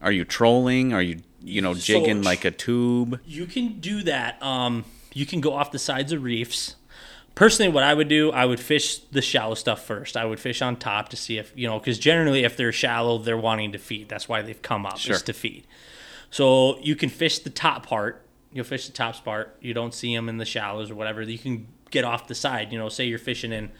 Are 0.00 0.12
you 0.12 0.24
trolling? 0.24 0.94
Are 0.94 1.02
you 1.02 1.20
you 1.42 1.60
know 1.60 1.74
So- 1.74 1.80
jigging 1.80 2.22
like 2.22 2.44
a 2.46 2.50
tube? 2.50 3.20
You 3.26 3.44
can 3.46 3.78
do 3.78 4.02
that. 4.04 4.42
Um, 4.42 4.86
you 5.12 5.26
can 5.26 5.40
go 5.42 5.52
off 5.52 5.70
the 5.72 5.78
sides 5.78 6.12
of 6.12 6.22
reefs. 6.22 6.75
Personally, 7.36 7.70
what 7.70 7.84
I 7.84 7.92
would 7.92 8.08
do, 8.08 8.32
I 8.32 8.46
would 8.46 8.58
fish 8.58 8.96
the 8.98 9.20
shallow 9.20 9.54
stuff 9.54 9.84
first. 9.84 10.16
I 10.16 10.24
would 10.24 10.40
fish 10.40 10.62
on 10.62 10.74
top 10.76 11.10
to 11.10 11.16
see 11.16 11.36
if 11.36 11.52
you 11.54 11.68
know, 11.68 11.78
because 11.78 11.98
generally, 11.98 12.44
if 12.44 12.56
they're 12.56 12.72
shallow, 12.72 13.18
they're 13.18 13.36
wanting 13.36 13.72
to 13.72 13.78
feed. 13.78 14.08
That's 14.08 14.26
why 14.26 14.40
they've 14.40 14.60
come 14.62 14.86
up 14.86 14.96
Sure. 14.98 15.14
is 15.16 15.22
to 15.24 15.34
feed. 15.34 15.66
So 16.30 16.78
you 16.80 16.96
can 16.96 17.10
fish 17.10 17.38
the 17.40 17.50
top 17.50 17.84
part. 17.86 18.22
You'll 18.52 18.64
fish 18.64 18.86
the 18.86 18.92
top 18.92 19.22
part. 19.22 19.54
You 19.60 19.74
don't 19.74 19.92
see 19.92 20.16
them 20.16 20.30
in 20.30 20.38
the 20.38 20.46
shallows 20.46 20.90
or 20.90 20.94
whatever. 20.94 21.20
You 21.22 21.38
can 21.38 21.68
get 21.90 22.04
off 22.04 22.26
the 22.26 22.34
side. 22.34 22.72
You 22.72 22.78
know, 22.78 22.88
say 22.88 23.04
you're 23.04 23.18
fishing 23.18 23.52
in 23.52 23.70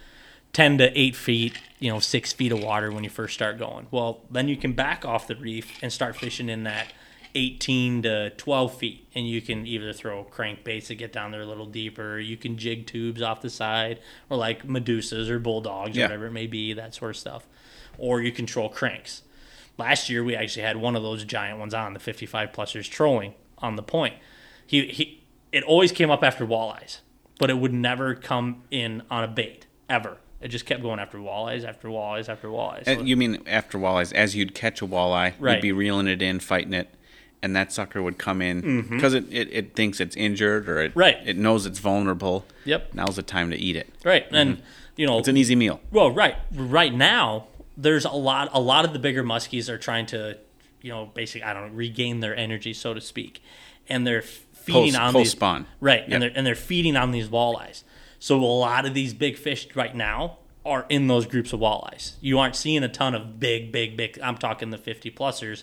ten 0.53 0.77
to 0.77 0.97
eight 0.99 1.17
feet, 1.17 1.55
you 1.79 1.91
know, 1.91 1.99
six 1.99 2.35
feet 2.35 2.53
of 2.53 2.63
water 2.63 2.93
when 2.93 3.05
you 3.05 3.11
first 3.11 3.33
start 3.33 3.59
going. 3.59 3.87
Well, 3.91 4.21
then 4.31 4.49
you 4.49 4.59
can 4.59 4.75
back 4.75 5.07
off 5.07 5.27
the 5.29 5.35
reef 5.35 5.79
and 5.83 5.91
start 5.91 6.15
fishing 6.15 6.51
in 6.51 6.65
that 6.65 6.93
18 7.37 8.03
to 8.03 8.31
12 8.31 8.75
feet. 8.79 9.07
And 9.15 9.29
you 9.29 9.41
can 9.43 9.67
either 9.67 9.93
throw 9.93 10.25
crankbaits 10.25 10.87
to 10.87 10.95
get 10.95 11.13
down 11.13 11.31
there 11.31 11.43
a 11.43 11.47
little 11.47 11.67
deeper. 11.67 12.19
You 12.19 12.37
can 12.37 12.57
jig 12.57 12.87
tubes 12.87 13.21
off 13.23 13.43
the 13.43 13.51
side 13.51 14.01
or 14.31 14.37
like 14.39 14.67
Medusas 14.67 15.29
or 15.29 15.39
Bull 15.39 15.61
Dawgs 15.61 15.97
or 15.97 16.01
whatever 16.07 16.27
it 16.27 16.33
may 16.33 16.47
be, 16.47 16.73
that 16.73 16.95
sort 16.95 17.11
of 17.11 17.17
stuff. 17.17 17.47
Or 17.99 18.21
you 18.23 18.33
control 18.33 18.69
cranks. 18.69 19.23
Last 19.79 20.09
year, 20.09 20.25
we 20.25 20.35
actually 20.35 20.63
had 20.63 20.79
one 20.79 20.97
of 20.97 21.03
those 21.03 21.25
giant 21.25 21.59
ones 21.59 21.75
on, 21.75 21.93
the 21.93 22.01
55 22.01 22.51
plusers 22.53 22.89
trolling 22.91 23.35
on 23.59 23.77
the 23.77 23.83
point. 23.83 24.15
He, 24.67 24.87
he, 24.87 25.23
it 25.53 25.63
always 25.65 25.93
came 25.93 26.11
up 26.11 26.25
after 26.25 26.47
walleyes, 26.47 27.01
but 27.39 27.51
it 27.51 27.59
would 27.59 27.75
never 27.75 28.15
come 28.15 28.63
in 28.71 29.03
on 29.11 29.23
a 29.23 29.29
bait, 29.29 29.67
ever. 29.89 30.17
It 30.41 30.49
just 30.49 30.65
kept 30.67 30.81
going 30.83 30.99
after 30.99 31.19
walleyes, 31.19 31.65
after 31.67 31.89
walleyes, 31.89 32.29
after 32.29 32.49
walleyes. 32.49 32.87
So- 32.87 33.01
Uh, 33.01 33.03
you 33.03 33.17
mean 33.17 33.43
after 33.47 33.79
walleyes? 33.79 34.13
As 34.15 34.35
you'd 34.35 34.55
catch 34.55 34.81
a 34.81 34.87
walleye, 34.87 35.35
you'd 35.57 35.63
be 35.63 35.73
reeling 35.73 36.07
it 36.09 36.23
in, 36.23 36.41
fighting 36.41 36.73
it, 36.73 36.89
and 37.43 37.55
that 37.55 37.73
sucker 37.73 38.03
would 38.03 38.19
come 38.19 38.41
in 38.43 38.83
because 38.89 39.15
it, 39.15 39.25
it, 39.33 39.49
it 39.53 39.75
thinks 39.77 40.01
it's 40.01 40.17
injured 40.17 40.69
or 40.69 40.81
it 40.81 40.91
Mm-hmm. 40.91 40.99
Right. 40.99 41.17
it 41.25 41.37
knows 41.37 41.67
it's 41.67 41.79
vulnerable. 41.79 42.45
Yep. 42.65 42.95
Now's 42.95 43.17
the 43.17 43.23
time 43.23 43.51
to 43.51 43.57
eat 43.57 43.77
it. 43.77 43.89
right. 44.05 44.27
And, 44.33 44.63
you 44.97 45.07
know, 45.07 45.13
Mm-hmm. 45.13 45.19
It's 45.21 45.29
an 45.29 45.37
easy 45.37 45.55
meal. 45.57 45.81
Well, 45.91 46.11
right, 46.11 46.37
right 46.55 46.93
now 46.95 47.47
there's 47.77 48.05
a 48.07 48.11
lot. 48.11 48.49
A 48.53 48.61
lot 48.61 48.85
of 48.87 48.93
the 48.95 48.99
bigger 48.99 49.23
muskies 49.23 49.69
are 49.69 49.77
trying 49.79 50.07
to, 50.07 50.39
you 50.81 50.91
know, 50.91 51.07
basically 51.13 51.43
I 51.45 51.53
don't 51.53 51.69
know, 51.71 51.75
regain 51.75 52.21
their 52.21 52.35
energy, 52.35 52.73
so 52.73 52.95
to 52.95 53.01
speak, 53.03 53.43
and 53.89 54.07
they're 54.07 54.23
feeding 54.23 54.93
Post- 54.95 54.97
on 54.99 55.13
post 55.13 55.23
these 55.25 55.31
spawn. 55.33 55.67
right, 55.81 56.01
Yep. 56.01 56.11
and 56.11 56.23
they're 56.23 56.33
and 56.35 56.47
they're 56.47 56.55
feeding 56.55 56.97
on 56.97 57.11
these 57.11 57.29
walleyes. 57.29 57.83
So 58.19 58.39
a 58.39 58.45
lot 58.45 58.87
of 58.87 58.95
these 58.95 59.13
big 59.13 59.37
fish 59.37 59.69
right 59.77 59.95
now 59.95 60.39
are 60.65 60.87
in 60.89 61.07
those 61.07 61.27
groups 61.27 61.53
of 61.53 61.61
walleyes. 61.61 62.15
You 62.23 62.39
aren't 62.39 62.57
seeing 62.57 62.83
a 62.83 62.89
ton 62.89 63.15
of 63.15 63.39
big, 63.39 63.71
big, 63.71 63.97
big. 63.97 64.19
I'm 64.23 64.39
talking 64.39 64.71
the 64.71 64.79
50 64.79 65.11
plusers 65.11 65.63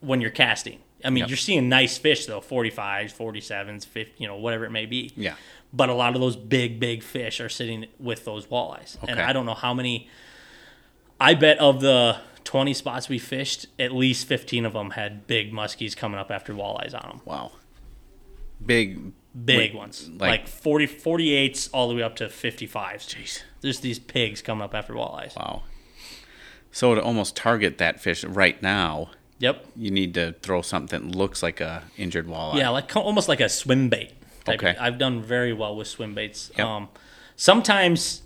when 0.00 0.20
you're 0.20 0.30
casting. 0.30 0.78
I 1.04 1.10
mean, 1.10 1.20
Yep. 1.22 1.28
you're 1.28 1.36
seeing 1.36 1.68
nice 1.68 1.98
fish 1.98 2.26
though, 2.26 2.40
45s, 2.40 3.12
47s, 3.12 3.84
50, 3.86 4.12
you 4.18 4.26
know, 4.28 4.36
whatever 4.36 4.64
it 4.64 4.70
may 4.70 4.86
be. 4.86 5.12
Yeah. 5.16 5.34
But 5.72 5.88
a 5.88 5.94
lot 5.94 6.14
of 6.14 6.20
those 6.20 6.36
big, 6.36 6.78
big 6.80 7.02
fish 7.02 7.40
are 7.40 7.48
sitting 7.48 7.86
with 7.98 8.24
those 8.24 8.46
walleyes. 8.46 8.96
And 9.08 9.18
I 9.20 9.32
don't 9.32 9.46
know 9.46 9.54
how 9.54 9.72
many. 9.74 10.08
I 11.20 11.34
bet 11.34 11.58
of 11.58 11.80
the 11.80 12.18
20 12.44 12.74
spots 12.74 13.08
we 13.08 13.18
fished, 13.18 13.66
at 13.78 13.92
least 13.92 14.26
15 14.26 14.66
of 14.66 14.72
them 14.74 14.90
had 14.90 15.26
big 15.26 15.52
muskies 15.52 15.96
coming 15.96 16.18
up 16.18 16.30
after 16.30 16.52
walleyes 16.52 16.94
on 16.94 17.08
them. 17.08 17.20
Wow. 17.24 17.52
Big. 18.64 19.12
Big 19.44 19.56
Wait, 19.56 19.74
ones. 19.74 20.10
like- 20.10 20.20
Like, 20.42 20.48
40, 20.48 20.86
48s 20.86 21.70
all 21.72 21.88
the 21.88 21.94
way 21.94 22.02
up 22.02 22.16
to 22.16 22.28
55s. 22.28 23.06
Jeez. 23.08 23.42
There's 23.62 23.80
these 23.80 23.98
pigs 23.98 24.42
coming 24.42 24.62
up 24.62 24.74
after 24.74 24.92
walleyes. 24.92 25.34
Wow. 25.36 25.62
So 26.70 26.94
to 26.94 27.02
almost 27.02 27.34
target 27.36 27.78
that 27.78 27.98
fish 28.00 28.24
right 28.24 28.60
now, 28.62 29.10
Yep. 29.42 29.66
you 29.76 29.90
need 29.90 30.14
to 30.14 30.32
throw 30.42 30.62
something 30.62 31.08
that 31.10 31.16
looks 31.16 31.42
like 31.42 31.60
a 31.60 31.82
injured 31.98 32.26
walleye. 32.28 32.56
Yeah, 32.58 32.68
like 32.70 32.94
almost 32.96 33.28
like 33.28 33.40
a 33.40 33.48
swim 33.48 33.88
bait. 33.88 34.12
Type 34.44 34.56
Okay. 34.60 34.70
of- 34.70 34.76
I've 34.80 34.98
done 34.98 35.20
very 35.22 35.52
well 35.52 35.74
with 35.76 35.88
swim 35.88 36.14
baits. 36.14 36.50
Yep. 36.56 36.66
Um, 36.66 36.88
sometimes 37.36 38.22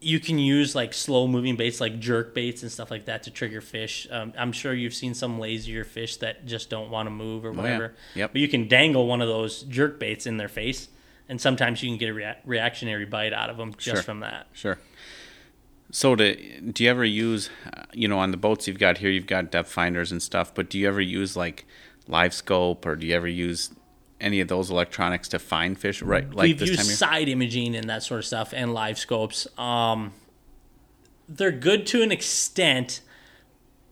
you 0.00 0.18
can 0.20 0.38
use 0.38 0.74
like 0.74 0.92
slow 0.92 1.26
moving 1.28 1.56
baits, 1.56 1.80
like 1.80 1.98
jerk 2.00 2.34
baits 2.34 2.62
and 2.62 2.70
stuff 2.72 2.90
like 2.90 3.04
that, 3.06 3.22
to 3.22 3.30
trigger 3.30 3.60
fish. 3.60 4.06
Um, 4.10 4.32
I'm 4.36 4.52
sure 4.52 4.74
you've 4.74 4.94
seen 4.94 5.14
some 5.14 5.38
lazier 5.38 5.84
fish 5.84 6.16
that 6.18 6.44
just 6.44 6.68
don't 6.70 6.90
want 6.90 7.06
to 7.06 7.10
move 7.10 7.44
or 7.44 7.50
Oh, 7.50 7.52
yeah. 7.54 7.60
whatever. 7.62 7.94
Yep. 8.16 8.32
But 8.32 8.40
you 8.40 8.48
can 8.48 8.68
dangle 8.68 9.06
one 9.06 9.22
of 9.22 9.28
those 9.28 9.62
jerk 9.62 9.98
baits 10.00 10.26
in 10.26 10.36
their 10.38 10.48
face, 10.48 10.88
and 11.28 11.40
sometimes 11.40 11.82
you 11.82 11.88
can 11.88 11.98
get 11.98 12.08
a 12.08 12.14
rea- 12.14 12.36
reactionary 12.44 13.04
bite 13.06 13.32
out 13.32 13.48
of 13.48 13.56
them 13.56 13.72
just 13.78 13.84
Sure. 13.96 14.02
from 14.02 14.20
that. 14.20 14.48
Sure. 14.52 14.78
So 15.94 16.16
to, 16.16 16.60
do 16.62 16.82
you 16.82 16.88
ever 16.90 17.04
use, 17.04 17.50
uh, 17.72 17.82
you 17.92 18.08
know, 18.08 18.18
on 18.18 18.30
the 18.30 18.38
boats 18.38 18.66
you've 18.66 18.78
got 18.78 18.98
here, 18.98 19.10
you've 19.10 19.26
got 19.26 19.50
depth 19.50 19.70
finders 19.70 20.10
and 20.10 20.22
stuff, 20.22 20.54
but 20.54 20.70
do 20.70 20.78
you 20.78 20.88
ever 20.88 21.02
use 21.02 21.36
like 21.36 21.66
live 22.08 22.32
scope 22.32 22.86
or 22.86 22.96
do 22.96 23.06
you 23.06 23.14
ever 23.14 23.28
use 23.28 23.70
any 24.18 24.40
of 24.40 24.48
those 24.48 24.70
electronics 24.70 25.28
to 25.28 25.38
find 25.38 25.78
fish 25.78 26.00
right 26.00 26.32
like 26.32 26.44
We've 26.44 26.58
this 26.58 26.70
used 26.70 26.90
side 26.92 27.28
imaging 27.28 27.76
and 27.76 27.90
that 27.90 28.02
sort 28.02 28.20
of 28.20 28.24
stuff, 28.24 28.54
and 28.56 28.72
live 28.72 28.98
scopes. 28.98 29.46
Um, 29.58 30.12
they're 31.28 31.50
good 31.52 31.86
to 31.88 32.02
an 32.02 32.10
extent, 32.10 33.02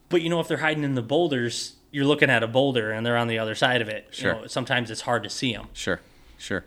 but 0.08 0.22
you 0.22 0.30
know, 0.30 0.40
if 0.40 0.48
they're 0.48 0.58
hiding 0.58 0.84
in 0.84 0.94
the 0.94 1.02
boulders, 1.02 1.74
you're 1.90 2.06
looking 2.06 2.30
at 2.30 2.42
a 2.42 2.48
boulder 2.48 2.92
and 2.92 3.04
they're 3.04 3.16
on 3.16 3.28
the 3.28 3.38
other 3.38 3.54
side 3.54 3.82
of 3.82 3.88
it. 3.88 4.06
You 4.12 4.14
Sure. 4.16 4.34
know, 4.34 4.46
sometimes 4.46 4.90
it's 4.90 5.02
hard 5.02 5.22
to 5.24 5.28
see 5.30 5.52
them. 5.52 5.66
Sure, 5.74 6.00
sure. 6.38 6.64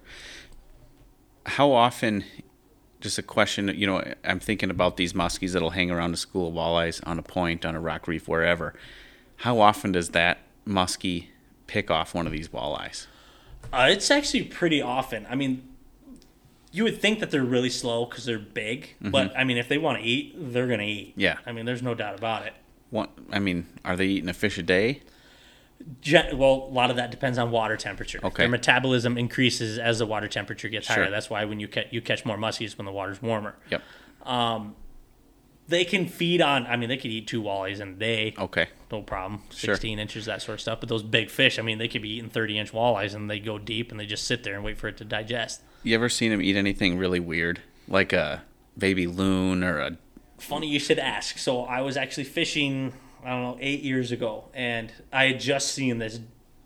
How 1.45 1.71
often? 1.71 2.23
Just 3.03 3.17
a 3.17 3.21
question. 3.21 3.67
You 3.67 3.85
know, 3.85 4.13
I'm 4.23 4.39
thinking 4.39 4.69
about 4.69 4.95
these 4.95 5.11
muskies 5.11 5.51
that'll 5.51 5.71
hang 5.71 5.91
around 5.91 6.13
a 6.13 6.17
school 6.17 6.47
of 6.47 6.53
walleyes 6.53 7.05
on 7.05 7.19
a 7.19 7.21
point, 7.21 7.65
on 7.65 7.75
a 7.75 7.81
rock 7.81 8.07
reef, 8.07 8.29
wherever. 8.29 8.73
How 9.35 9.59
often 9.59 9.91
does 9.91 10.11
that 10.11 10.37
muskie 10.65 11.27
pick 11.67 11.91
off 11.91 12.15
one 12.15 12.25
of 12.25 12.31
these 12.31 12.47
walleyes? 12.47 13.07
Uh, 13.73 13.89
it's 13.91 14.09
actually 14.09 14.43
pretty 14.43 14.81
often. 14.81 15.27
I 15.29 15.35
mean, 15.35 15.67
you 16.71 16.85
would 16.85 17.01
think 17.01 17.19
that 17.19 17.29
they're 17.29 17.43
really 17.43 17.69
slow 17.69 18.05
because 18.05 18.23
they're 18.23 18.39
big, 18.39 18.95
but 19.01 19.35
I 19.37 19.43
mean, 19.43 19.57
if 19.57 19.67
they 19.67 19.77
want 19.77 19.99
to 19.99 20.03
eat, 20.05 20.35
they're 20.37 20.67
going 20.67 20.79
to 20.79 20.85
eat. 20.85 21.09
Mm-hmm. 21.11 21.19
Yeah. 21.19 21.37
I 21.45 21.51
mean, 21.51 21.65
there's 21.65 21.83
no 21.83 21.93
doubt 21.93 22.17
about 22.17 22.47
it. 22.47 22.53
What? 22.89 23.09
I 23.33 23.39
mean, 23.39 23.65
are 23.83 23.97
they 23.97 24.05
eating 24.05 24.29
a 24.29 24.33
fish 24.33 24.57
a 24.57 24.63
day? 24.63 25.01
Gen- 26.01 26.37
well, 26.37 26.67
a 26.69 26.73
lot 26.73 26.89
of 26.91 26.95
that 26.95 27.11
depends 27.11 27.37
on 27.37 27.51
water 27.51 27.75
temperature. 27.75 28.19
Okay. 28.23 28.43
Their 28.43 28.49
metabolism 28.49 29.17
increases 29.17 29.77
as 29.77 29.99
the 29.99 30.05
water 30.05 30.27
temperature 30.29 30.69
gets 30.69 30.87
Sure. 30.87 30.95
higher. 30.95 31.09
That's 31.11 31.29
why 31.29 31.43
when 31.45 31.59
you 31.59 31.67
catch 31.67 31.87
you 31.91 32.01
catch 32.01 32.25
more 32.25 32.37
muskies 32.37 32.77
when 32.77 32.85
the 32.85 32.91
water's 32.91 33.21
warmer. 33.21 33.55
Yep. 33.69 33.81
Um, 34.23 34.75
they 35.67 35.83
can 35.85 36.07
feed 36.07 36.41
on. 36.41 36.65
I 36.67 36.75
mean, 36.77 36.89
they 36.89 36.97
could 36.97 37.11
eat 37.11 37.27
two 37.27 37.41
wallies 37.41 37.79
in 37.79 37.89
a 37.89 37.93
day, 37.93 38.33
Okay. 38.37 38.67
no 38.91 39.01
problem. 39.01 39.41
Sure. 39.49 39.73
Sixteen 39.75 39.99
inches, 39.99 40.25
that 40.25 40.41
sort 40.41 40.55
of 40.55 40.61
stuff. 40.61 40.79
But 40.79 40.89
those 40.89 41.03
big 41.03 41.29
fish, 41.29 41.57
I 41.59 41.61
mean, 41.61 41.77
they 41.77 41.87
could 41.87 42.01
be 42.01 42.09
eating 42.15 42.29
thirty 42.29 42.57
inch 42.57 42.71
walleyes, 42.71 43.13
and 43.15 43.29
they 43.29 43.39
go 43.39 43.57
deep, 43.57 43.91
and 43.91 43.99
they 43.99 44.05
just 44.05 44.25
sit 44.25 44.43
there 44.43 44.55
and 44.55 44.63
wait 44.63 44.77
for 44.77 44.87
it 44.87 44.97
to 44.97 45.05
digest. 45.05 45.61
You 45.83 45.95
ever 45.95 46.07
seen 46.09 46.31
him 46.31 46.41
eat 46.41 46.55
anything 46.55 46.97
really 46.97 47.19
weird, 47.19 47.61
like 47.89 48.13
a 48.13 48.43
baby 48.77 49.05
loon 49.07 49.63
or 49.63 49.79
a? 49.79 49.97
Funny 50.37 50.67
you 50.67 50.79
should 50.79 50.99
ask. 50.99 51.37
So 51.37 51.63
I 51.63 51.81
was 51.81 51.95
actually 51.97 52.25
fishing, 52.25 52.93
I 53.23 53.29
don't 53.29 53.41
know, 53.41 53.57
eight 53.59 53.81
years 53.81 54.11
ago, 54.11 54.45
and 54.53 54.91
I 55.11 55.25
had 55.25 55.39
just 55.39 55.73
seen 55.73 55.97
this 55.97 56.19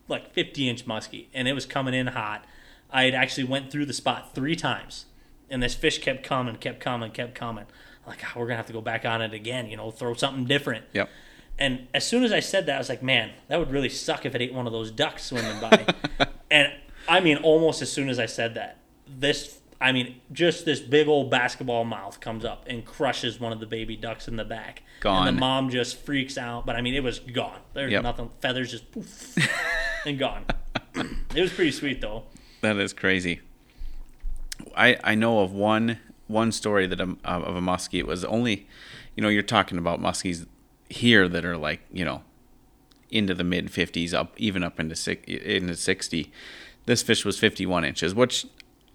like 0.08 0.34
50 0.34 0.70
inch 0.70 0.86
muskie, 0.86 1.28
and 1.34 1.48
it 1.48 1.54
was 1.54 1.66
coming 1.66 1.94
in 1.94 2.08
hot. 2.08 2.46
I 2.90 3.04
had 3.04 3.14
actually 3.14 3.44
went 3.44 3.72
through 3.72 3.86
the 3.86 3.94
spot 3.94 4.34
three 4.34 4.56
times, 4.56 5.06
and 5.50 5.62
this 5.62 5.76
fish 5.76 6.00
kept 6.00 6.24
coming, 6.24 6.56
kept 6.56 6.80
coming, 6.80 7.12
kept 7.12 7.36
coming. 7.36 7.66
I'm 8.06 8.12
like, 8.12 8.24
oh, 8.24 8.40
we're 8.40 8.48
gonna 8.48 8.58
have 8.58 8.68
to 8.68 8.74
go 8.74 8.82
back 8.82 9.06
on 9.06 9.22
it 9.22 9.34
again. 9.34 9.68
You 9.68 9.78
know, 9.78 9.92
throw 9.92 10.14
something 10.14 10.46
different. 10.46 10.86
Yep. 10.94 11.10
And 11.60 11.88
as 11.94 12.06
soon 12.08 12.24
as 12.24 12.32
I 12.32 12.40
said 12.40 12.68
that, 12.68 12.76
I 12.76 12.78
was 12.78 12.90
like, 12.90 13.02
man, 13.02 13.32
that 13.48 13.58
would 13.58 13.72
really 13.72 13.90
suck 13.90 14.26
if 14.26 14.36
it 14.36 14.42
ate 14.42 14.54
one 14.54 14.68
of 14.68 14.74
those 14.74 14.92
ducks 14.92 15.24
swimming 15.24 15.60
by. 15.60 15.86
and 16.52 16.72
I 17.08 17.20
mean, 17.20 17.38
almost 17.38 17.82
as 17.82 17.92
soon 17.92 18.10
as 18.10 18.20
I 18.20 18.28
said 18.28 18.54
that, 18.56 18.78
this, 19.08 19.60
I 19.80 19.92
mean, 19.92 20.22
just 20.32 20.66
this 20.66 20.80
big 20.80 21.08
old 21.08 21.30
basketball 21.30 21.84
mouth 21.86 22.20
comes 22.20 22.44
up 22.44 22.64
and 22.68 22.84
crushes 22.84 23.40
one 23.40 23.52
of 23.52 23.60
the 23.60 23.68
baby 23.68 23.96
ducks 23.96 24.28
in 24.28 24.36
the 24.36 24.44
back. 24.46 24.82
Gone. 25.02 25.28
And 25.28 25.38
the 25.38 25.40
mom 25.40 25.70
just 25.70 25.98
freaks 25.98 26.38
out. 26.38 26.66
But 26.66 26.76
I 26.76 26.82
mean, 26.82 26.96
it 26.96 27.04
was 27.04 27.20
gone. 27.20 27.60
There's 27.74 27.92
Yep. 27.92 28.04
nothing, 28.04 28.30
feathers 28.42 28.72
just 28.72 28.92
poof 28.92 29.36
and 30.06 30.18
gone. 30.18 30.46
it 30.96 31.42
was 31.42 31.54
pretty 31.54 31.72
sweet 31.72 32.02
though. 32.02 32.24
That 32.62 32.78
is 32.78 32.92
crazy. 32.94 33.42
I 34.76 34.98
I 35.04 35.16
know 35.16 35.42
of 35.42 35.52
one 35.54 36.00
one 36.28 36.52
story 36.52 36.88
that 36.88 37.00
um, 37.00 37.20
of 37.24 37.56
a 37.56 37.62
muskie. 37.62 38.00
It 38.00 38.08
was 38.08 38.26
only, 38.26 38.68
you 39.16 39.22
know, 39.22 39.30
you're 39.30 39.44
talking 39.44 39.78
about 39.78 40.02
muskies 40.02 40.48
here 40.90 41.28
that 41.28 41.46
are 41.46 41.56
like 41.58 41.82
you 41.92 42.04
know, 42.04 42.24
into 43.12 43.34
the 43.36 43.44
mid 43.44 43.70
fifties, 43.70 44.14
up 44.14 44.34
even 44.38 44.64
up 44.64 44.80
into 44.80 44.96
six, 44.96 45.24
into 45.28 45.76
sixty. 45.76 46.32
This 46.88 47.04
fish 47.04 47.24
was 47.24 47.38
fifty 47.38 47.66
one 47.68 47.86
inches, 47.86 48.16
which 48.16 48.48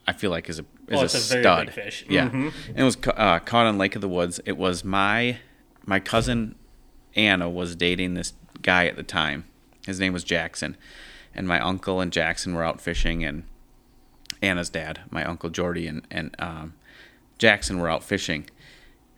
I 0.07 0.13
feel 0.13 0.31
like 0.31 0.49
is 0.49 0.59
a 0.59 0.63
is 0.89 0.99
Oh, 0.99 1.01
a 1.01 1.05
it's 1.05 1.15
a 1.15 1.33
very 1.33 1.43
stud. 1.45 1.73
fish. 1.73 2.05
Yeah, 2.09 2.29
Mhm. 2.29 2.53
and 2.69 2.79
it 2.79 2.83
was 2.83 2.97
uh, 3.17 3.39
caught 3.41 3.67
on 3.67 3.79
Lake 3.79 3.95
of 3.95 4.01
the 4.03 4.09
Woods. 4.09 4.41
It 4.45 4.57
was 4.57 4.85
my 4.85 5.39
my 5.87 6.01
cousin 6.01 6.55
Anna 7.15 7.49
was 7.49 7.77
dating 7.77 8.15
this 8.15 8.33
guy 8.63 8.87
at 8.87 8.97
the 8.97 9.03
time. 9.03 9.45
His 9.87 10.01
name 10.01 10.13
was 10.13 10.25
Jackson, 10.25 10.77
and 11.35 11.47
my 11.47 11.61
uncle 11.61 12.01
and 12.01 12.13
Jackson 12.13 12.55
were 12.55 12.65
out 12.65 12.81
fishing, 12.81 13.23
and 13.25 13.45
Anna's 14.41 14.71
dad, 14.71 15.01
my 15.11 15.25
uncle 15.25 15.51
Jordy, 15.51 15.87
and 15.87 16.03
and 16.11 16.35
um, 16.39 16.75
Jackson 17.39 17.79
were 17.79 17.89
out 17.89 18.03
fishing, 18.03 18.47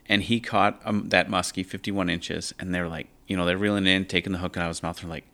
and 0.06 0.22
he 0.22 0.38
caught 0.40 0.80
um, 0.84 1.08
that 1.10 1.28
muskie, 1.28 1.64
fifty 1.64 1.90
one 1.90 2.10
inches, 2.10 2.52
and 2.58 2.74
they're 2.74 2.88
like, 2.88 3.08
you 3.26 3.36
know, 3.38 3.46
they're 3.46 3.56
reeling 3.58 3.86
in, 3.86 4.04
taking 4.04 4.32
the 4.32 4.38
hook 4.38 4.56
out 4.58 4.64
of 4.64 4.68
his 4.68 4.82
mouth, 4.82 5.00
and 5.00 5.08
like, 5.10 5.24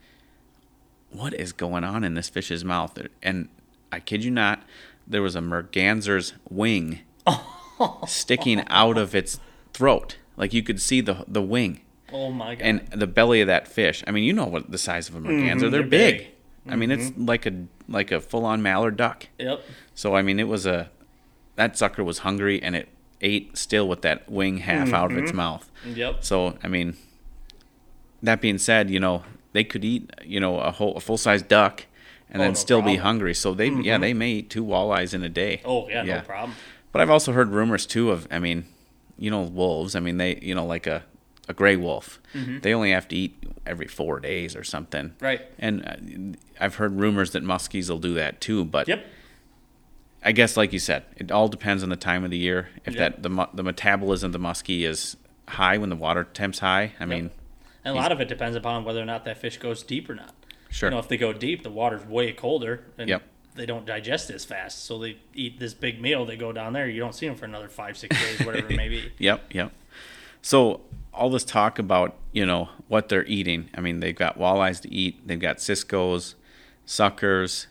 what 1.10 1.34
is 1.34 1.52
going 1.52 1.82
on 1.84 2.04
in 2.04 2.14
this 2.14 2.28
fish's 2.28 2.64
mouth? 2.64 2.96
And 3.22 3.48
I 3.92 3.98
kid 4.00 4.22
you 4.24 4.30
not, 4.30 4.62
there 5.06 5.22
was 5.22 5.34
a 5.34 5.40
merganser's 5.40 6.34
wing 6.48 7.00
sticking 8.06 8.64
out 8.68 8.98
of 8.98 9.14
its 9.14 9.40
throat, 9.72 10.16
like 10.36 10.52
you 10.52 10.62
could 10.62 10.80
see 10.80 11.00
the 11.00 11.24
the 11.26 11.42
wing 11.42 11.80
Oh 12.12 12.30
my 12.30 12.54
god. 12.54 12.64
and 12.64 12.88
the 12.88 13.06
belly 13.06 13.40
of 13.40 13.46
that 13.46 13.68
fish. 13.68 14.02
I 14.06 14.10
mean, 14.10 14.24
you 14.24 14.32
know 14.32 14.46
what 14.46 14.70
the 14.70 14.78
size 14.78 15.08
of 15.08 15.14
a 15.14 15.20
merganser? 15.20 15.66
Mm-hmm, 15.66 15.70
they're, 15.70 15.70
they're 15.70 15.82
big. 15.82 16.18
big. 16.18 16.28
I 16.68 16.76
mean, 16.76 16.90
it's 16.90 17.10
mm-hmm. 17.10 17.26
like 17.26 17.46
a 17.46 17.66
like 17.88 18.12
a 18.12 18.20
full 18.20 18.44
on 18.44 18.62
mallard 18.62 18.96
duck. 18.96 19.28
yep. 19.38 19.62
So 19.94 20.14
I 20.14 20.22
mean, 20.22 20.38
it 20.38 20.48
was 20.48 20.66
a 20.66 20.90
that 21.56 21.76
sucker 21.76 22.04
was 22.04 22.18
hungry 22.18 22.62
and 22.62 22.76
it 22.76 22.88
ate 23.20 23.56
still 23.56 23.88
with 23.88 24.02
that 24.02 24.30
wing 24.30 24.58
half 24.58 24.92
out 24.92 25.12
of 25.12 25.18
its 25.18 25.28
mm-hmm. 25.28 25.36
mouth. 25.36 25.70
Yep. 25.86 26.24
So 26.24 26.58
I 26.62 26.68
mean, 26.68 26.96
that 28.22 28.40
being 28.40 28.58
said, 28.58 28.90
you 28.90 29.00
know 29.00 29.24
they 29.52 29.64
could 29.64 29.84
eat 29.84 30.10
you 30.24 30.40
know 30.40 30.60
a 30.60 30.70
whole 30.70 30.96
a 30.96 31.00
full 31.00 31.18
size 31.18 31.42
duck 31.42 31.86
and 32.30 32.40
Oh, 32.40 32.44
then 32.44 32.50
no 32.52 32.54
still 32.54 32.82
be 32.82 32.96
hungry. 32.96 33.34
So 33.34 33.54
they 33.54 33.68
yeah 33.70 33.98
they 33.98 34.14
may 34.14 34.30
eat 34.32 34.50
two 34.50 34.64
walleyes 34.64 35.12
in 35.14 35.22
a 35.22 35.28
day. 35.28 35.60
Oh 35.64 35.88
yeah, 35.88 36.02
no 36.02 36.20
problem. 36.20 36.56
But 36.92 37.00
I've 37.02 37.10
also 37.10 37.32
heard 37.32 37.50
rumors 37.50 37.86
too 37.86 38.10
of, 38.10 38.26
I 38.32 38.38
mean, 38.40 38.64
you 39.16 39.30
know, 39.30 39.42
wolves. 39.42 39.94
I 39.94 40.00
mean, 40.00 40.16
they, 40.16 40.38
you 40.42 40.54
know, 40.56 40.66
like 40.66 40.88
a, 40.88 41.04
a 41.48 41.54
gray 41.54 41.76
wolf, 41.76 42.20
they 42.34 42.74
only 42.74 42.90
have 42.90 43.06
to 43.08 43.16
eat 43.16 43.36
every 43.64 43.86
four 43.86 44.18
days 44.18 44.56
or 44.56 44.64
something. 44.64 45.14
Right. 45.20 45.42
And 45.58 45.84
uh, 45.86 46.64
I've 46.64 46.76
heard 46.76 46.98
rumors 46.98 47.30
that 47.32 47.44
muskies 47.44 47.88
will 47.88 48.00
do 48.00 48.14
that 48.14 48.40
too. 48.40 48.64
But 48.64 48.88
Yep. 48.88 49.06
I 50.24 50.32
guess, 50.32 50.56
like 50.56 50.72
you 50.72 50.78
said, 50.78 51.04
it 51.16 51.30
all 51.30 51.48
depends 51.48 51.82
on 51.82 51.88
the 51.88 51.96
time 51.96 52.24
of 52.24 52.30
the 52.30 52.36
year. 52.38 52.68
If 52.84 52.94
Yep. 52.94 52.98
that 52.98 53.22
the 53.22 53.48
the 53.54 53.62
metabolism 53.62 54.26
of 54.28 54.32
the 54.32 54.38
muskie 54.38 54.82
is 54.82 55.16
high 55.48 55.78
when 55.78 55.88
the 55.90 55.96
water 55.96 56.24
temp's 56.24 56.58
high, 56.58 56.92
I 57.00 57.06
mean, 57.06 57.30
And 57.84 57.96
a 57.96 57.98
lot 57.98 58.12
of 58.12 58.20
it 58.20 58.28
depends 58.28 58.56
upon 58.56 58.84
whether 58.84 59.00
or 59.00 59.06
not 59.06 59.24
that 59.24 59.38
fish 59.38 59.56
goes 59.58 59.82
deep 59.82 60.10
or 60.10 60.14
not. 60.14 60.34
Sure. 60.70 60.88
You 60.88 60.94
know, 60.94 60.98
if 61.00 61.08
they 61.08 61.16
go 61.18 61.32
deep, 61.32 61.62
the 61.62 61.70
water's 61.70 62.04
way 62.06 62.32
colder, 62.32 62.84
and 62.96 63.08
Yep. 63.08 63.22
they 63.54 63.66
don't 63.66 63.84
digest 63.84 64.30
as 64.30 64.44
fast. 64.44 64.84
So 64.84 64.98
they 64.98 65.18
eat 65.34 65.58
this 65.60 65.74
big 65.74 66.00
meal. 66.00 66.24
They 66.24 66.36
go 66.36 66.52
down 66.52 66.72
there. 66.72 66.88
You 66.88 67.00
don't 67.00 67.14
see 67.14 67.26
them 67.26 67.36
for 67.36 67.44
another 67.44 67.68
five, 67.68 67.98
six 67.98 68.16
days, 68.18 68.46
whatever 68.46 68.68
it 68.72 68.76
may 68.76 68.88
be. 68.88 69.12
Yep, 69.18 69.52
yep. 69.52 69.72
So 70.42 70.80
all 71.12 71.28
this 71.28 71.44
talk 71.44 71.78
about 71.78 72.16
you 72.32 72.46
know 72.46 72.68
what 72.88 73.08
they're 73.08 73.26
eating. 73.26 73.68
I 73.74 73.80
mean, 73.80 74.00
they've 74.00 74.16
got 74.16 74.38
walleyes 74.38 74.80
to 74.82 74.92
eat. 74.92 75.26
They've 75.26 75.38
got 75.40 75.60
ciscoes, 75.60 76.34
suckers, 76.86 77.66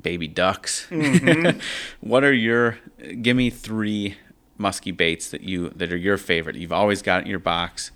baby 0.00 0.28
ducks. 0.28 0.86
Mm-hmm. 0.90 1.58
what 2.00 2.22
are 2.24 2.32
your? 2.32 2.78
Give 3.22 3.36
me 3.36 3.50
three 3.50 4.16
musky 4.56 4.92
baits 4.92 5.30
that 5.30 5.40
you 5.42 5.70
that 5.70 5.92
are 5.92 5.96
your 5.96 6.16
favorite. 6.18 6.56
You've 6.56 6.72
always 6.72 7.02
got 7.02 7.22
in 7.22 7.26
your 7.28 7.38
box. 7.40 7.90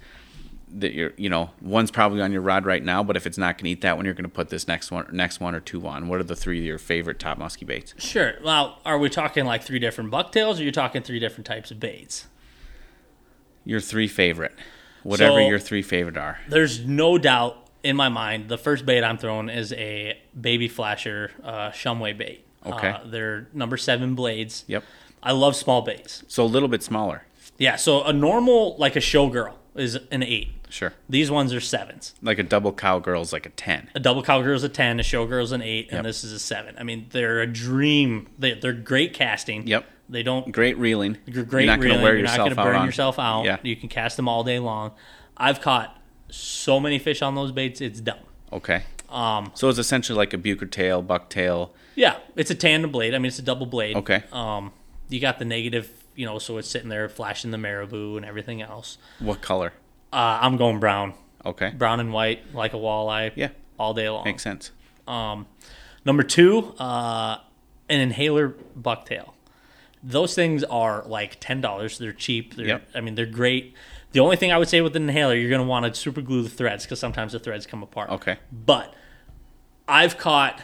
That 0.70 0.92
you're, 0.92 1.12
you 1.16 1.28
know, 1.30 1.50
one's 1.62 1.90
probably 1.90 2.20
on 2.20 2.30
your 2.30 2.42
rod 2.42 2.66
right 2.66 2.82
now, 2.84 3.02
but 3.02 3.16
if 3.16 3.26
it's 3.26 3.38
not 3.38 3.56
going 3.56 3.64
to 3.64 3.70
eat 3.70 3.80
that 3.80 3.96
one, 3.96 4.04
you're 4.04 4.14
going 4.14 4.24
to 4.24 4.28
put 4.30 4.50
this 4.50 4.68
next 4.68 4.90
one, 4.90 5.08
next 5.12 5.40
one 5.40 5.54
or 5.54 5.60
two 5.60 5.86
on. 5.86 6.08
What 6.08 6.20
are 6.20 6.24
the 6.24 6.36
three 6.36 6.58
of 6.58 6.64
your 6.64 6.78
favorite 6.78 7.18
top 7.18 7.38
musky 7.38 7.64
baits? 7.64 7.94
Sure. 7.98 8.34
Well, 8.44 8.78
are 8.84 8.98
we 8.98 9.08
talking 9.08 9.44
like 9.46 9.62
three 9.62 9.78
different 9.78 10.10
bucktails, 10.10 10.60
or 10.60 10.62
you're 10.64 10.72
talking 10.72 11.02
three 11.02 11.18
different 11.18 11.46
types 11.46 11.70
of 11.70 11.80
baits? 11.80 12.26
Your 13.64 13.80
three 13.80 14.08
favorite, 14.08 14.54
whatever 15.02 15.36
So- 15.40 15.48
your 15.48 15.58
three 15.58 15.82
favorite 15.82 16.16
are. 16.16 16.38
There's 16.48 16.84
no 16.84 17.18
doubt 17.18 17.56
in 17.82 17.96
my 17.96 18.08
mind 18.08 18.48
the 18.48 18.58
first 18.58 18.84
bait 18.84 19.02
I'm 19.04 19.18
throwing 19.18 19.48
is 19.48 19.72
a 19.72 20.18
baby 20.38 20.68
flasher 20.68 21.30
uh, 21.42 21.70
Shumway 21.70 22.16
bait. 22.16 22.44
Okay. 22.66 22.90
Uh, 22.90 23.00
they're 23.06 23.48
number 23.52 23.76
seven 23.76 24.14
blades. 24.14 24.64
Yep. 24.66 24.84
I 25.22 25.32
love 25.32 25.54
small 25.56 25.82
baits. 25.82 26.24
So 26.28 26.44
a 26.44 26.46
little 26.46 26.68
bit 26.68 26.82
smaller. 26.82 27.22
Yeah. 27.56 27.76
So 27.76 28.02
a 28.04 28.12
normal 28.12 28.76
like 28.78 28.96
a 28.96 29.00
showgirl 29.00 29.54
is 29.74 29.96
an 30.10 30.22
eight. 30.22 30.48
Sure. 30.70 30.92
These 31.08 31.30
ones 31.30 31.54
are 31.54 31.60
sevens. 31.60 32.14
Like 32.20 32.38
a 32.38 32.42
double 32.42 32.72
cowgirl 32.72 33.22
is 33.22 33.32
like 33.32 33.46
a 33.46 33.50
10. 33.50 33.90
A 33.94 34.00
double 34.00 34.22
cowgirl 34.22 34.54
is 34.54 34.62
a 34.64 34.68
ten, 34.68 35.00
a 35.00 35.02
showgirl's 35.02 35.52
an 35.52 35.62
eight, 35.62 35.86
Yep. 35.86 35.94
and 35.94 36.06
this 36.06 36.22
is 36.24 36.32
a 36.32 36.38
seven. 36.38 36.74
I 36.78 36.82
mean, 36.82 37.06
they're 37.10 37.40
a 37.40 37.46
dream. 37.46 38.28
They, 38.38 38.52
they're 38.54 38.72
great 38.74 39.14
casting. 39.14 39.66
Yep. 39.66 39.86
They 40.10 40.22
don't 40.22 40.50
Great 40.52 40.76
reeling. 40.78 41.16
You're 41.26 41.44
great 41.44 41.64
You're 41.66 41.76
not 41.76 41.82
reeling. 41.82 41.96
gonna 41.98 42.02
wear 42.04 42.16
You're 42.16 42.26
not 42.26 42.36
going 42.38 42.50
to 42.50 42.56
burn 42.56 42.76
on- 42.76 42.86
yourself 42.86 43.18
out. 43.18 43.44
Yeah. 43.44 43.58
You 43.62 43.76
can 43.76 43.88
cast 43.88 44.16
them 44.16 44.28
all 44.28 44.42
day 44.44 44.58
long. 44.58 44.92
I've 45.36 45.60
caught 45.60 45.98
so 46.30 46.78
many 46.80 46.98
fish 46.98 47.22
on 47.22 47.34
those 47.34 47.52
baits, 47.52 47.80
it's 47.80 48.00
dumb. 48.00 48.18
Okay. 48.52 48.82
Um, 49.10 49.50
So 49.54 49.68
it's 49.70 49.78
essentially 49.78 50.16
like 50.18 50.32
a 50.34 50.38
bucher 50.38 50.66
tail, 50.66 51.00
buck 51.02 51.30
tail. 51.30 51.72
yeah, 51.94 52.16
it's 52.36 52.50
a 52.50 52.54
tandem 52.54 52.90
blade. 52.90 53.14
I 53.14 53.18
mean, 53.18 53.26
it's 53.26 53.38
a 53.38 53.42
double 53.42 53.64
blade. 53.66 53.96
Okay. 53.96 54.22
Um, 54.32 54.72
you 55.08 55.18
got 55.20 55.38
the 55.38 55.44
negative, 55.46 55.97
you 56.18 56.26
know, 56.26 56.38
so 56.38 56.58
it's 56.58 56.68
sitting 56.68 56.88
there 56.88 57.08
flashing 57.08 57.52
the 57.52 57.58
marabou 57.58 58.16
and 58.16 58.26
everything 58.26 58.60
else. 58.60 58.98
What 59.20 59.40
color? 59.40 59.72
Uh, 60.12 60.38
I'm 60.42 60.56
going 60.56 60.80
brown, 60.80 61.14
Okay. 61.46 61.70
brown 61.70 62.00
and 62.00 62.12
white, 62.12 62.52
like 62.54 62.74
a 62.74 62.76
walleye. 62.76 63.30
Yeah. 63.36 63.50
all 63.78 63.94
day 63.94 64.08
long. 64.08 64.24
Makes 64.24 64.42
sense. 64.42 64.72
Um, 65.06 65.46
number 66.04 66.24
two, 66.24 66.74
uh, 66.80 67.38
an 67.88 68.00
inhaler 68.00 68.56
bucktail. 68.76 69.34
Those 70.02 70.34
things 70.34 70.64
are 70.64 71.04
like 71.06 71.36
ten 71.40 71.60
dollars. 71.60 71.98
They're 71.98 72.12
cheap. 72.12 72.56
They're, 72.56 72.66
Yep. 72.66 72.88
I 72.96 73.00
mean, 73.00 73.14
they're 73.14 73.24
great. 73.26 73.74
The 74.12 74.20
only 74.20 74.36
thing 74.36 74.50
I 74.50 74.58
would 74.58 74.68
say 74.68 74.80
with 74.80 74.96
an 74.96 75.02
inhaler, 75.04 75.34
you're 75.36 75.50
going 75.50 75.60
to 75.62 75.66
want 75.68 75.86
to 75.86 75.94
super 75.94 76.20
glue 76.22 76.42
the 76.42 76.48
threads 76.48 76.84
because 76.84 76.98
sometimes 76.98 77.32
the 77.32 77.38
threads 77.38 77.66
come 77.66 77.82
apart. 77.84 78.10
Okay. 78.10 78.38
But 78.50 78.94
I've 79.86 80.18
caught. 80.18 80.60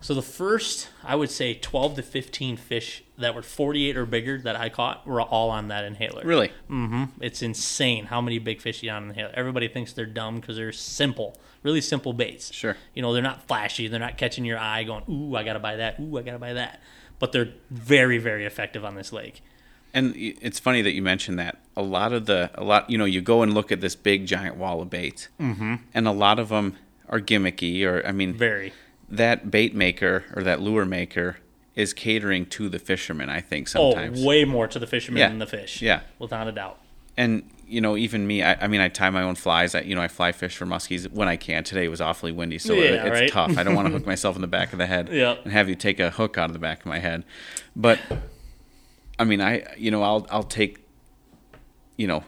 So 0.00 0.14
the 0.14 0.22
first, 0.22 0.88
I 1.02 1.16
would 1.16 1.30
say, 1.30 1.54
twelve 1.54 1.96
to 1.96 2.02
fifteen 2.02 2.56
fish 2.56 3.02
that 3.18 3.34
were 3.34 3.42
forty-eight 3.42 3.96
or 3.96 4.06
bigger 4.06 4.38
that 4.42 4.54
I 4.54 4.68
caught 4.68 5.06
were 5.06 5.20
all 5.20 5.50
on 5.50 5.68
that 5.68 5.84
inhaler. 5.84 6.22
Really? 6.24 6.52
Mm-hmm. 6.70 7.04
It's 7.20 7.42
insane 7.42 8.06
how 8.06 8.20
many 8.20 8.38
big 8.38 8.60
fish 8.60 8.82
you 8.82 8.90
on 8.90 9.04
an 9.04 9.08
inhaler. 9.10 9.32
Everybody 9.34 9.66
thinks 9.66 9.92
they're 9.92 10.06
dumb 10.06 10.40
because 10.40 10.56
they're 10.56 10.70
simple, 10.70 11.36
really 11.64 11.80
simple 11.80 12.12
baits. 12.12 12.54
Sure. 12.54 12.76
You 12.94 13.02
know, 13.02 13.12
they're 13.12 13.22
not 13.22 13.48
flashy. 13.48 13.88
They're 13.88 13.98
not 13.98 14.16
catching 14.16 14.44
your 14.44 14.58
eye 14.58 14.84
going, 14.84 15.02
ooh, 15.08 15.34
I 15.34 15.42
got 15.42 15.54
to 15.54 15.58
buy 15.58 15.76
that. 15.76 15.98
Ooh, 15.98 16.16
I 16.16 16.22
got 16.22 16.32
to 16.32 16.38
buy 16.38 16.52
that. 16.52 16.80
But 17.18 17.32
they're 17.32 17.48
very, 17.70 18.18
very 18.18 18.46
effective 18.46 18.84
on 18.84 18.94
this 18.94 19.12
lake. 19.12 19.42
And 19.92 20.14
it's 20.16 20.60
funny 20.60 20.82
that 20.82 20.92
you 20.92 21.02
mentioned 21.02 21.38
that. 21.40 21.58
A 21.76 21.82
lot 21.82 22.12
of 22.12 22.26
the, 22.26 22.50
a 22.54 22.62
lot, 22.62 22.88
you 22.88 22.98
know, 22.98 23.04
you 23.04 23.20
go 23.20 23.42
and 23.42 23.52
look 23.52 23.72
at 23.72 23.80
this 23.80 23.96
big 23.96 24.26
giant 24.26 24.56
wall 24.56 24.80
of 24.80 24.90
baits, 24.90 25.28
mm-hmm. 25.40 25.76
and 25.92 26.06
a 26.06 26.12
lot 26.12 26.38
of 26.38 26.50
them 26.50 26.76
are 27.08 27.20
gimmicky, 27.20 27.84
or 27.84 28.06
I 28.06 28.12
mean, 28.12 28.34
Very. 28.34 28.72
That 29.10 29.50
bait 29.50 29.74
maker 29.74 30.24
or 30.34 30.42
that 30.42 30.60
lure 30.60 30.84
maker 30.84 31.38
is 31.74 31.92
catering 31.94 32.44
to 32.46 32.68
the 32.68 32.78
fisherman. 32.78 33.28
I 33.28 33.40
think 33.40 33.68
sometimes. 33.68 34.22
Oh, 34.22 34.26
way 34.26 34.44
more 34.44 34.66
to 34.68 34.78
the 34.78 34.86
fisherman 34.86 35.20
Yeah. 35.20 35.28
than 35.28 35.38
the 35.38 35.46
fish. 35.46 35.80
Yeah. 35.80 36.00
Without 36.18 36.48
a 36.48 36.52
doubt. 36.52 36.78
And 37.16 37.48
you 37.70 37.80
know, 37.82 37.96
even 37.98 38.26
me, 38.26 38.42
I, 38.42 38.54
I 38.64 38.66
mean, 38.66 38.80
I 38.80 38.88
tie 38.88 39.10
my 39.10 39.22
own 39.22 39.34
flies. 39.34 39.74
I, 39.74 39.80
you 39.82 39.94
know, 39.94 40.00
I 40.00 40.08
fly 40.08 40.32
fish 40.32 40.56
for 40.56 40.64
muskies 40.64 41.10
when 41.12 41.28
I 41.28 41.36
can. 41.36 41.64
Today 41.64 41.86
was 41.88 42.00
awfully 42.00 42.32
windy, 42.32 42.58
so 42.58 42.72
it- 42.74 42.94
it's 42.94 43.10
right. 43.10 43.30
tough. 43.30 43.58
I 43.58 43.62
don't 43.62 43.74
want 43.74 43.86
to 43.88 43.92
hook 43.96 44.06
myself 44.06 44.36
in 44.36 44.40
the 44.42 44.48
back 44.48 44.72
of 44.72 44.78
the 44.78 44.86
head 44.86 45.08
Yep. 45.10 45.40
and 45.44 45.52
have 45.52 45.68
you 45.68 45.74
take 45.74 46.00
a 46.00 46.10
hook 46.10 46.38
out 46.38 46.46
of 46.48 46.54
the 46.54 46.58
back 46.58 46.80
of 46.80 46.86
my 46.86 46.98
head. 46.98 47.24
But 47.76 47.98
I 49.18 49.24
mean, 49.24 49.40
I 49.40 49.64
you 49.76 49.90
know, 49.90 50.02
I'll 50.02 50.26
I'll 50.30 50.42
take 50.44 50.78
you 51.96 52.06
know 52.06 52.24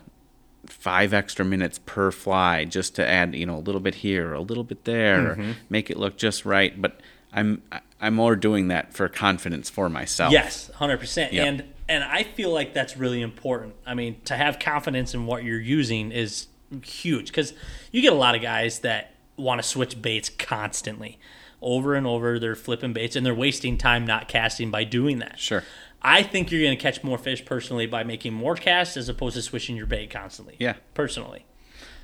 five 0.70 1.12
extra 1.12 1.44
minutes 1.44 1.78
per 1.84 2.10
fly 2.10 2.64
just 2.64 2.94
to 2.96 3.06
add 3.06 3.34
you 3.34 3.46
know 3.46 3.56
a 3.56 3.60
little 3.60 3.80
bit 3.80 3.96
here, 3.96 4.32
a 4.32 4.40
little 4.40 4.64
bit 4.64 4.84
there, 4.84 5.34
Mm-hmm. 5.36 5.52
make 5.68 5.90
it 5.90 5.96
look 5.96 6.16
just 6.16 6.44
right. 6.44 6.80
But 6.80 7.00
I'm 7.32 7.62
I'm 8.00 8.14
more 8.14 8.36
doing 8.36 8.68
that 8.68 8.92
for 8.94 9.08
confidence 9.08 9.68
for 9.70 9.88
myself. 9.88 10.32
Yes, 10.32 10.70
hundred 10.74 10.98
percent. 11.00 11.32
Yep. 11.32 11.46
And 11.46 11.64
and 11.88 12.04
I 12.04 12.22
feel 12.22 12.50
like 12.52 12.72
that's 12.74 12.96
really 12.96 13.20
important. 13.20 13.74
I 13.86 13.94
mean, 13.94 14.20
to 14.26 14.36
have 14.36 14.58
confidence 14.58 15.12
in 15.14 15.26
what 15.26 15.42
you're 15.44 15.60
using 15.60 16.12
is 16.12 16.46
huge 16.84 17.26
because 17.26 17.52
you 17.90 18.00
get 18.00 18.12
a 18.12 18.16
lot 18.16 18.34
of 18.36 18.42
guys 18.42 18.80
that 18.80 19.14
want 19.36 19.60
to 19.60 19.66
switch 19.66 20.00
baits 20.00 20.28
constantly, 20.28 21.18
over 21.60 21.94
and 21.94 22.06
over. 22.06 22.38
They're 22.38 22.54
flipping 22.54 22.92
baits 22.92 23.16
and 23.16 23.26
they're 23.26 23.34
wasting 23.34 23.76
time 23.76 24.06
not 24.06 24.28
casting 24.28 24.70
by 24.70 24.84
doing 24.84 25.18
that. 25.18 25.38
Sure. 25.40 25.64
I 26.02 26.22
think 26.22 26.50
you're 26.50 26.62
going 26.62 26.76
to 26.76 26.82
catch 26.82 27.04
more 27.04 27.18
fish 27.18 27.44
personally 27.44 27.86
by 27.86 28.04
making 28.04 28.32
more 28.32 28.54
casts 28.54 28.96
as 28.96 29.08
opposed 29.08 29.36
to 29.36 29.42
switching 29.42 29.76
your 29.76 29.86
bait 29.86 30.10
constantly. 30.10 30.56
Yeah. 30.58 30.76
Personally. 30.94 31.44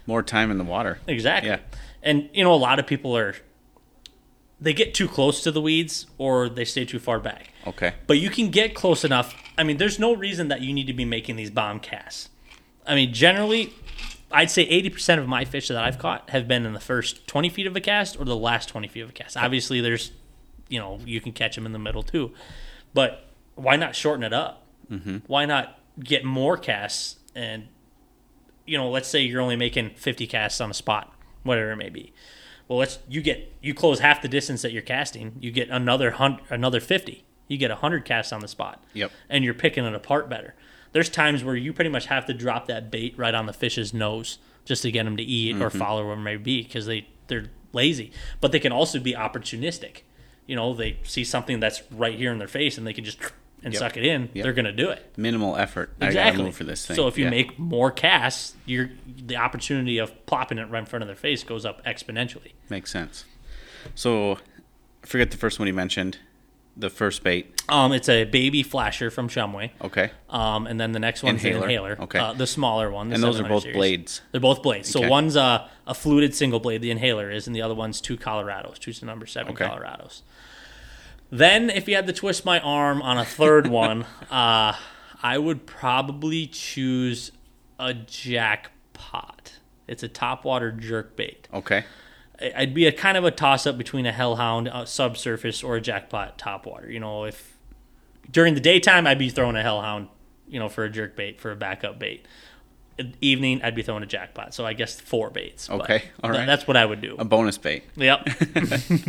More 0.07 0.22
time 0.22 0.51
in 0.51 0.59
the 0.59 0.64
water. 0.64 0.99
Exactly. 1.07 1.51
Yeah. 1.51 1.61
And 2.03 2.28
you 2.32 2.44
know, 2.44 2.53
a 2.53 2.57
lot 2.57 2.78
of 2.78 2.86
people 2.86 3.16
are 3.16 3.34
they 4.61 4.72
get 4.72 4.94
too 4.94 5.09
close 5.09 5.42
to 5.42 5.51
the 5.51 5.61
weeds 5.61 6.07
or 6.18 6.49
they 6.49 6.64
stay 6.64 6.84
too 6.84 6.99
far 6.99 7.20
back. 7.20 7.53
Okay. 7.66 7.94
But 8.07 8.18
you 8.18 8.30
can 8.30 8.51
get 8.51 8.74
close 8.74 9.05
enough. 9.05 9.34
I 9.59 9.64
mean, 9.64 9.76
there's 9.76 9.99
no 9.99 10.14
reason 10.14 10.49
that 10.49 10.61
you 10.61 10.72
need 10.72 10.86
to 10.86 10.92
be 10.92 11.05
making 11.05 11.36
these 11.36 11.51
bomb 11.51 11.80
casts. 11.80 12.30
I 12.86 12.94
mean, 12.94 13.12
generally, 13.12 13.74
I'd 14.30 14.51
say 14.51 14.66
80% 14.66 15.18
of 15.18 15.26
my 15.28 15.44
fish 15.44 15.68
that 15.68 15.76
I've 15.76 15.99
caught 15.99 16.30
have 16.30 16.49
been 16.49 16.64
in 16.64 16.72
the 16.72 16.80
first 16.80 17.26
20 17.26 17.49
feet 17.49 17.66
of 17.66 17.76
a 17.76 17.80
cast 17.80 18.18
or 18.18 18.24
the 18.24 18.36
last 18.36 18.68
20 18.68 18.88
feet 18.88 19.01
of 19.01 19.11
a 19.11 19.12
cast. 19.12 19.36
Obviously, 19.36 19.80
there's, 19.80 20.12
you 20.68 20.78
know, 20.78 21.01
you 21.05 21.20
can 21.20 21.32
catch 21.32 21.57
them 21.57 21.66
in 21.66 21.72
the 21.72 21.78
middle 21.78 22.03
too. 22.03 22.32
But 22.94 23.26
why 23.57 23.77
not 23.77 23.95
shorten 23.97 24.23
it 24.23 24.33
up? 24.33 24.65
Mm-hmm. 24.91 25.19
Why 25.27 25.45
not 25.47 25.79
get 25.99 26.25
more 26.25 26.57
casts? 26.57 27.17
And, 27.35 27.67
you 28.67 28.79
know, 28.79 28.89
let's 28.89 29.09
say 29.09 29.21
you're 29.23 29.41
only 29.41 29.57
making 29.57 29.91
50 29.97 30.27
casts 30.27 30.61
on 30.61 30.71
a 30.71 30.75
spot, 30.75 31.13
whatever 31.43 31.73
it 31.73 31.77
may 31.77 31.89
be. 31.91 32.13
Well, 32.69 32.79
let's 32.79 32.99
you 33.09 33.21
get 33.23 33.53
you 33.61 33.75
close 33.75 34.01
half 34.01 34.23
the 34.23 34.29
distance 34.29 34.63
that 34.63 34.73
you're 34.73 34.83
casting. 34.83 35.37
You 35.41 35.51
get 35.53 35.69
another 35.71 36.13
hun- 36.13 36.41
another 36.51 36.81
50. 36.81 37.25
You 37.49 37.59
get 37.59 37.71
100 37.71 38.05
casts 38.05 38.33
on 38.33 38.41
the 38.41 38.49
spot 38.49 38.83
Yep. 38.93 39.13
and 39.29 39.45
you're 39.45 39.55
picking 39.55 39.85
it 39.85 39.95
apart 39.95 40.29
better. 40.29 40.55
There's 40.93 41.09
times 41.09 41.45
where 41.45 41.55
you 41.55 41.73
pretty 41.73 41.91
much 41.91 42.07
have 42.07 42.27
to 42.27 42.35
drop 42.35 42.67
that 42.67 42.91
bait 42.91 43.15
right 43.17 43.35
on 43.35 43.47
the 43.47 43.53
fish's 43.53 43.95
nose 43.95 44.39
just 44.65 44.83
to 44.83 44.91
get 44.91 45.05
them 45.05 45.17
to 45.17 45.23
eat 45.23 45.61
or 45.63 45.71
follow 45.71 46.05
where 46.05 46.15
it 46.15 46.21
may 46.23 46.37
be 46.37 46.63
because 46.63 46.87
they 46.87 47.07
they're 47.29 47.47
lazy. 47.73 48.11
But 48.41 48.51
they 48.51 48.59
can 48.59 48.73
also 48.73 48.99
be 48.99 49.13
opportunistic. 49.13 49.99
You 50.47 50.57
know, 50.57 50.75
they 50.75 50.99
see 51.05 51.23
something 51.23 51.61
that's 51.61 51.83
right 51.93 52.19
here 52.19 52.33
in 52.33 52.39
their 52.39 52.49
face 52.49 52.77
and 52.79 52.85
they 52.87 52.93
can 52.93 53.05
just 53.05 53.19
and 53.65 53.73
Yep. 53.73 53.79
suck 53.81 53.97
it 53.97 54.05
in. 54.05 54.29
Yep. 54.35 54.43
They're 54.45 54.53
gonna 54.53 54.73
do 54.73 54.91
it. 54.91 55.13
Minimal 55.17 55.57
effort. 55.57 55.93
Exactly. 56.01 56.53
for 56.53 56.65
this 56.65 56.87
thing. 56.87 56.95
So 56.97 57.09
if 57.09 57.19
you 57.19 57.25
Yeah. 57.25 57.31
make 57.31 57.59
more 57.59 57.91
casts, 57.91 58.55
you're 58.67 58.91
the 59.07 59.37
opportunity 59.37 59.99
of 59.99 60.25
plopping 60.27 60.59
it 60.59 60.69
right 60.71 60.81
in 60.81 60.87
front 60.87 61.03
of 61.03 61.07
their 61.09 61.17
face 61.17 61.43
goes 61.45 61.65
up 61.65 61.85
exponentially. 61.85 62.53
makes 62.69 62.91
sense. 62.91 63.25
So, 63.95 64.39
forget 65.03 65.31
the 65.31 65.37
first 65.37 65.59
one 65.59 65.69
you 65.69 65.75
mentioned. 65.75 66.19
The 66.79 66.91
first 66.91 67.23
bait. 67.25 67.63
Um, 67.71 67.93
it's 67.93 68.09
a 68.09 68.25
baby 68.25 68.63
flasher 68.63 69.11
from 69.11 69.29
Shumway. 69.31 69.71
Okay. 69.83 70.11
Um, 70.29 70.67
and 70.67 70.79
then 70.79 70.93
the 70.93 70.99
next 70.99 71.23
one's 71.23 71.43
Inhaler. 71.43 71.57
an 71.65 71.71
inhaler. 71.71 71.97
Okay. 72.01 72.19
Uh, 72.19 72.33
the 72.35 72.47
smaller 72.47 72.91
one. 72.91 73.09
the 73.09 73.15
And 73.15 73.23
those 73.25 73.41
are 73.41 73.45
both 73.45 73.63
series. 73.63 73.77
blades. 73.77 74.21
They're 74.33 74.41
both 74.43 74.63
blades. 74.63 74.91
So 74.91 75.01
Okay. 75.01 75.09
one's 75.09 75.37
a, 75.37 75.71
a 75.87 75.95
fluted 75.95 76.35
single 76.35 76.61
blade, 76.61 76.83
the 76.83 76.91
inhaler 76.91 77.31
is, 77.31 77.47
and 77.47 77.57
the 77.57 77.63
other 77.63 77.75
one's 77.75 78.01
two 78.03 78.19
Colorados, 78.19 78.79
two 78.79 78.93
to 78.93 79.05
number 79.07 79.25
seven 79.25 79.53
Okay. 79.55 79.65
Colorados. 79.65 80.21
Then, 81.31 81.70
if 81.70 81.89
you 81.89 81.95
had 81.97 82.07
to 82.07 82.12
twist 82.12 82.45
my 82.45 82.61
arm 82.61 83.03
on 83.03 83.18
a 83.18 83.24
third 83.24 83.66
one, 83.68 84.05
uh, 84.31 84.74
I 85.22 85.39
would 85.39 85.66
probably 85.66 86.47
choose 86.47 87.33
a 87.79 87.95
jackpot. 87.95 89.55
It's 89.89 90.03
a 90.03 90.09
topwater 90.09 90.77
jerk 90.79 91.16
bait. 91.16 91.49
Okay. 91.53 91.85
I'd 92.55 92.74
be 92.74 92.87
a 92.87 92.93
kind 92.93 93.16
of 93.16 93.24
a 93.24 93.31
toss 93.31 93.66
up 93.66 93.79
between 93.79 94.05
a 94.07 94.12
hellhound 94.12 94.68
uh, 94.68 94.85
subsurface 94.85 95.62
or 95.62 95.77
a 95.77 95.81
jackpot 95.81 96.39
topwater. 96.39 96.93
You 96.93 97.01
know, 97.01 97.24
if 97.24 97.57
during 98.31 98.55
the 98.55 98.61
daytime 98.61 99.07
I'd 99.07 99.18
be 99.18 99.31
throwing 99.31 99.57
a 99.57 99.62
hellhound, 99.62 100.09
you 100.47 100.59
know, 100.59 100.68
for 100.68 100.85
a 100.85 100.91
jerk 100.91 101.16
bait 101.16 101.41
for 101.41 101.51
a 101.51 101.57
backup 101.57 101.99
bait. 101.99 102.27
Evening 103.20 103.61
I'd 103.62 103.74
be 103.74 103.83
throwing 103.83 104.03
a 104.03 104.07
jackpot. 104.07 104.55
So 104.55 104.64
I 104.64 104.72
guess 104.72 104.99
four 105.01 105.29
baits. 105.31 105.68
Okay, 105.68 106.05
all 106.22 106.31
right. 106.31 106.37
th- 106.39 106.47
that's 106.47 106.66
what 106.66 106.77
I 106.79 106.85
would 106.87 107.01
do. 107.03 107.16
A 107.18 107.24
bonus 107.24 107.59
bait. 107.59 107.85
yep. 107.97 108.27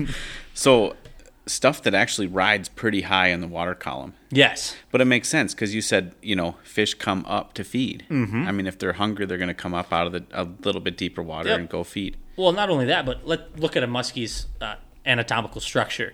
So, 0.53 0.95
stuff 1.47 1.81
that 1.83 1.93
actually 1.95 2.27
rides 2.27 2.69
pretty 2.69 3.01
high 3.01 3.27
in 3.29 3.41
the 3.41 3.47
water 3.47 3.73
column. 3.73 4.13
yes. 4.29 4.75
But 4.91 5.01
it 5.01 5.05
makes 5.05 5.27
sense 5.29 5.53
because 5.53 5.73
you 5.73 5.81
said, 5.81 6.13
you 6.21 6.35
know, 6.35 6.55
fish 6.63 6.93
come 6.93 7.25
up 7.27 7.53
to 7.53 7.63
feed. 7.63 8.05
Mm-hmm. 8.09 8.47
I 8.47 8.51
mean, 8.51 8.67
if 8.67 8.77
they're 8.77 8.93
hungry, 8.93 9.25
they're 9.25 9.37
going 9.37 9.47
to 9.47 9.53
come 9.53 9.73
up 9.73 9.91
out 9.93 10.07
of 10.07 10.13
the 10.13 10.23
a 10.31 10.43
little 10.63 10.81
bit 10.81 10.97
deeper 10.97 11.23
water 11.23 11.49
Yep. 11.49 11.59
and 11.59 11.69
go 11.69 11.83
feed. 11.83 12.17
Well, 12.35 12.51
not 12.51 12.69
only 12.69 12.85
that, 12.85 13.05
but 13.05 13.25
let 13.27 13.59
look 13.59 13.75
at 13.75 13.83
a 13.83 13.87
muskie's 13.87 14.47
uh, 14.61 14.75
anatomical 15.05 15.61
structure. 15.61 16.13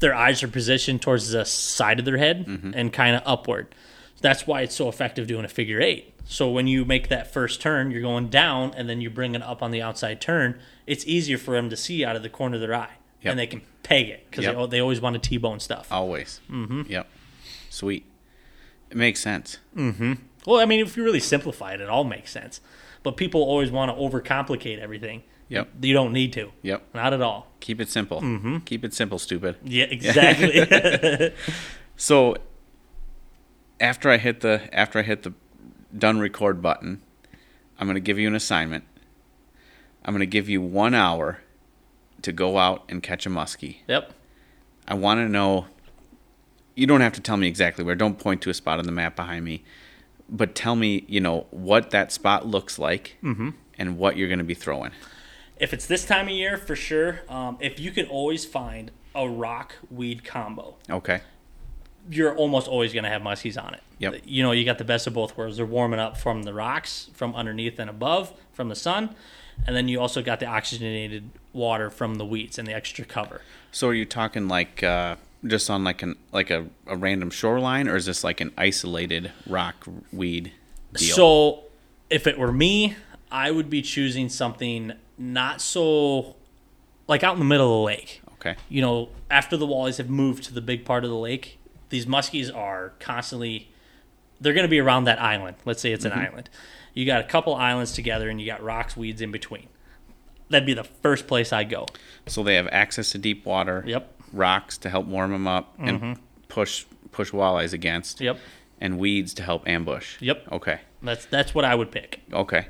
Their 0.00 0.14
eyes 0.14 0.42
are 0.42 0.48
positioned 0.48 1.00
towards 1.02 1.30
the 1.30 1.44
side 1.44 1.98
of 1.98 2.04
their 2.04 2.18
head 2.18 2.46
Mm-hmm. 2.46 2.72
and 2.74 2.92
kind 2.92 3.16
of 3.16 3.22
upward. 3.24 3.74
That's 4.20 4.46
why 4.46 4.62
it's 4.62 4.74
so 4.74 4.88
effective 4.88 5.26
doing 5.26 5.44
a 5.44 5.48
figure 5.48 5.80
eight. 5.80 6.14
So 6.24 6.48
when 6.50 6.66
you 6.68 6.84
make 6.84 7.08
that 7.08 7.32
first 7.32 7.60
turn, 7.60 7.90
you're 7.90 8.00
going 8.02 8.28
down, 8.28 8.72
and 8.76 8.88
then 8.88 9.00
you 9.00 9.10
bring 9.10 9.34
it 9.34 9.42
up 9.42 9.62
on 9.62 9.72
the 9.72 9.82
outside 9.82 10.20
turn. 10.20 10.60
It's 10.86 11.04
easier 11.06 11.38
for 11.38 11.54
them 11.54 11.68
to 11.70 11.76
see 11.76 12.04
out 12.04 12.14
of 12.14 12.22
the 12.22 12.28
corner 12.28 12.54
of 12.56 12.60
their 12.60 12.74
eye, 12.74 12.92
Yep. 13.22 13.30
and 13.30 13.38
they 13.38 13.46
can 13.46 13.62
peg 13.82 14.08
it 14.08 14.26
because 14.30 14.44
Yep. 14.44 14.56
they, 14.56 14.66
they 14.66 14.80
always 14.80 15.00
want 15.00 15.14
to 15.14 15.20
t-bone 15.28 15.60
stuff. 15.60 15.90
Always. 15.92 16.40
Mm-hmm. 16.50 16.82
Yep. 16.88 17.08
Sweet. 17.70 18.04
It 18.90 18.96
makes 18.96 19.20
sense. 19.20 19.58
Mm-hmm. 19.76 20.14
Well, 20.46 20.60
I 20.60 20.64
mean, 20.64 20.80
if 20.80 20.96
you 20.96 21.04
really 21.04 21.20
simplify 21.20 21.72
it, 21.74 21.80
it 21.80 21.88
all 21.88 22.04
makes 22.04 22.30
sense. 22.32 22.60
But 23.02 23.16
people 23.16 23.40
always 23.42 23.70
want 23.70 23.90
to 23.90 24.00
overcomplicate 24.00 24.78
everything. 24.78 25.22
Yep. 25.48 25.68
You 25.82 25.92
don't 25.94 26.12
need 26.12 26.32
to. 26.34 26.50
Yep. 26.62 26.82
Not 26.94 27.12
at 27.12 27.20
all. 27.20 27.46
Keep 27.60 27.80
it 27.80 27.88
simple. 27.88 28.20
Mm-hmm. 28.20 28.58
Keep 28.58 28.84
it 28.84 28.94
simple, 28.94 29.18
stupid. 29.18 29.56
Yeah, 29.64 29.84
exactly. 29.84 31.32
So 31.96 32.36
after 33.80 34.10
I 34.10 34.16
hit 34.16 34.40
the 34.40 34.62
after 34.72 34.98
I 34.98 35.02
hit 35.02 35.22
the 35.22 35.32
done 35.96 36.18
record 36.20 36.60
button, 36.62 37.02
I'm 37.78 37.86
going 37.86 37.94
to 37.94 38.00
give 38.00 38.18
you 38.18 38.26
an 38.26 38.34
assignment. 38.34 38.84
I'm 40.04 40.12
going 40.12 40.20
to 40.20 40.26
give 40.26 40.48
you 40.48 40.60
1 40.60 40.94
hour 40.94 41.41
to 42.22 42.32
go 42.32 42.58
out 42.58 42.84
and 42.88 43.02
catch 43.02 43.26
a 43.26 43.30
muskie. 43.30 43.76
yep. 43.88 44.12
I 44.88 44.94
want 44.94 45.18
to 45.18 45.28
know 45.28 45.66
you 46.74 46.86
don't 46.86 47.00
have 47.02 47.12
to 47.12 47.20
tell 47.20 47.36
me 47.36 47.46
exactly 47.46 47.84
where. 47.84 47.94
Don't 47.94 48.18
point 48.18 48.42
to 48.42 48.50
a 48.50 48.54
spot 48.54 48.78
on 48.78 48.84
the 48.86 48.92
map 48.92 49.14
behind 49.14 49.44
me. 49.44 49.62
But 50.28 50.54
tell 50.54 50.74
me, 50.74 51.04
you 51.06 51.20
know, 51.20 51.46
what 51.50 51.90
that 51.90 52.10
spot 52.10 52.46
looks 52.46 52.78
like 52.78 53.16
and 53.22 53.98
what 53.98 54.16
you're 54.16 54.28
going 54.28 54.38
to 54.38 54.44
be 54.44 54.54
throwing. 54.54 54.90
If 55.58 55.72
it's 55.72 55.86
this 55.86 56.04
time 56.04 56.26
of 56.26 56.32
year, 56.32 56.56
for 56.56 56.74
sure. 56.74 57.20
Um, 57.28 57.58
if 57.60 57.78
you 57.78 57.90
can 57.92 58.06
always 58.06 58.44
find 58.44 58.90
a 59.14 59.28
rock 59.28 59.76
weed 59.90 60.24
combo, 60.24 60.76
Okay. 60.90 61.20
you're 62.10 62.34
almost 62.34 62.66
always 62.66 62.92
going 62.92 63.04
to 63.04 63.10
have 63.10 63.22
muskies 63.22 63.62
on 63.62 63.74
it. 63.74 63.82
Yep. 63.98 64.22
You 64.24 64.42
know, 64.42 64.50
you 64.52 64.64
got 64.64 64.78
the 64.78 64.84
best 64.84 65.06
of 65.06 65.12
both 65.14 65.36
worlds. 65.36 65.58
They're 65.58 65.66
warming 65.66 66.00
up 66.00 66.16
from 66.16 66.42
the 66.44 66.54
rocks, 66.54 67.10
from 67.14 67.34
underneath 67.36 67.78
and 67.78 67.88
above, 67.90 68.32
from 68.52 68.68
the 68.70 68.74
sun, 68.74 69.14
and 69.66 69.76
then 69.76 69.88
you 69.88 70.00
also 70.00 70.22
got 70.22 70.40
the 70.40 70.46
oxygenated 70.46 71.30
water 71.52 71.90
from 71.90 72.16
the 72.16 72.24
weeds 72.24 72.58
and 72.58 72.66
the 72.66 72.74
extra 72.74 73.04
cover. 73.04 73.42
So 73.70 73.88
are 73.88 73.94
you 73.94 74.04
talking 74.04 74.48
like 74.48 74.82
uh, 74.82 75.16
just 75.46 75.70
on 75.70 75.84
like 75.84 76.02
an 76.02 76.16
like 76.32 76.50
a, 76.50 76.66
a 76.86 76.96
random 76.96 77.30
shoreline 77.30 77.88
or 77.88 77.96
is 77.96 78.06
this 78.06 78.24
like 78.24 78.40
an 78.40 78.52
isolated 78.56 79.32
rock 79.46 79.86
weed 80.12 80.52
deal? 80.94 81.14
So, 81.14 81.62
if 82.10 82.26
it 82.26 82.38
were 82.38 82.52
me, 82.52 82.96
I 83.30 83.50
would 83.50 83.70
be 83.70 83.82
choosing 83.82 84.28
something 84.28 84.92
not 85.16 85.60
so 85.60 86.36
like 87.08 87.22
out 87.22 87.34
in 87.34 87.38
the 87.38 87.44
middle 87.44 87.66
of 87.66 87.78
the 87.78 87.86
lake. 87.86 88.22
okay. 88.34 88.56
You 88.68 88.82
know, 88.82 89.08
after 89.30 89.56
the 89.56 89.66
wallies 89.66 89.98
have 89.98 90.10
moved 90.10 90.44
to 90.44 90.54
the 90.54 90.60
big 90.60 90.84
part 90.84 91.04
of 91.04 91.10
the 91.10 91.16
lake, 91.16 91.58
these 91.88 92.06
muskies 92.06 92.54
are 92.54 92.92
constantly 92.98 93.70
they're 94.40 94.52
going 94.52 94.64
to 94.64 94.70
be 94.70 94.80
around 94.80 95.04
that 95.04 95.20
island. 95.20 95.56
Let's 95.64 95.80
say 95.80 95.92
it's 95.92 96.04
an 96.04 96.12
island. 96.12 96.50
You 96.94 97.06
got 97.06 97.20
a 97.20 97.24
couple 97.24 97.54
islands 97.54 97.92
together 97.92 98.28
and 98.28 98.40
you 98.40 98.46
got 98.46 98.62
rocks, 98.62 98.96
weeds 98.96 99.20
in 99.22 99.30
between. 99.32 99.68
That'd 100.50 100.66
be 100.66 100.74
the 100.74 100.84
first 100.84 101.26
place 101.26 101.52
I'd 101.52 101.70
go. 101.70 101.86
So 102.26 102.42
they 102.42 102.56
have 102.56 102.68
access 102.70 103.10
to 103.12 103.18
deep 103.18 103.46
water. 103.46 103.82
Yep. 103.86 104.20
Rocks 104.32 104.76
to 104.78 104.90
help 104.90 105.06
warm 105.06 105.30
them 105.32 105.46
up 105.46 105.74
and 105.78 106.18
push 106.48 106.84
push 107.10 107.30
walleyes 107.30 107.72
against. 107.72 108.20
Yep. 108.20 108.38
And 108.80 108.98
weeds 108.98 109.32
to 109.34 109.42
help 109.42 109.66
ambush. 109.68 110.16
Yep. 110.20 110.48
Okay. 110.52 110.80
That's 111.02 111.24
that's 111.26 111.54
what 111.54 111.64
I 111.64 111.74
would 111.74 111.90
pick. 111.90 112.20
Okay. 112.32 112.66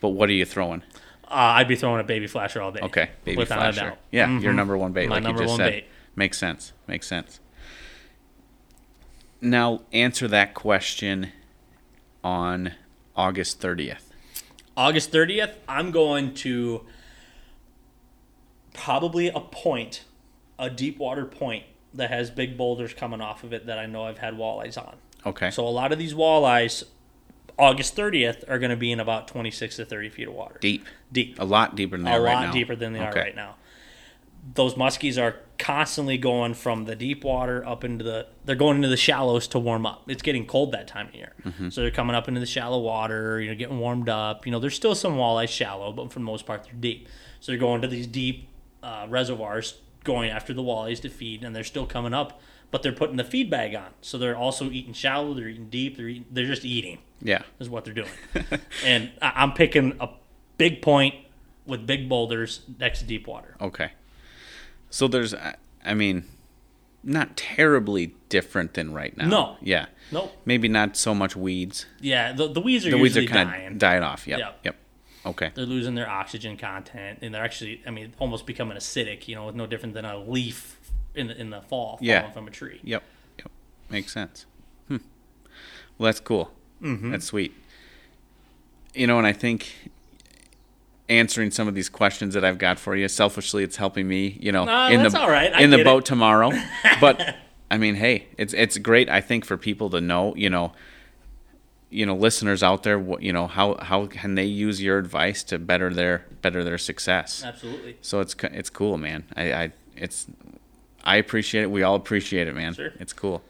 But 0.00 0.10
what 0.10 0.28
are 0.28 0.32
you 0.34 0.44
throwing? 0.44 0.82
Uh, 1.24 1.58
I'd 1.58 1.68
be 1.68 1.74
throwing 1.76 2.00
a 2.00 2.04
baby 2.04 2.26
flasher 2.26 2.62
all 2.62 2.70
day. 2.70 2.80
Okay, 2.80 3.10
baby 3.24 3.38
without 3.38 3.58
flasher. 3.74 3.96
Yeah, 4.12 4.26
Mhm. 4.28 4.42
your 4.42 4.52
number 4.52 4.76
one 4.76 4.92
bait, 4.92 5.08
My 5.08 5.16
like 5.16 5.24
number 5.24 5.42
you 5.42 5.48
just 5.48 5.58
one 5.58 5.66
said. 5.66 5.72
bait. 5.72 5.86
Makes 6.14 6.38
sense. 6.38 6.72
Makes 6.86 7.08
sense. 7.08 7.40
Now 9.40 9.82
answer 9.92 10.28
that 10.28 10.54
question 10.54 11.32
on 12.22 12.72
August 13.16 13.60
30th? 13.60 14.02
August 14.76 15.10
30th, 15.10 15.54
I'm 15.68 15.90
going 15.90 16.34
to 16.34 16.84
probably 18.74 19.28
a 19.28 19.40
point, 19.40 20.04
a 20.58 20.68
deep 20.68 20.98
water 20.98 21.24
point 21.24 21.64
that 21.94 22.10
has 22.10 22.30
big 22.30 22.56
boulders 22.58 22.92
coming 22.92 23.20
off 23.20 23.42
of 23.42 23.52
it 23.52 23.66
that 23.66 23.78
I 23.78 23.86
know 23.86 24.04
I've 24.04 24.18
had 24.18 24.34
walleyes 24.34 24.76
on. 24.76 24.96
Okay. 25.24 25.50
So 25.50 25.66
a 25.66 25.70
lot 25.70 25.92
of 25.92 25.98
these 25.98 26.12
walleyes, 26.12 26.84
August 27.58 27.96
30th, 27.96 28.44
are 28.50 28.58
going 28.58 28.70
to 28.70 28.76
be 28.76 28.92
in 28.92 29.00
about 29.00 29.28
26 29.28 29.76
to 29.76 29.84
30 29.86 30.10
feet 30.10 30.28
of 30.28 30.34
water. 30.34 30.58
deep. 30.60 30.84
Deep. 31.10 31.38
A 31.40 31.44
lot 31.44 31.74
deeper 31.74 31.96
than 31.96 32.04
they 32.04 32.10
a 32.12 32.14
are 32.18 32.22
right 32.22 32.44
lot 32.46 32.52
deeper 32.52 32.76
than 32.76 32.92
they 32.92 33.00
Okay. 33.00 33.08
are 33.08 33.22
right 33.22 33.36
now. 33.36 33.56
Those 34.54 34.74
muskies 34.74 35.20
are 35.20 35.36
constantly 35.58 36.18
going 36.18 36.54
from 36.54 36.84
the 36.84 36.94
deep 36.94 37.24
water 37.24 37.66
up 37.66 37.82
into 37.84 38.04
the. 38.04 38.26
They're 38.44 38.54
going 38.54 38.76
into 38.76 38.88
the 38.88 38.96
shallows 38.96 39.48
to 39.48 39.58
warm 39.58 39.84
up. 39.86 40.04
It's 40.08 40.22
getting 40.22 40.46
cold 40.46 40.72
that 40.72 40.86
time 40.86 41.08
of 41.08 41.14
year, 41.14 41.32
Mm-hmm. 41.44 41.70
so 41.70 41.80
they're 41.80 41.90
coming 41.90 42.14
up 42.14 42.28
into 42.28 42.38
the 42.40 42.46
shallow 42.46 42.78
water. 42.78 43.40
You 43.40 43.50
know, 43.50 43.56
getting 43.56 43.78
warmed 43.78 44.08
up. 44.08 44.46
You 44.46 44.52
know, 44.52 44.60
there's 44.60 44.76
still 44.76 44.94
some 44.94 45.14
walleyes 45.16 45.48
shallow, 45.48 45.92
but 45.92 46.12
for 46.12 46.18
the 46.20 46.24
most 46.24 46.46
part, 46.46 46.64
they're 46.64 46.72
deep. 46.74 47.08
So 47.40 47.50
they're 47.52 47.58
going 47.58 47.82
to 47.82 47.88
these 47.88 48.06
deep 48.06 48.48
uh, 48.82 49.06
reservoirs, 49.08 49.80
going 50.04 50.30
after 50.30 50.54
the 50.54 50.62
walleyes 50.62 51.00
to 51.02 51.08
feed, 51.08 51.42
and 51.42 51.54
they're 51.56 51.64
still 51.64 51.86
coming 51.86 52.14
up. 52.14 52.40
But 52.70 52.82
they're 52.82 52.92
putting 52.92 53.16
the 53.16 53.24
feed 53.24 53.48
bag 53.50 53.74
on, 53.74 53.88
so 54.00 54.18
they're 54.18 54.36
also 54.36 54.70
eating 54.70 54.92
shallow. 54.92 55.34
They're 55.34 55.48
eating 55.48 55.68
deep. 55.70 55.96
They're 55.96 56.08
eating, 56.08 56.24
they're 56.30 56.46
just 56.46 56.64
eating 56.64 56.98
Yeah. 57.20 57.42
is 57.60 57.68
what 57.68 57.84
they're 57.84 57.94
doing. 57.94 58.08
and 58.84 59.10
I- 59.22 59.32
I'm 59.36 59.52
picking 59.52 59.96
a 60.00 60.08
big 60.58 60.82
point 60.82 61.14
with 61.64 61.86
big 61.86 62.08
boulders 62.08 62.62
next 62.78 63.00
to 63.00 63.04
deep 63.06 63.26
water. 63.26 63.56
Okay. 63.60 63.90
So 64.96 65.08
there's, 65.08 65.34
I 65.84 65.92
mean, 65.92 66.24
not 67.04 67.36
terribly 67.36 68.14
different 68.30 68.72
than 68.72 68.94
right 68.94 69.14
now. 69.14 69.26
No. 69.28 69.56
Yeah. 69.60 69.86
Nope. 70.10 70.34
Maybe 70.46 70.68
not 70.68 70.96
so 70.96 71.14
much 71.14 71.36
weeds. 71.36 71.84
Yeah, 72.00 72.32
the, 72.32 72.48
the 72.48 72.62
weeds 72.62 72.86
are 72.86 72.90
The 72.92 72.96
weeds 72.96 73.14
are 73.14 73.24
kind 73.26 73.50
dying. 73.50 73.66
of 73.72 73.78
dying 73.78 74.02
off. 74.02 74.26
Yep. 74.26 74.38
Yep. 74.38 74.60
Yep. 74.64 74.76
Okay. 75.26 75.50
they're 75.54 75.66
losing 75.66 75.96
their 75.96 76.08
oxygen 76.08 76.56
content, 76.56 77.18
and 77.20 77.34
they're 77.34 77.44
actually, 77.44 77.82
I 77.86 77.90
mean, 77.90 78.14
almost 78.18 78.46
becoming 78.46 78.78
acidic. 78.78 79.28
You 79.28 79.34
know, 79.34 79.50
no 79.50 79.66
different 79.66 79.92
than 79.92 80.06
a 80.06 80.16
leaf 80.16 80.78
in 81.14 81.26
the 81.26 81.38
in 81.38 81.50
the 81.50 81.60
fall 81.60 81.98
falling 81.98 82.06
Yeah. 82.08 82.30
from 82.30 82.48
a 82.48 82.50
tree. 82.50 82.80
Yep. 82.82 83.02
Yep. 83.40 83.50
Makes 83.90 84.12
sense. 84.14 84.46
Hmm. 84.88 84.96
Well, 85.98 86.06
that's 86.06 86.20
cool. 86.20 86.52
Mm-hmm. 86.80 87.10
That's 87.10 87.26
sweet. 87.26 87.52
You 88.94 89.06
know, 89.06 89.18
and 89.18 89.26
I 89.26 89.34
think 89.34 89.90
answering 91.08 91.50
some 91.50 91.68
of 91.68 91.74
these 91.74 91.88
questions 91.88 92.34
that 92.34 92.44
I've 92.44 92.58
got 92.58 92.78
for 92.78 92.96
you, 92.96 93.08
selfishly, 93.08 93.62
it's 93.62 93.76
helping 93.76 94.08
me. 94.08 94.38
You 94.40 94.52
know, 94.52 94.64
No, 94.64 94.88
in 94.88 95.02
the 95.02 95.10
right. 95.10 95.60
In 95.60 95.70
the 95.70 95.84
boat 95.84 96.02
it. 96.02 96.06
tomorrow. 96.06 96.50
But 97.00 97.36
I 97.70 97.78
mean, 97.78 97.94
hey, 97.96 98.26
it's 98.38 98.54
it's 98.54 98.78
great. 98.78 99.08
I 99.08 99.20
think 99.20 99.44
for 99.44 99.56
people 99.56 99.90
to 99.90 100.00
know, 100.00 100.34
you 100.36 100.50
know. 100.50 100.72
You 101.88 102.04
know, 102.04 102.16
listeners 102.16 102.64
out 102.64 102.82
there, 102.82 102.98
what- 102.98 103.22
you 103.22 103.32
know 103.32 103.46
how 103.46 103.76
how 103.80 104.06
can 104.06 104.34
they 104.34 104.44
use 104.44 104.82
your 104.82 104.98
advice 104.98 105.44
to 105.44 105.58
better 105.58 105.94
their 105.94 106.26
better 106.42 106.64
their 106.64 106.78
success? 106.78 107.44
Absolutely. 107.44 107.96
So 108.02 108.20
it's 108.20 108.34
it's 108.42 108.70
cool, 108.70 108.98
man. 108.98 109.22
I, 109.36 109.52
I 109.52 109.72
it's 109.96 110.26
I 111.04 111.16
appreciate 111.16 111.62
it. 111.62 111.70
We 111.70 111.84
all 111.84 111.94
appreciate 111.94 112.48
it, 112.48 112.56
man. 112.56 112.74
Sure. 112.74 112.92
It's 112.98 113.12
cool. 113.12 113.40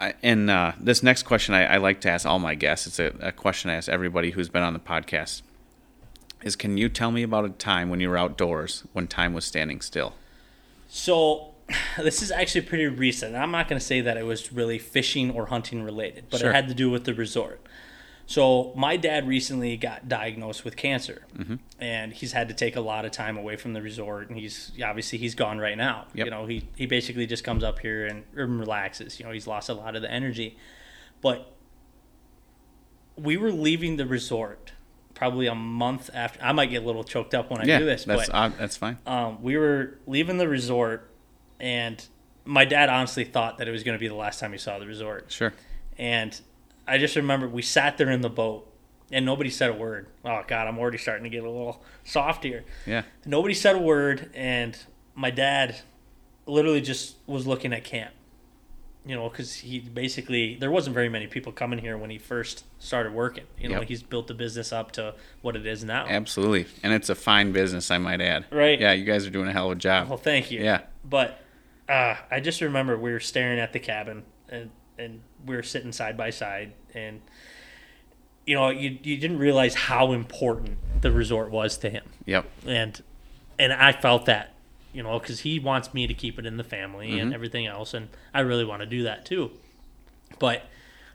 I, 0.00 0.14
and 0.22 0.50
uh, 0.50 0.72
this 0.80 1.02
next 1.02 1.22
question 1.22 1.54
I, 1.54 1.74
I 1.74 1.76
like 1.76 2.00
to 2.02 2.10
ask 2.10 2.26
all 2.26 2.40
my 2.40 2.56
guests. 2.56 2.86
It's 2.88 2.98
a, 2.98 3.12
a 3.20 3.32
question 3.32 3.70
I 3.70 3.74
ask 3.74 3.88
everybody 3.88 4.30
who's 4.32 4.48
been 4.48 4.62
on 4.64 4.72
the 4.72 4.80
podcast. 4.80 5.42
Is 6.42 6.56
can 6.56 6.76
you 6.78 6.88
tell 6.88 7.10
me 7.10 7.22
about 7.22 7.44
a 7.44 7.50
time 7.50 7.90
when 7.90 8.00
you 8.00 8.08
were 8.08 8.16
outdoors 8.18 8.84
when 8.92 9.06
time 9.06 9.34
was 9.34 9.44
standing 9.44 9.80
still? 9.80 10.14
So 10.88 11.52
this 11.98 12.22
is 12.22 12.30
actually 12.30 12.62
pretty 12.62 12.86
recent. 12.86 13.36
I'm 13.36 13.50
not 13.50 13.68
going 13.68 13.78
to 13.78 13.84
say 13.84 14.00
that 14.00 14.16
it 14.16 14.24
was 14.24 14.52
really 14.52 14.78
fishing 14.78 15.30
or 15.30 15.46
hunting 15.46 15.82
related, 15.82 16.24
but 16.30 16.40
Sure. 16.40 16.50
it 16.50 16.54
had 16.54 16.68
to 16.68 16.74
do 16.74 16.90
with 16.90 17.04
the 17.04 17.14
resort. 17.14 17.60
So 18.26 18.72
my 18.76 18.96
dad 18.96 19.26
recently 19.26 19.76
got 19.76 20.08
diagnosed 20.08 20.64
with 20.64 20.76
cancer, 20.76 21.26
Mm-hmm. 21.36 21.56
and 21.80 22.12
he's 22.12 22.30
had 22.32 22.46
to 22.48 22.54
take 22.54 22.76
a 22.76 22.80
lot 22.80 23.04
of 23.04 23.10
time 23.10 23.36
away 23.36 23.56
from 23.56 23.72
the 23.72 23.82
resort. 23.82 24.28
And 24.30 24.38
he's 24.38 24.70
obviously 24.84 25.18
he's 25.18 25.34
gone 25.34 25.58
right 25.58 25.76
now. 25.76 26.06
Yep. 26.14 26.24
You 26.26 26.30
know, 26.30 26.46
he 26.46 26.68
he 26.76 26.86
basically 26.86 27.26
just 27.26 27.42
comes 27.42 27.64
up 27.64 27.80
here 27.80 28.06
and, 28.06 28.22
and 28.36 28.60
relaxes. 28.60 29.18
You 29.18 29.26
know, 29.26 29.32
he's 29.32 29.48
lost 29.48 29.68
a 29.68 29.74
lot 29.74 29.96
of 29.96 30.02
the 30.02 30.10
energy, 30.10 30.56
but 31.20 31.52
we 33.16 33.36
were 33.36 33.52
leaving 33.52 33.96
the 33.96 34.06
resort 34.06 34.72
probably 35.20 35.48
a 35.48 35.54
month 35.54 36.08
after. 36.14 36.42
I 36.42 36.52
might 36.52 36.70
get 36.70 36.82
a 36.82 36.86
little 36.86 37.04
choked 37.04 37.34
up 37.34 37.50
when 37.50 37.60
I 37.60 37.64
yeah, 37.64 37.78
do 37.78 37.84
this, 37.84 38.04
that's 38.04 38.30
but 38.30 38.34
uh, 38.34 38.48
that's 38.58 38.78
fine. 38.78 38.96
um, 39.06 39.42
we 39.42 39.58
were 39.58 39.98
leaving 40.06 40.38
the 40.38 40.48
resort, 40.48 41.10
and 41.60 42.02
my 42.46 42.64
dad 42.64 42.88
honestly 42.88 43.24
thought 43.24 43.58
that 43.58 43.68
it 43.68 43.70
was 43.70 43.82
going 43.82 43.94
to 43.94 44.00
be 44.00 44.08
the 44.08 44.14
last 44.14 44.40
time 44.40 44.52
he 44.52 44.56
saw 44.56 44.78
the 44.78 44.86
resort. 44.86 45.30
Sure. 45.30 45.52
And 45.98 46.40
I 46.88 46.96
just 46.96 47.16
remember 47.16 47.46
we 47.46 47.60
sat 47.60 47.98
there 47.98 48.10
in 48.10 48.22
the 48.22 48.30
boat, 48.30 48.66
and 49.12 49.26
nobody 49.26 49.50
said 49.50 49.68
a 49.68 49.74
word. 49.74 50.06
Oh 50.24 50.42
God, 50.48 50.66
I'm 50.66 50.78
already 50.78 50.96
starting 50.96 51.24
to 51.24 51.30
get 51.30 51.44
a 51.44 51.50
little 51.50 51.84
soft 52.02 52.42
here. 52.42 52.64
Yeah. 52.86 53.02
Nobody 53.26 53.52
said 53.52 53.76
a 53.76 53.78
word, 53.78 54.30
and 54.32 54.74
my 55.14 55.30
dad 55.30 55.82
literally 56.46 56.80
just 56.80 57.16
was 57.26 57.46
looking 57.46 57.74
at 57.74 57.84
camp. 57.84 58.14
You 59.06 59.14
know, 59.16 59.30
because 59.30 59.54
he 59.54 59.80
basically 59.80 60.56
there 60.56 60.70
wasn't 60.70 60.92
very 60.94 61.08
many 61.08 61.26
people 61.26 61.52
coming 61.52 61.78
here 61.78 61.96
when 61.96 62.10
he 62.10 62.18
first 62.18 62.64
started 62.78 63.12
working. 63.14 63.44
You 63.58 63.70
know, 63.70 63.78
Yep. 63.80 63.88
he's 63.88 64.02
built 64.02 64.26
the 64.26 64.34
business 64.34 64.72
up 64.74 64.92
to 64.92 65.14
what 65.40 65.56
it 65.56 65.64
is 65.66 65.82
now. 65.84 66.06
Absolutely. 66.06 66.66
And 66.82 66.92
it's 66.92 67.08
a 67.08 67.14
fine 67.14 67.50
business, 67.52 67.90
I 67.90 67.96
might 67.98 68.20
add. 68.20 68.44
Right. 68.52 68.78
Yeah, 68.78 68.92
you 68.92 69.04
guys 69.06 69.26
are 69.26 69.30
doing 69.30 69.48
a 69.48 69.52
hell 69.52 69.70
of 69.70 69.78
a 69.78 69.80
job. 69.80 70.08
Well, 70.08 70.18
thank 70.18 70.50
you. 70.50 70.60
Yeah. 70.62 70.82
But 71.02 71.40
uh, 71.88 72.16
I 72.30 72.40
just 72.40 72.60
remember 72.60 72.96
we 72.98 73.10
were 73.12 73.20
staring 73.20 73.58
at 73.58 73.72
the 73.72 73.80
cabin 73.80 74.24
and 74.50 74.70
and 74.98 75.22
we 75.46 75.56
were 75.56 75.62
sitting 75.62 75.92
side 75.92 76.16
by 76.18 76.28
side 76.28 76.74
and 76.94 77.22
you 78.46 78.54
know 78.54 78.68
you 78.68 78.98
you 79.02 79.16
didn't 79.16 79.38
realize 79.38 79.74
how 79.74 80.12
important 80.12 80.76
the 81.00 81.10
resort 81.10 81.50
was 81.50 81.78
to 81.78 81.88
him 81.88 82.04
Yep. 82.26 82.44
and 82.66 83.02
and 83.58 83.72
I 83.72 83.92
felt 83.92 84.26
that 84.26 84.52
you 84.92 85.02
know 85.02 85.18
because 85.18 85.40
he 85.40 85.58
wants 85.58 85.92
me 85.94 86.06
to 86.06 86.14
keep 86.14 86.38
it 86.38 86.46
in 86.46 86.56
the 86.56 86.64
family 86.64 87.10
Mm-hmm. 87.10 87.20
and 87.20 87.34
everything 87.34 87.66
else 87.66 87.94
and 87.94 88.08
I 88.34 88.40
really 88.40 88.64
want 88.64 88.80
to 88.80 88.86
do 88.86 89.02
that 89.04 89.24
too 89.24 89.50
but 90.38 90.62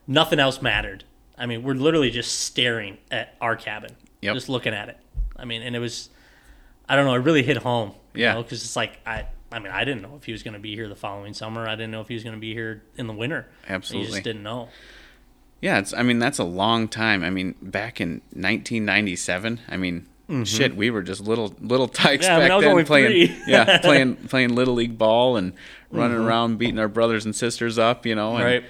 nothing 0.07 0.39
else 0.39 0.61
mattered 0.61 1.03
I 1.38 1.45
mean 1.45 1.63
we're 1.63 1.73
literally 1.76 2.09
just 2.11 2.39
staring 2.41 2.97
at 3.11 3.36
our 3.41 3.55
cabin 3.55 3.91
Yep. 4.21 4.34
just 4.34 4.49
looking 4.49 4.73
at 4.73 4.89
it 4.89 4.97
I 5.38 5.45
mean 5.45 5.61
and 5.61 5.76
it 5.76 5.80
was 5.80 6.09
I 6.88 6.95
don't 6.95 7.05
know 7.05 7.13
it 7.15 7.19
really 7.19 7.43
hit 7.43 7.57
home 7.57 7.93
Yeah. 8.13 8.36
because 8.38 8.63
it's 8.63 8.76
like 8.76 8.99
I 9.05 9.26
I 9.51 9.59
mean 9.59 9.71
I 9.71 9.84
didn't 9.86 10.01
know 10.01 10.15
if 10.15 10.26
he 10.26 10.32
was 10.32 10.41
going 10.43 10.53
to 10.55 10.59
be 10.59 10.76
here 10.76 10.88
the 10.89 10.95
following 10.95 11.34
summer 11.34 11.67
I 11.67 11.76
didn't 11.76 11.91
know 11.91 12.01
if 12.01 12.07
he 12.07 12.13
was 12.13 12.23
going 12.23 12.36
to 12.36 12.39
be 12.39 12.53
here 12.53 12.84
in 12.97 13.07
the 13.07 13.13
winter 13.13 13.47
you 13.67 13.76
Absolutely. 13.76 14.11
just 14.11 14.23
didn't 14.23 14.43
know 14.43 14.69
Yeah, 15.61 15.80
it's. 15.80 15.93
I 15.93 16.03
mean, 16.03 16.19
that's 16.19 16.38
a 16.38 16.43
long 16.43 16.88
time. 16.89 17.23
I 17.23 17.30
mean, 17.32 17.55
back 17.61 17.99
in 18.01 18.21
1997. 18.34 19.61
I 19.69 19.78
mean, 19.78 20.05
shit, 20.43 20.76
we 20.76 20.89
were 20.89 21.01
just 21.03 21.21
little 21.21 21.53
little 21.61 21.88
tykes 22.03 22.26
Mm-hmm. 22.26 22.32
Yeah, 22.32 22.36
I 22.36 22.39
mean, 22.39 22.47
back 22.47 22.51
I 22.51 22.55
was 22.55 22.63
then 22.65 22.86
playing. 22.86 23.36
yeah, 23.47 23.78
playing 23.82 24.15
playing 24.28 24.55
little 24.55 24.73
league 24.73 24.97
ball 24.97 25.38
and 25.38 25.53
running 25.91 26.17
Mm-hmm. 26.17 26.26
around 26.28 26.57
beating 26.57 26.80
our 26.80 26.88
brothers 26.88 27.26
and 27.26 27.36
sisters 27.36 27.78
up. 27.78 28.05
You 28.05 28.15
know, 28.15 28.36
and, 28.36 28.43
right 28.43 28.63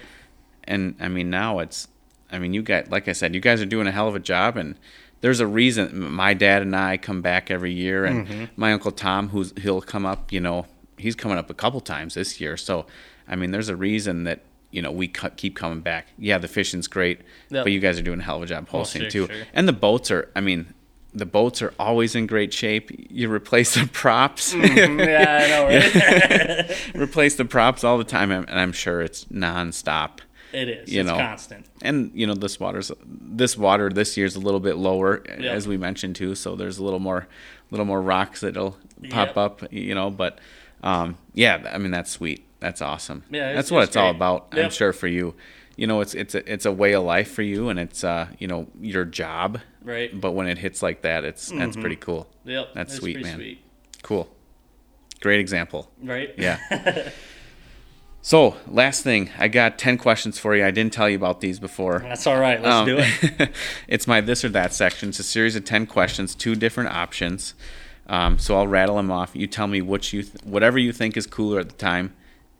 And 0.64 0.94
I 1.00 1.08
mean, 1.08 1.30
now 1.30 1.58
it's. 1.60 1.88
I 2.30 2.38
mean, 2.40 2.52
you 2.52 2.62
guys, 2.62 2.88
like 2.90 3.06
I 3.08 3.12
said, 3.12 3.34
you 3.34 3.40
guys 3.40 3.62
are 3.62 3.66
doing 3.66 3.86
a 3.86 3.92
hell 3.92 4.08
of 4.08 4.16
a 4.16 4.18
job, 4.20 4.56
and 4.56 4.74
there's 5.20 5.38
a 5.40 5.46
reason. 5.46 6.10
My 6.12 6.34
dad 6.34 6.60
and 6.62 6.74
I 6.74 6.96
come 6.96 7.22
back 7.22 7.50
every 7.50 7.72
year, 7.72 8.04
and 8.04 8.26
Mm-hmm. 8.26 8.44
my 8.56 8.72
uncle 8.72 8.90
Tom, 8.90 9.28
who's 9.28 9.52
he'll 9.58 9.80
come 9.80 10.04
up. 10.04 10.32
You 10.32 10.40
know, 10.40 10.66
he's 10.98 11.14
coming 11.14 11.38
up 11.38 11.50
a 11.50 11.54
couple 11.54 11.80
times 11.80 12.14
this 12.14 12.40
year. 12.40 12.56
So, 12.56 12.84
I 13.28 13.36
mean, 13.36 13.52
there's 13.52 13.68
a 13.68 13.76
reason 13.76 14.24
that 14.24 14.40
you 14.72 14.82
know 14.82 14.90
we 14.90 15.06
cu- 15.08 15.30
keep 15.36 15.54
coming 15.54 15.80
back. 15.80 16.08
Yeah, 16.18 16.38
the 16.38 16.48
fishing's 16.48 16.88
great, 16.88 17.20
Yep. 17.50 17.64
but 17.64 17.72
you 17.72 17.78
guys 17.78 17.96
are 17.98 18.02
doing 18.02 18.18
a 18.18 18.22
hell 18.24 18.36
of 18.38 18.42
a 18.42 18.46
job 18.46 18.68
hosting 18.68 19.02
sure, 19.02 19.10
too. 19.10 19.26
sure. 19.28 19.44
And 19.54 19.68
the 19.68 19.72
boats 19.72 20.10
are. 20.10 20.28
I 20.34 20.40
mean. 20.40 20.74
The 21.16 21.24
boats 21.26 21.62
are 21.62 21.72
always 21.78 22.14
in 22.14 22.26
great 22.26 22.52
shape. 22.52 22.90
You 23.10 23.32
replace 23.32 23.74
the 23.74 23.86
props, 23.86 24.52
yeah 24.54 24.62
I 24.62 25.48
know 25.48 25.66
right? 25.66 26.78
Replace 26.94 27.36
the 27.36 27.46
props 27.46 27.84
all 27.84 27.96
the 27.96 28.04
time, 28.04 28.30
and 28.30 28.50
I'm 28.50 28.72
sure 28.72 29.00
it's 29.00 29.24
nonstop. 29.26 30.18
It 30.52 30.68
is. 30.68 30.92
You 30.92 31.00
it's 31.00 31.08
know. 31.10 31.16
constant. 31.16 31.66
and 31.82 32.10
you 32.14 32.26
know 32.26 32.34
this 32.34 32.60
water's 32.60 32.92
this 33.06 33.56
water 33.56 33.88
this 33.90 34.16
year's 34.16 34.36
a 34.36 34.40
little 34.40 34.60
bit 34.60 34.76
lower 34.76 35.22
Yep. 35.26 35.40
as 35.40 35.66
we 35.66 35.76
mentioned 35.76 36.16
too 36.16 36.34
so 36.34 36.54
there's 36.54 36.78
a 36.78 36.84
little 36.84 37.00
more 37.00 37.26
little 37.70 37.84
more 37.84 38.00
rocks 38.00 38.40
that'll 38.42 38.76
pop 39.10 39.28
Yep. 39.28 39.36
up 39.36 39.72
you 39.72 39.94
know 39.94 40.08
but 40.10 40.38
um 40.82 41.18
yeah 41.34 41.68
i 41.74 41.78
mean 41.78 41.90
that's 41.90 42.10
sweet. 42.10 42.44
That's 42.60 42.80
awesome. 42.80 43.24
Yeah, 43.30 43.52
that's 43.52 43.70
what 43.70 43.80
it's 43.82 43.90
it's, 43.90 43.96
all 43.96 44.10
about 44.10 44.48
i'm 44.52 44.70
sure 44.70 44.92
for 44.92 45.08
you 45.08 45.34
you 45.76 45.86
know 45.86 46.00
it's 46.00 46.14
it's 46.14 46.34
a, 46.34 46.52
it's 46.52 46.66
a 46.66 46.72
way 46.72 46.94
of 46.94 47.04
life 47.04 47.32
for 47.32 47.42
you 47.42 47.68
and 47.68 47.78
it's 47.78 48.02
uh 48.02 48.28
you 48.38 48.48
know 48.48 48.66
your 48.80 49.04
job. 49.04 49.60
Right. 49.82 50.18
But 50.18 50.32
when 50.32 50.48
it 50.48 50.58
hits 50.58 50.82
like 50.82 51.02
that 51.02 51.24
it's 51.24 51.50
that's 51.50 51.76
pretty 51.76 51.96
cool. 51.96 52.28
Yep 52.44 52.74
that's 52.74 52.94
sweet, 52.94 53.20
man. 53.22 53.36
sweet. 53.36 53.62
Cool. 54.02 54.28
Great 55.20 55.40
example. 55.40 55.90
Right? 56.02 56.34
Yeah. 56.36 57.10
So 58.26 58.56
last 58.66 59.04
thing 59.04 59.30
i 59.38 59.46
got 59.46 59.78
10 59.78 59.98
questions 59.98 60.36
for 60.36 60.56
you. 60.56 60.66
I 60.66 60.72
didn't 60.72 60.92
tell 60.92 61.08
you 61.08 61.14
about 61.14 61.40
these 61.40 61.60
before. 61.60 62.00
That's 62.00 62.26
all 62.26 62.40
right. 62.40 62.60
Let's 62.60 62.74
um, 62.74 62.84
do 62.84 62.96
it. 62.98 63.52
it's 63.86 64.08
my 64.08 64.20
this 64.20 64.44
or 64.44 64.48
that 64.48 64.74
section. 64.74 65.10
It's 65.10 65.20
a 65.20 65.22
series 65.22 65.54
of 65.54 65.64
ten 65.64 65.86
questions, 65.86 66.34
two 66.34 66.56
different 66.56 66.90
options. 66.90 67.54
Um, 68.08 68.36
so 68.40 68.56
I'll 68.56 68.66
rattle 68.66 68.96
them 68.96 69.12
off. 69.12 69.36
You 69.36 69.46
tell 69.46 69.68
me 69.68 69.80
which 69.80 70.12
you, 70.12 70.24
th- 70.24 70.42
whatever 70.42 70.76
you 70.76 70.92
think 70.92 71.16
is 71.16 71.24
cooler 71.24 71.60
at 71.60 71.68
the 71.68 71.76
time. 71.76 72.16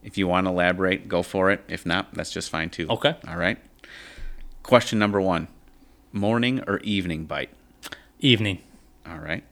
If 0.07 0.16
you 0.16 0.28
want 0.28 0.46
to 0.46 0.52
elaborate, 0.52 1.09
go 1.09 1.24
for 1.24 1.50
it. 1.50 1.64
If 1.68 1.84
not, 1.84 2.14
that's 2.14 2.30
just 2.30 2.48
fine 2.48 2.70
too. 2.70 2.86
Okay. 2.88 3.16
All 3.26 3.36
right. 3.36 3.59
Question 4.62 5.00
number 5.00 5.20
one: 5.20 5.48
Morning 6.12 6.62
or 6.68 6.78
evening 6.78 7.24
bite? 7.24 7.50
Evening. 8.20 8.61
All 9.04 9.18
right. 9.18 9.42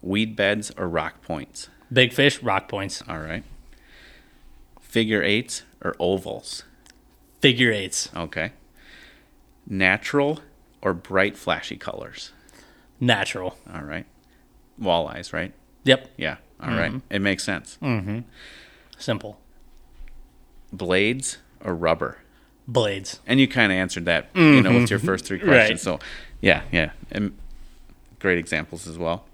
Weed 0.00 0.36
beds 0.36 0.70
or 0.78 0.88
rock 0.88 1.20
points? 1.22 1.68
Big 1.92 2.12
fish, 2.12 2.40
rock 2.44 2.68
points. 2.68 3.02
All 3.08 3.18
right. 3.18 3.42
Figure 4.80 5.22
eights 5.22 5.64
or 5.82 5.96
ovals? 5.98 6.62
Figure 7.40 7.72
eights. 7.72 8.08
Okay. 8.14 8.52
Natural 9.66 10.38
or 10.80 10.94
bright 10.94 11.36
flashy 11.36 11.76
colors? 11.76 12.30
Natural. 13.00 13.58
All 13.72 13.82
right. 13.82 14.06
Walleyes, 14.80 15.32
right? 15.32 15.52
Yep. 15.82 16.10
Yeah. 16.16 16.36
All 16.60 16.70
right. 16.70 17.00
It 17.10 17.18
makes 17.18 17.42
sense. 17.42 17.78
Mm-hmm. 17.82 18.20
Simple. 18.96 19.40
Blades 20.72 21.38
or 21.64 21.74
rubber? 21.74 22.18
Blades. 22.66 23.20
And 23.26 23.38
you 23.40 23.48
kind 23.48 23.70
of 23.72 23.76
answered 23.76 24.04
that, 24.06 24.28
you 24.34 24.62
know, 24.62 24.72
with 24.78 24.90
your 24.90 24.98
first 24.98 25.24
three 25.24 25.38
questions. 25.40 25.70
Right. 25.70 25.80
So, 25.80 25.98
yeah, 26.40 26.62
yeah, 26.72 26.90
and 27.10 27.36
great 28.18 28.38
examples 28.38 28.86
as 28.88 28.96
well. 28.98 29.24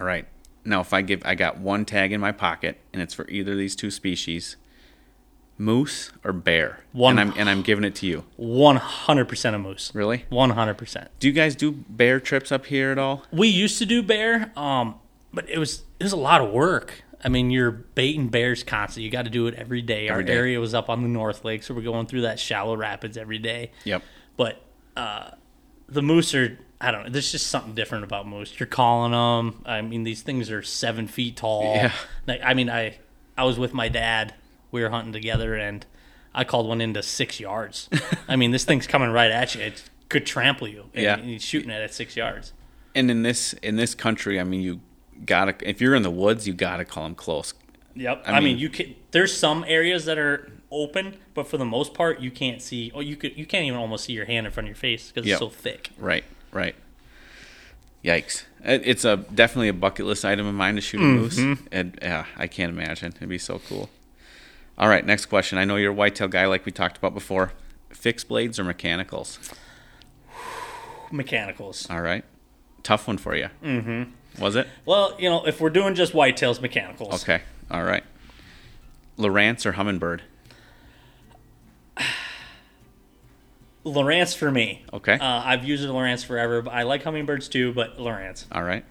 All 0.00 0.06
right. 0.06 0.26
Now, 0.64 0.80
if 0.80 0.92
I 0.92 1.02
give, 1.02 1.22
I 1.24 1.34
got 1.34 1.58
one 1.58 1.84
tag 1.84 2.12
in 2.12 2.20
my 2.20 2.32
pocket, 2.32 2.78
and 2.92 3.02
it's 3.02 3.14
for 3.14 3.28
either 3.28 3.52
of 3.52 3.58
these 3.58 3.74
two 3.76 3.90
species, 3.90 4.56
moose 5.58 6.10
or 6.24 6.32
bear, 6.32 6.80
One- 6.92 7.18
and 7.18 7.32
I'm 7.32 7.38
and 7.38 7.48
I'm 7.50 7.62
giving 7.62 7.84
it 7.84 7.94
to 7.96 8.06
you. 8.06 8.24
100% 8.38 9.54
a 9.54 9.58
moose. 9.58 9.90
Really? 9.94 10.24
100%. 10.30 11.08
Do 11.20 11.26
you 11.26 11.32
guys 11.32 11.54
do 11.54 11.72
bear 11.72 12.18
trips 12.20 12.50
up 12.52 12.66
here 12.66 12.90
at 12.90 12.98
all? 12.98 13.24
We 13.32 13.48
used 13.48 13.78
to 13.78 13.86
do 13.86 14.02
bear, 14.02 14.52
um, 14.56 14.94
but 15.34 15.48
it 15.50 15.58
was 15.58 15.82
it 16.00 16.04
was 16.04 16.12
a 16.12 16.16
lot 16.16 16.40
of 16.40 16.50
work. 16.50 17.01
I 17.24 17.28
mean, 17.28 17.50
you're 17.50 17.70
baiting 17.70 18.28
bears 18.28 18.62
constantly. 18.64 19.04
You 19.04 19.10
got 19.10 19.22
to 19.24 19.30
do 19.30 19.46
it 19.46 19.54
every 19.54 19.82
day. 19.82 20.08
Our 20.08 20.14
Every 20.14 20.24
day. 20.24 20.32
area 20.34 20.60
was 20.60 20.74
up 20.74 20.88
on 20.90 21.02
the 21.02 21.08
North 21.08 21.44
Lake, 21.44 21.62
so 21.62 21.72
we're 21.74 21.82
going 21.82 22.06
through 22.06 22.22
that 22.22 22.40
shallow 22.40 22.76
rapids 22.76 23.16
every 23.16 23.38
day. 23.38 23.70
Yep. 23.84 24.02
But 24.36 24.60
uh, 24.96 25.30
the 25.88 26.02
moose 26.02 26.34
are, 26.34 26.58
I 26.80 26.90
don't 26.90 27.04
know, 27.04 27.10
there's 27.10 27.30
just 27.30 27.46
something 27.46 27.74
different 27.74 28.04
about 28.04 28.26
moose. 28.26 28.58
You're 28.58 28.66
calling 28.66 29.12
them. 29.12 29.62
I 29.64 29.82
mean, 29.82 30.02
these 30.02 30.22
things 30.22 30.50
are 30.50 30.62
seven 30.62 31.06
feet 31.06 31.36
tall. 31.36 31.74
Yeah. 31.76 31.92
Like, 32.26 32.40
I 32.42 32.54
mean, 32.54 32.68
I 32.68 32.98
I 33.38 33.44
was 33.44 33.58
with 33.58 33.72
my 33.72 33.88
dad. 33.88 34.34
We 34.72 34.82
were 34.82 34.90
hunting 34.90 35.12
together, 35.12 35.54
and 35.54 35.84
I 36.34 36.44
called 36.44 36.66
one 36.66 36.80
into 36.80 37.02
six 37.02 37.38
yards. 37.38 37.88
I 38.28 38.36
mean, 38.36 38.50
this 38.50 38.64
thing's 38.64 38.86
coming 38.86 39.10
right 39.10 39.30
at 39.30 39.54
you. 39.54 39.60
It 39.62 39.84
could 40.08 40.26
trample 40.26 40.66
you. 40.66 40.86
And 40.94 41.02
Yeah. 41.04 41.16
he's 41.20 41.42
shooting 41.44 41.70
it 41.70 41.80
at 41.82 41.94
six 41.94 42.16
yards. 42.16 42.52
And 42.94 43.10
in 43.10 43.22
this 43.22 43.52
in 43.54 43.76
this 43.76 43.94
country, 43.94 44.40
I 44.40 44.44
mean, 44.44 44.60
you 44.60 44.80
gotta 45.24 45.54
if 45.68 45.80
you're 45.80 45.94
in 45.94 46.02
the 46.02 46.10
woods, 46.10 46.46
you 46.46 46.54
gotta 46.54 46.84
call 46.84 47.04
them 47.04 47.14
close. 47.14 47.54
Yep. 47.94 48.24
I 48.26 48.30
I, 48.32 48.34
mean, 48.36 48.44
mean- 48.44 48.58
you 48.58 48.68
can. 48.70 48.94
There's 49.10 49.36
some 49.36 49.64
areas 49.68 50.04
that 50.06 50.18
are 50.18 50.50
open, 50.70 51.16
but 51.34 51.46
for 51.46 51.58
the 51.58 51.64
most 51.66 51.92
part, 51.94 52.20
you 52.20 52.30
can't 52.30 52.62
see. 52.62 52.90
Oh, 52.94 53.00
you 53.00 53.16
could. 53.16 53.36
You 53.36 53.44
can't 53.46 53.64
even 53.66 53.78
almost 53.78 54.04
see 54.04 54.14
your 54.14 54.24
hand 54.24 54.46
in 54.46 54.52
front 54.52 54.66
of 54.66 54.70
your 54.70 54.76
face 54.76 55.12
because 55.12 55.26
Yep. 55.28 55.34
it's 55.34 55.40
so 55.40 55.48
thick. 55.50 55.90
Right. 55.98 56.24
Right. 56.52 56.74
Yikes! 58.04 58.44
It- 58.64 58.82
It's 58.84 59.04
a 59.04 59.18
definitely 59.18 59.68
a 59.68 59.72
bucket 59.74 60.06
list 60.06 60.24
item 60.24 60.46
of 60.46 60.54
mine 60.54 60.74
to 60.76 60.80
shoot 60.80 61.00
a 61.00 61.04
moose. 61.04 61.38
And 61.70 61.98
yeah, 62.02 62.26
I 62.36 62.46
can't 62.46 62.70
imagine. 62.70 63.12
It'd 63.16 63.28
be 63.28 63.38
so 63.38 63.60
cool. 63.68 63.90
All 64.78 64.88
right, 64.88 65.04
next 65.06 65.26
question. 65.26 65.58
I 65.58 65.64
know 65.64 65.76
you're 65.76 65.92
a 65.92 65.94
whitetail 65.94 66.28
guy, 66.28 66.46
like 66.46 66.64
we 66.66 66.72
talked 66.72 66.96
about 66.96 67.14
before. 67.14 67.52
Fixed 67.90 68.26
blades 68.26 68.58
or 68.58 68.64
mechanicals? 68.64 69.38
Mechanicals. 71.12 71.86
All 71.90 72.00
right, 72.00 72.24
tough 72.82 73.06
one 73.06 73.18
for 73.18 73.36
you. 73.36 73.48
Mm-hmm. 73.62 74.04
Was 74.38 74.56
it? 74.56 74.66
Well, 74.84 75.14
you 75.18 75.28
know, 75.28 75.46
if 75.46 75.60
we're 75.60 75.70
doing 75.70 75.94
just 75.94 76.12
whitetails, 76.12 76.60
mechanicals. 76.60 77.22
Okay. 77.22 77.42
All 77.70 77.82
right. 77.84 78.04
Lowrance 79.18 79.66
or 79.66 79.72
Humminbird? 79.72 80.20
Lowrance 83.84 84.36
for 84.36 84.50
me. 84.50 84.84
Okay. 84.92 85.14
Uh, 85.14 85.42
I've 85.44 85.64
used 85.64 85.84
Lowrance 85.84 86.24
forever, 86.24 86.62
but 86.62 86.72
I 86.72 86.82
like 86.84 87.02
Humminbirds 87.02 87.50
too. 87.50 87.72
But 87.72 87.98
Lowrance 87.98 88.46
All 88.52 88.62
right. 88.62 88.84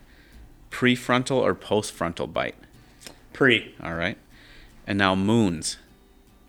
Prefrontal 0.70 1.38
or 1.38 1.56
postfrontal 1.56 2.32
bite? 2.32 2.56
pre 3.34 3.74
All 3.82 3.94
right. 3.96 4.18
And 4.86 4.98
now 4.98 5.16
moons, 5.16 5.78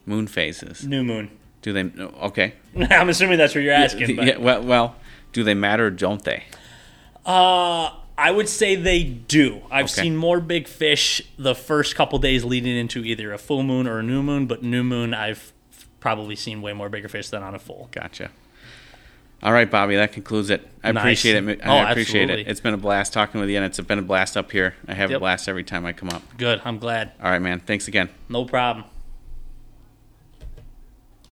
moon 0.06 0.26
phases. 0.26 0.86
new 0.86 1.02
moon. 1.04 1.30
Do 1.60 1.72
they? 1.72 1.84
Okay. 2.00 2.54
I'm 2.90 3.08
assuming 3.08 3.38
that's 3.38 3.54
what 3.54 3.62
you're 3.62 3.72
asking. 3.74 4.16
but, 4.16 4.26
Yeah, 4.26 4.36
well, 4.38 4.62
well, 4.62 4.96
do 5.32 5.44
they 5.44 5.54
matter 5.54 5.86
or 5.86 5.90
don't 5.90 6.22
they? 6.24 6.44
Uh, 7.24 7.90
I 8.18 8.30
would 8.30 8.48
say 8.48 8.76
they 8.76 9.02
do. 9.04 9.62
I've 9.70 9.84
Okay. 9.86 10.02
seen 10.02 10.16
more 10.16 10.40
big 10.40 10.68
fish 10.68 11.22
the 11.38 11.54
first 11.54 11.94
couple 11.96 12.18
days 12.18 12.44
leading 12.44 12.76
into 12.76 13.04
either 13.04 13.32
a 13.32 13.38
full 13.38 13.62
moon 13.62 13.86
or 13.86 13.98
a 13.98 14.02
new 14.02 14.22
moon, 14.22 14.46
but 14.46 14.62
new 14.62 14.82
moon 14.84 15.14
I've 15.14 15.52
probably 16.00 16.36
seen 16.36 16.60
way 16.62 16.72
more 16.72 16.88
bigger 16.88 17.08
fish 17.08 17.28
than 17.28 17.42
on 17.42 17.54
a 17.54 17.58
full. 17.58 17.88
Gotcha. 17.92 18.30
All 19.42 19.52
right, 19.52 19.68
Bobbie, 19.68 19.96
that 19.96 20.12
concludes 20.12 20.50
it. 20.50 20.68
I 20.84 20.92
Nice. 20.92 21.02
appreciate 21.02 21.34
it. 21.48 21.60
Oh, 21.64 21.72
I 21.72 21.88
Oh, 21.88 21.90
appreciate 21.90 22.22
absolutely. 22.22 22.42
it. 22.42 22.48
It's 22.48 22.60
been 22.60 22.74
a 22.74 22.78
blast 22.78 23.12
talking 23.12 23.40
with 23.40 23.50
you, 23.50 23.56
and 23.56 23.64
it's 23.64 23.80
been 23.80 23.98
a 23.98 24.02
blast 24.02 24.36
up 24.36 24.52
here. 24.52 24.74
I 24.86 24.94
have 24.94 25.10
a 25.10 25.18
blast 25.18 25.48
every 25.48 25.64
time 25.64 25.84
I 25.84 25.92
come 25.92 26.10
up. 26.10 26.22
Good. 26.38 26.60
I'm 26.64 26.78
glad. 26.78 27.10
All 27.20 27.28
right, 27.30 27.40
man. 27.42 27.58
Thanks 27.58 27.88
again. 27.88 28.08
No 28.28 28.44
problem. 28.44 28.84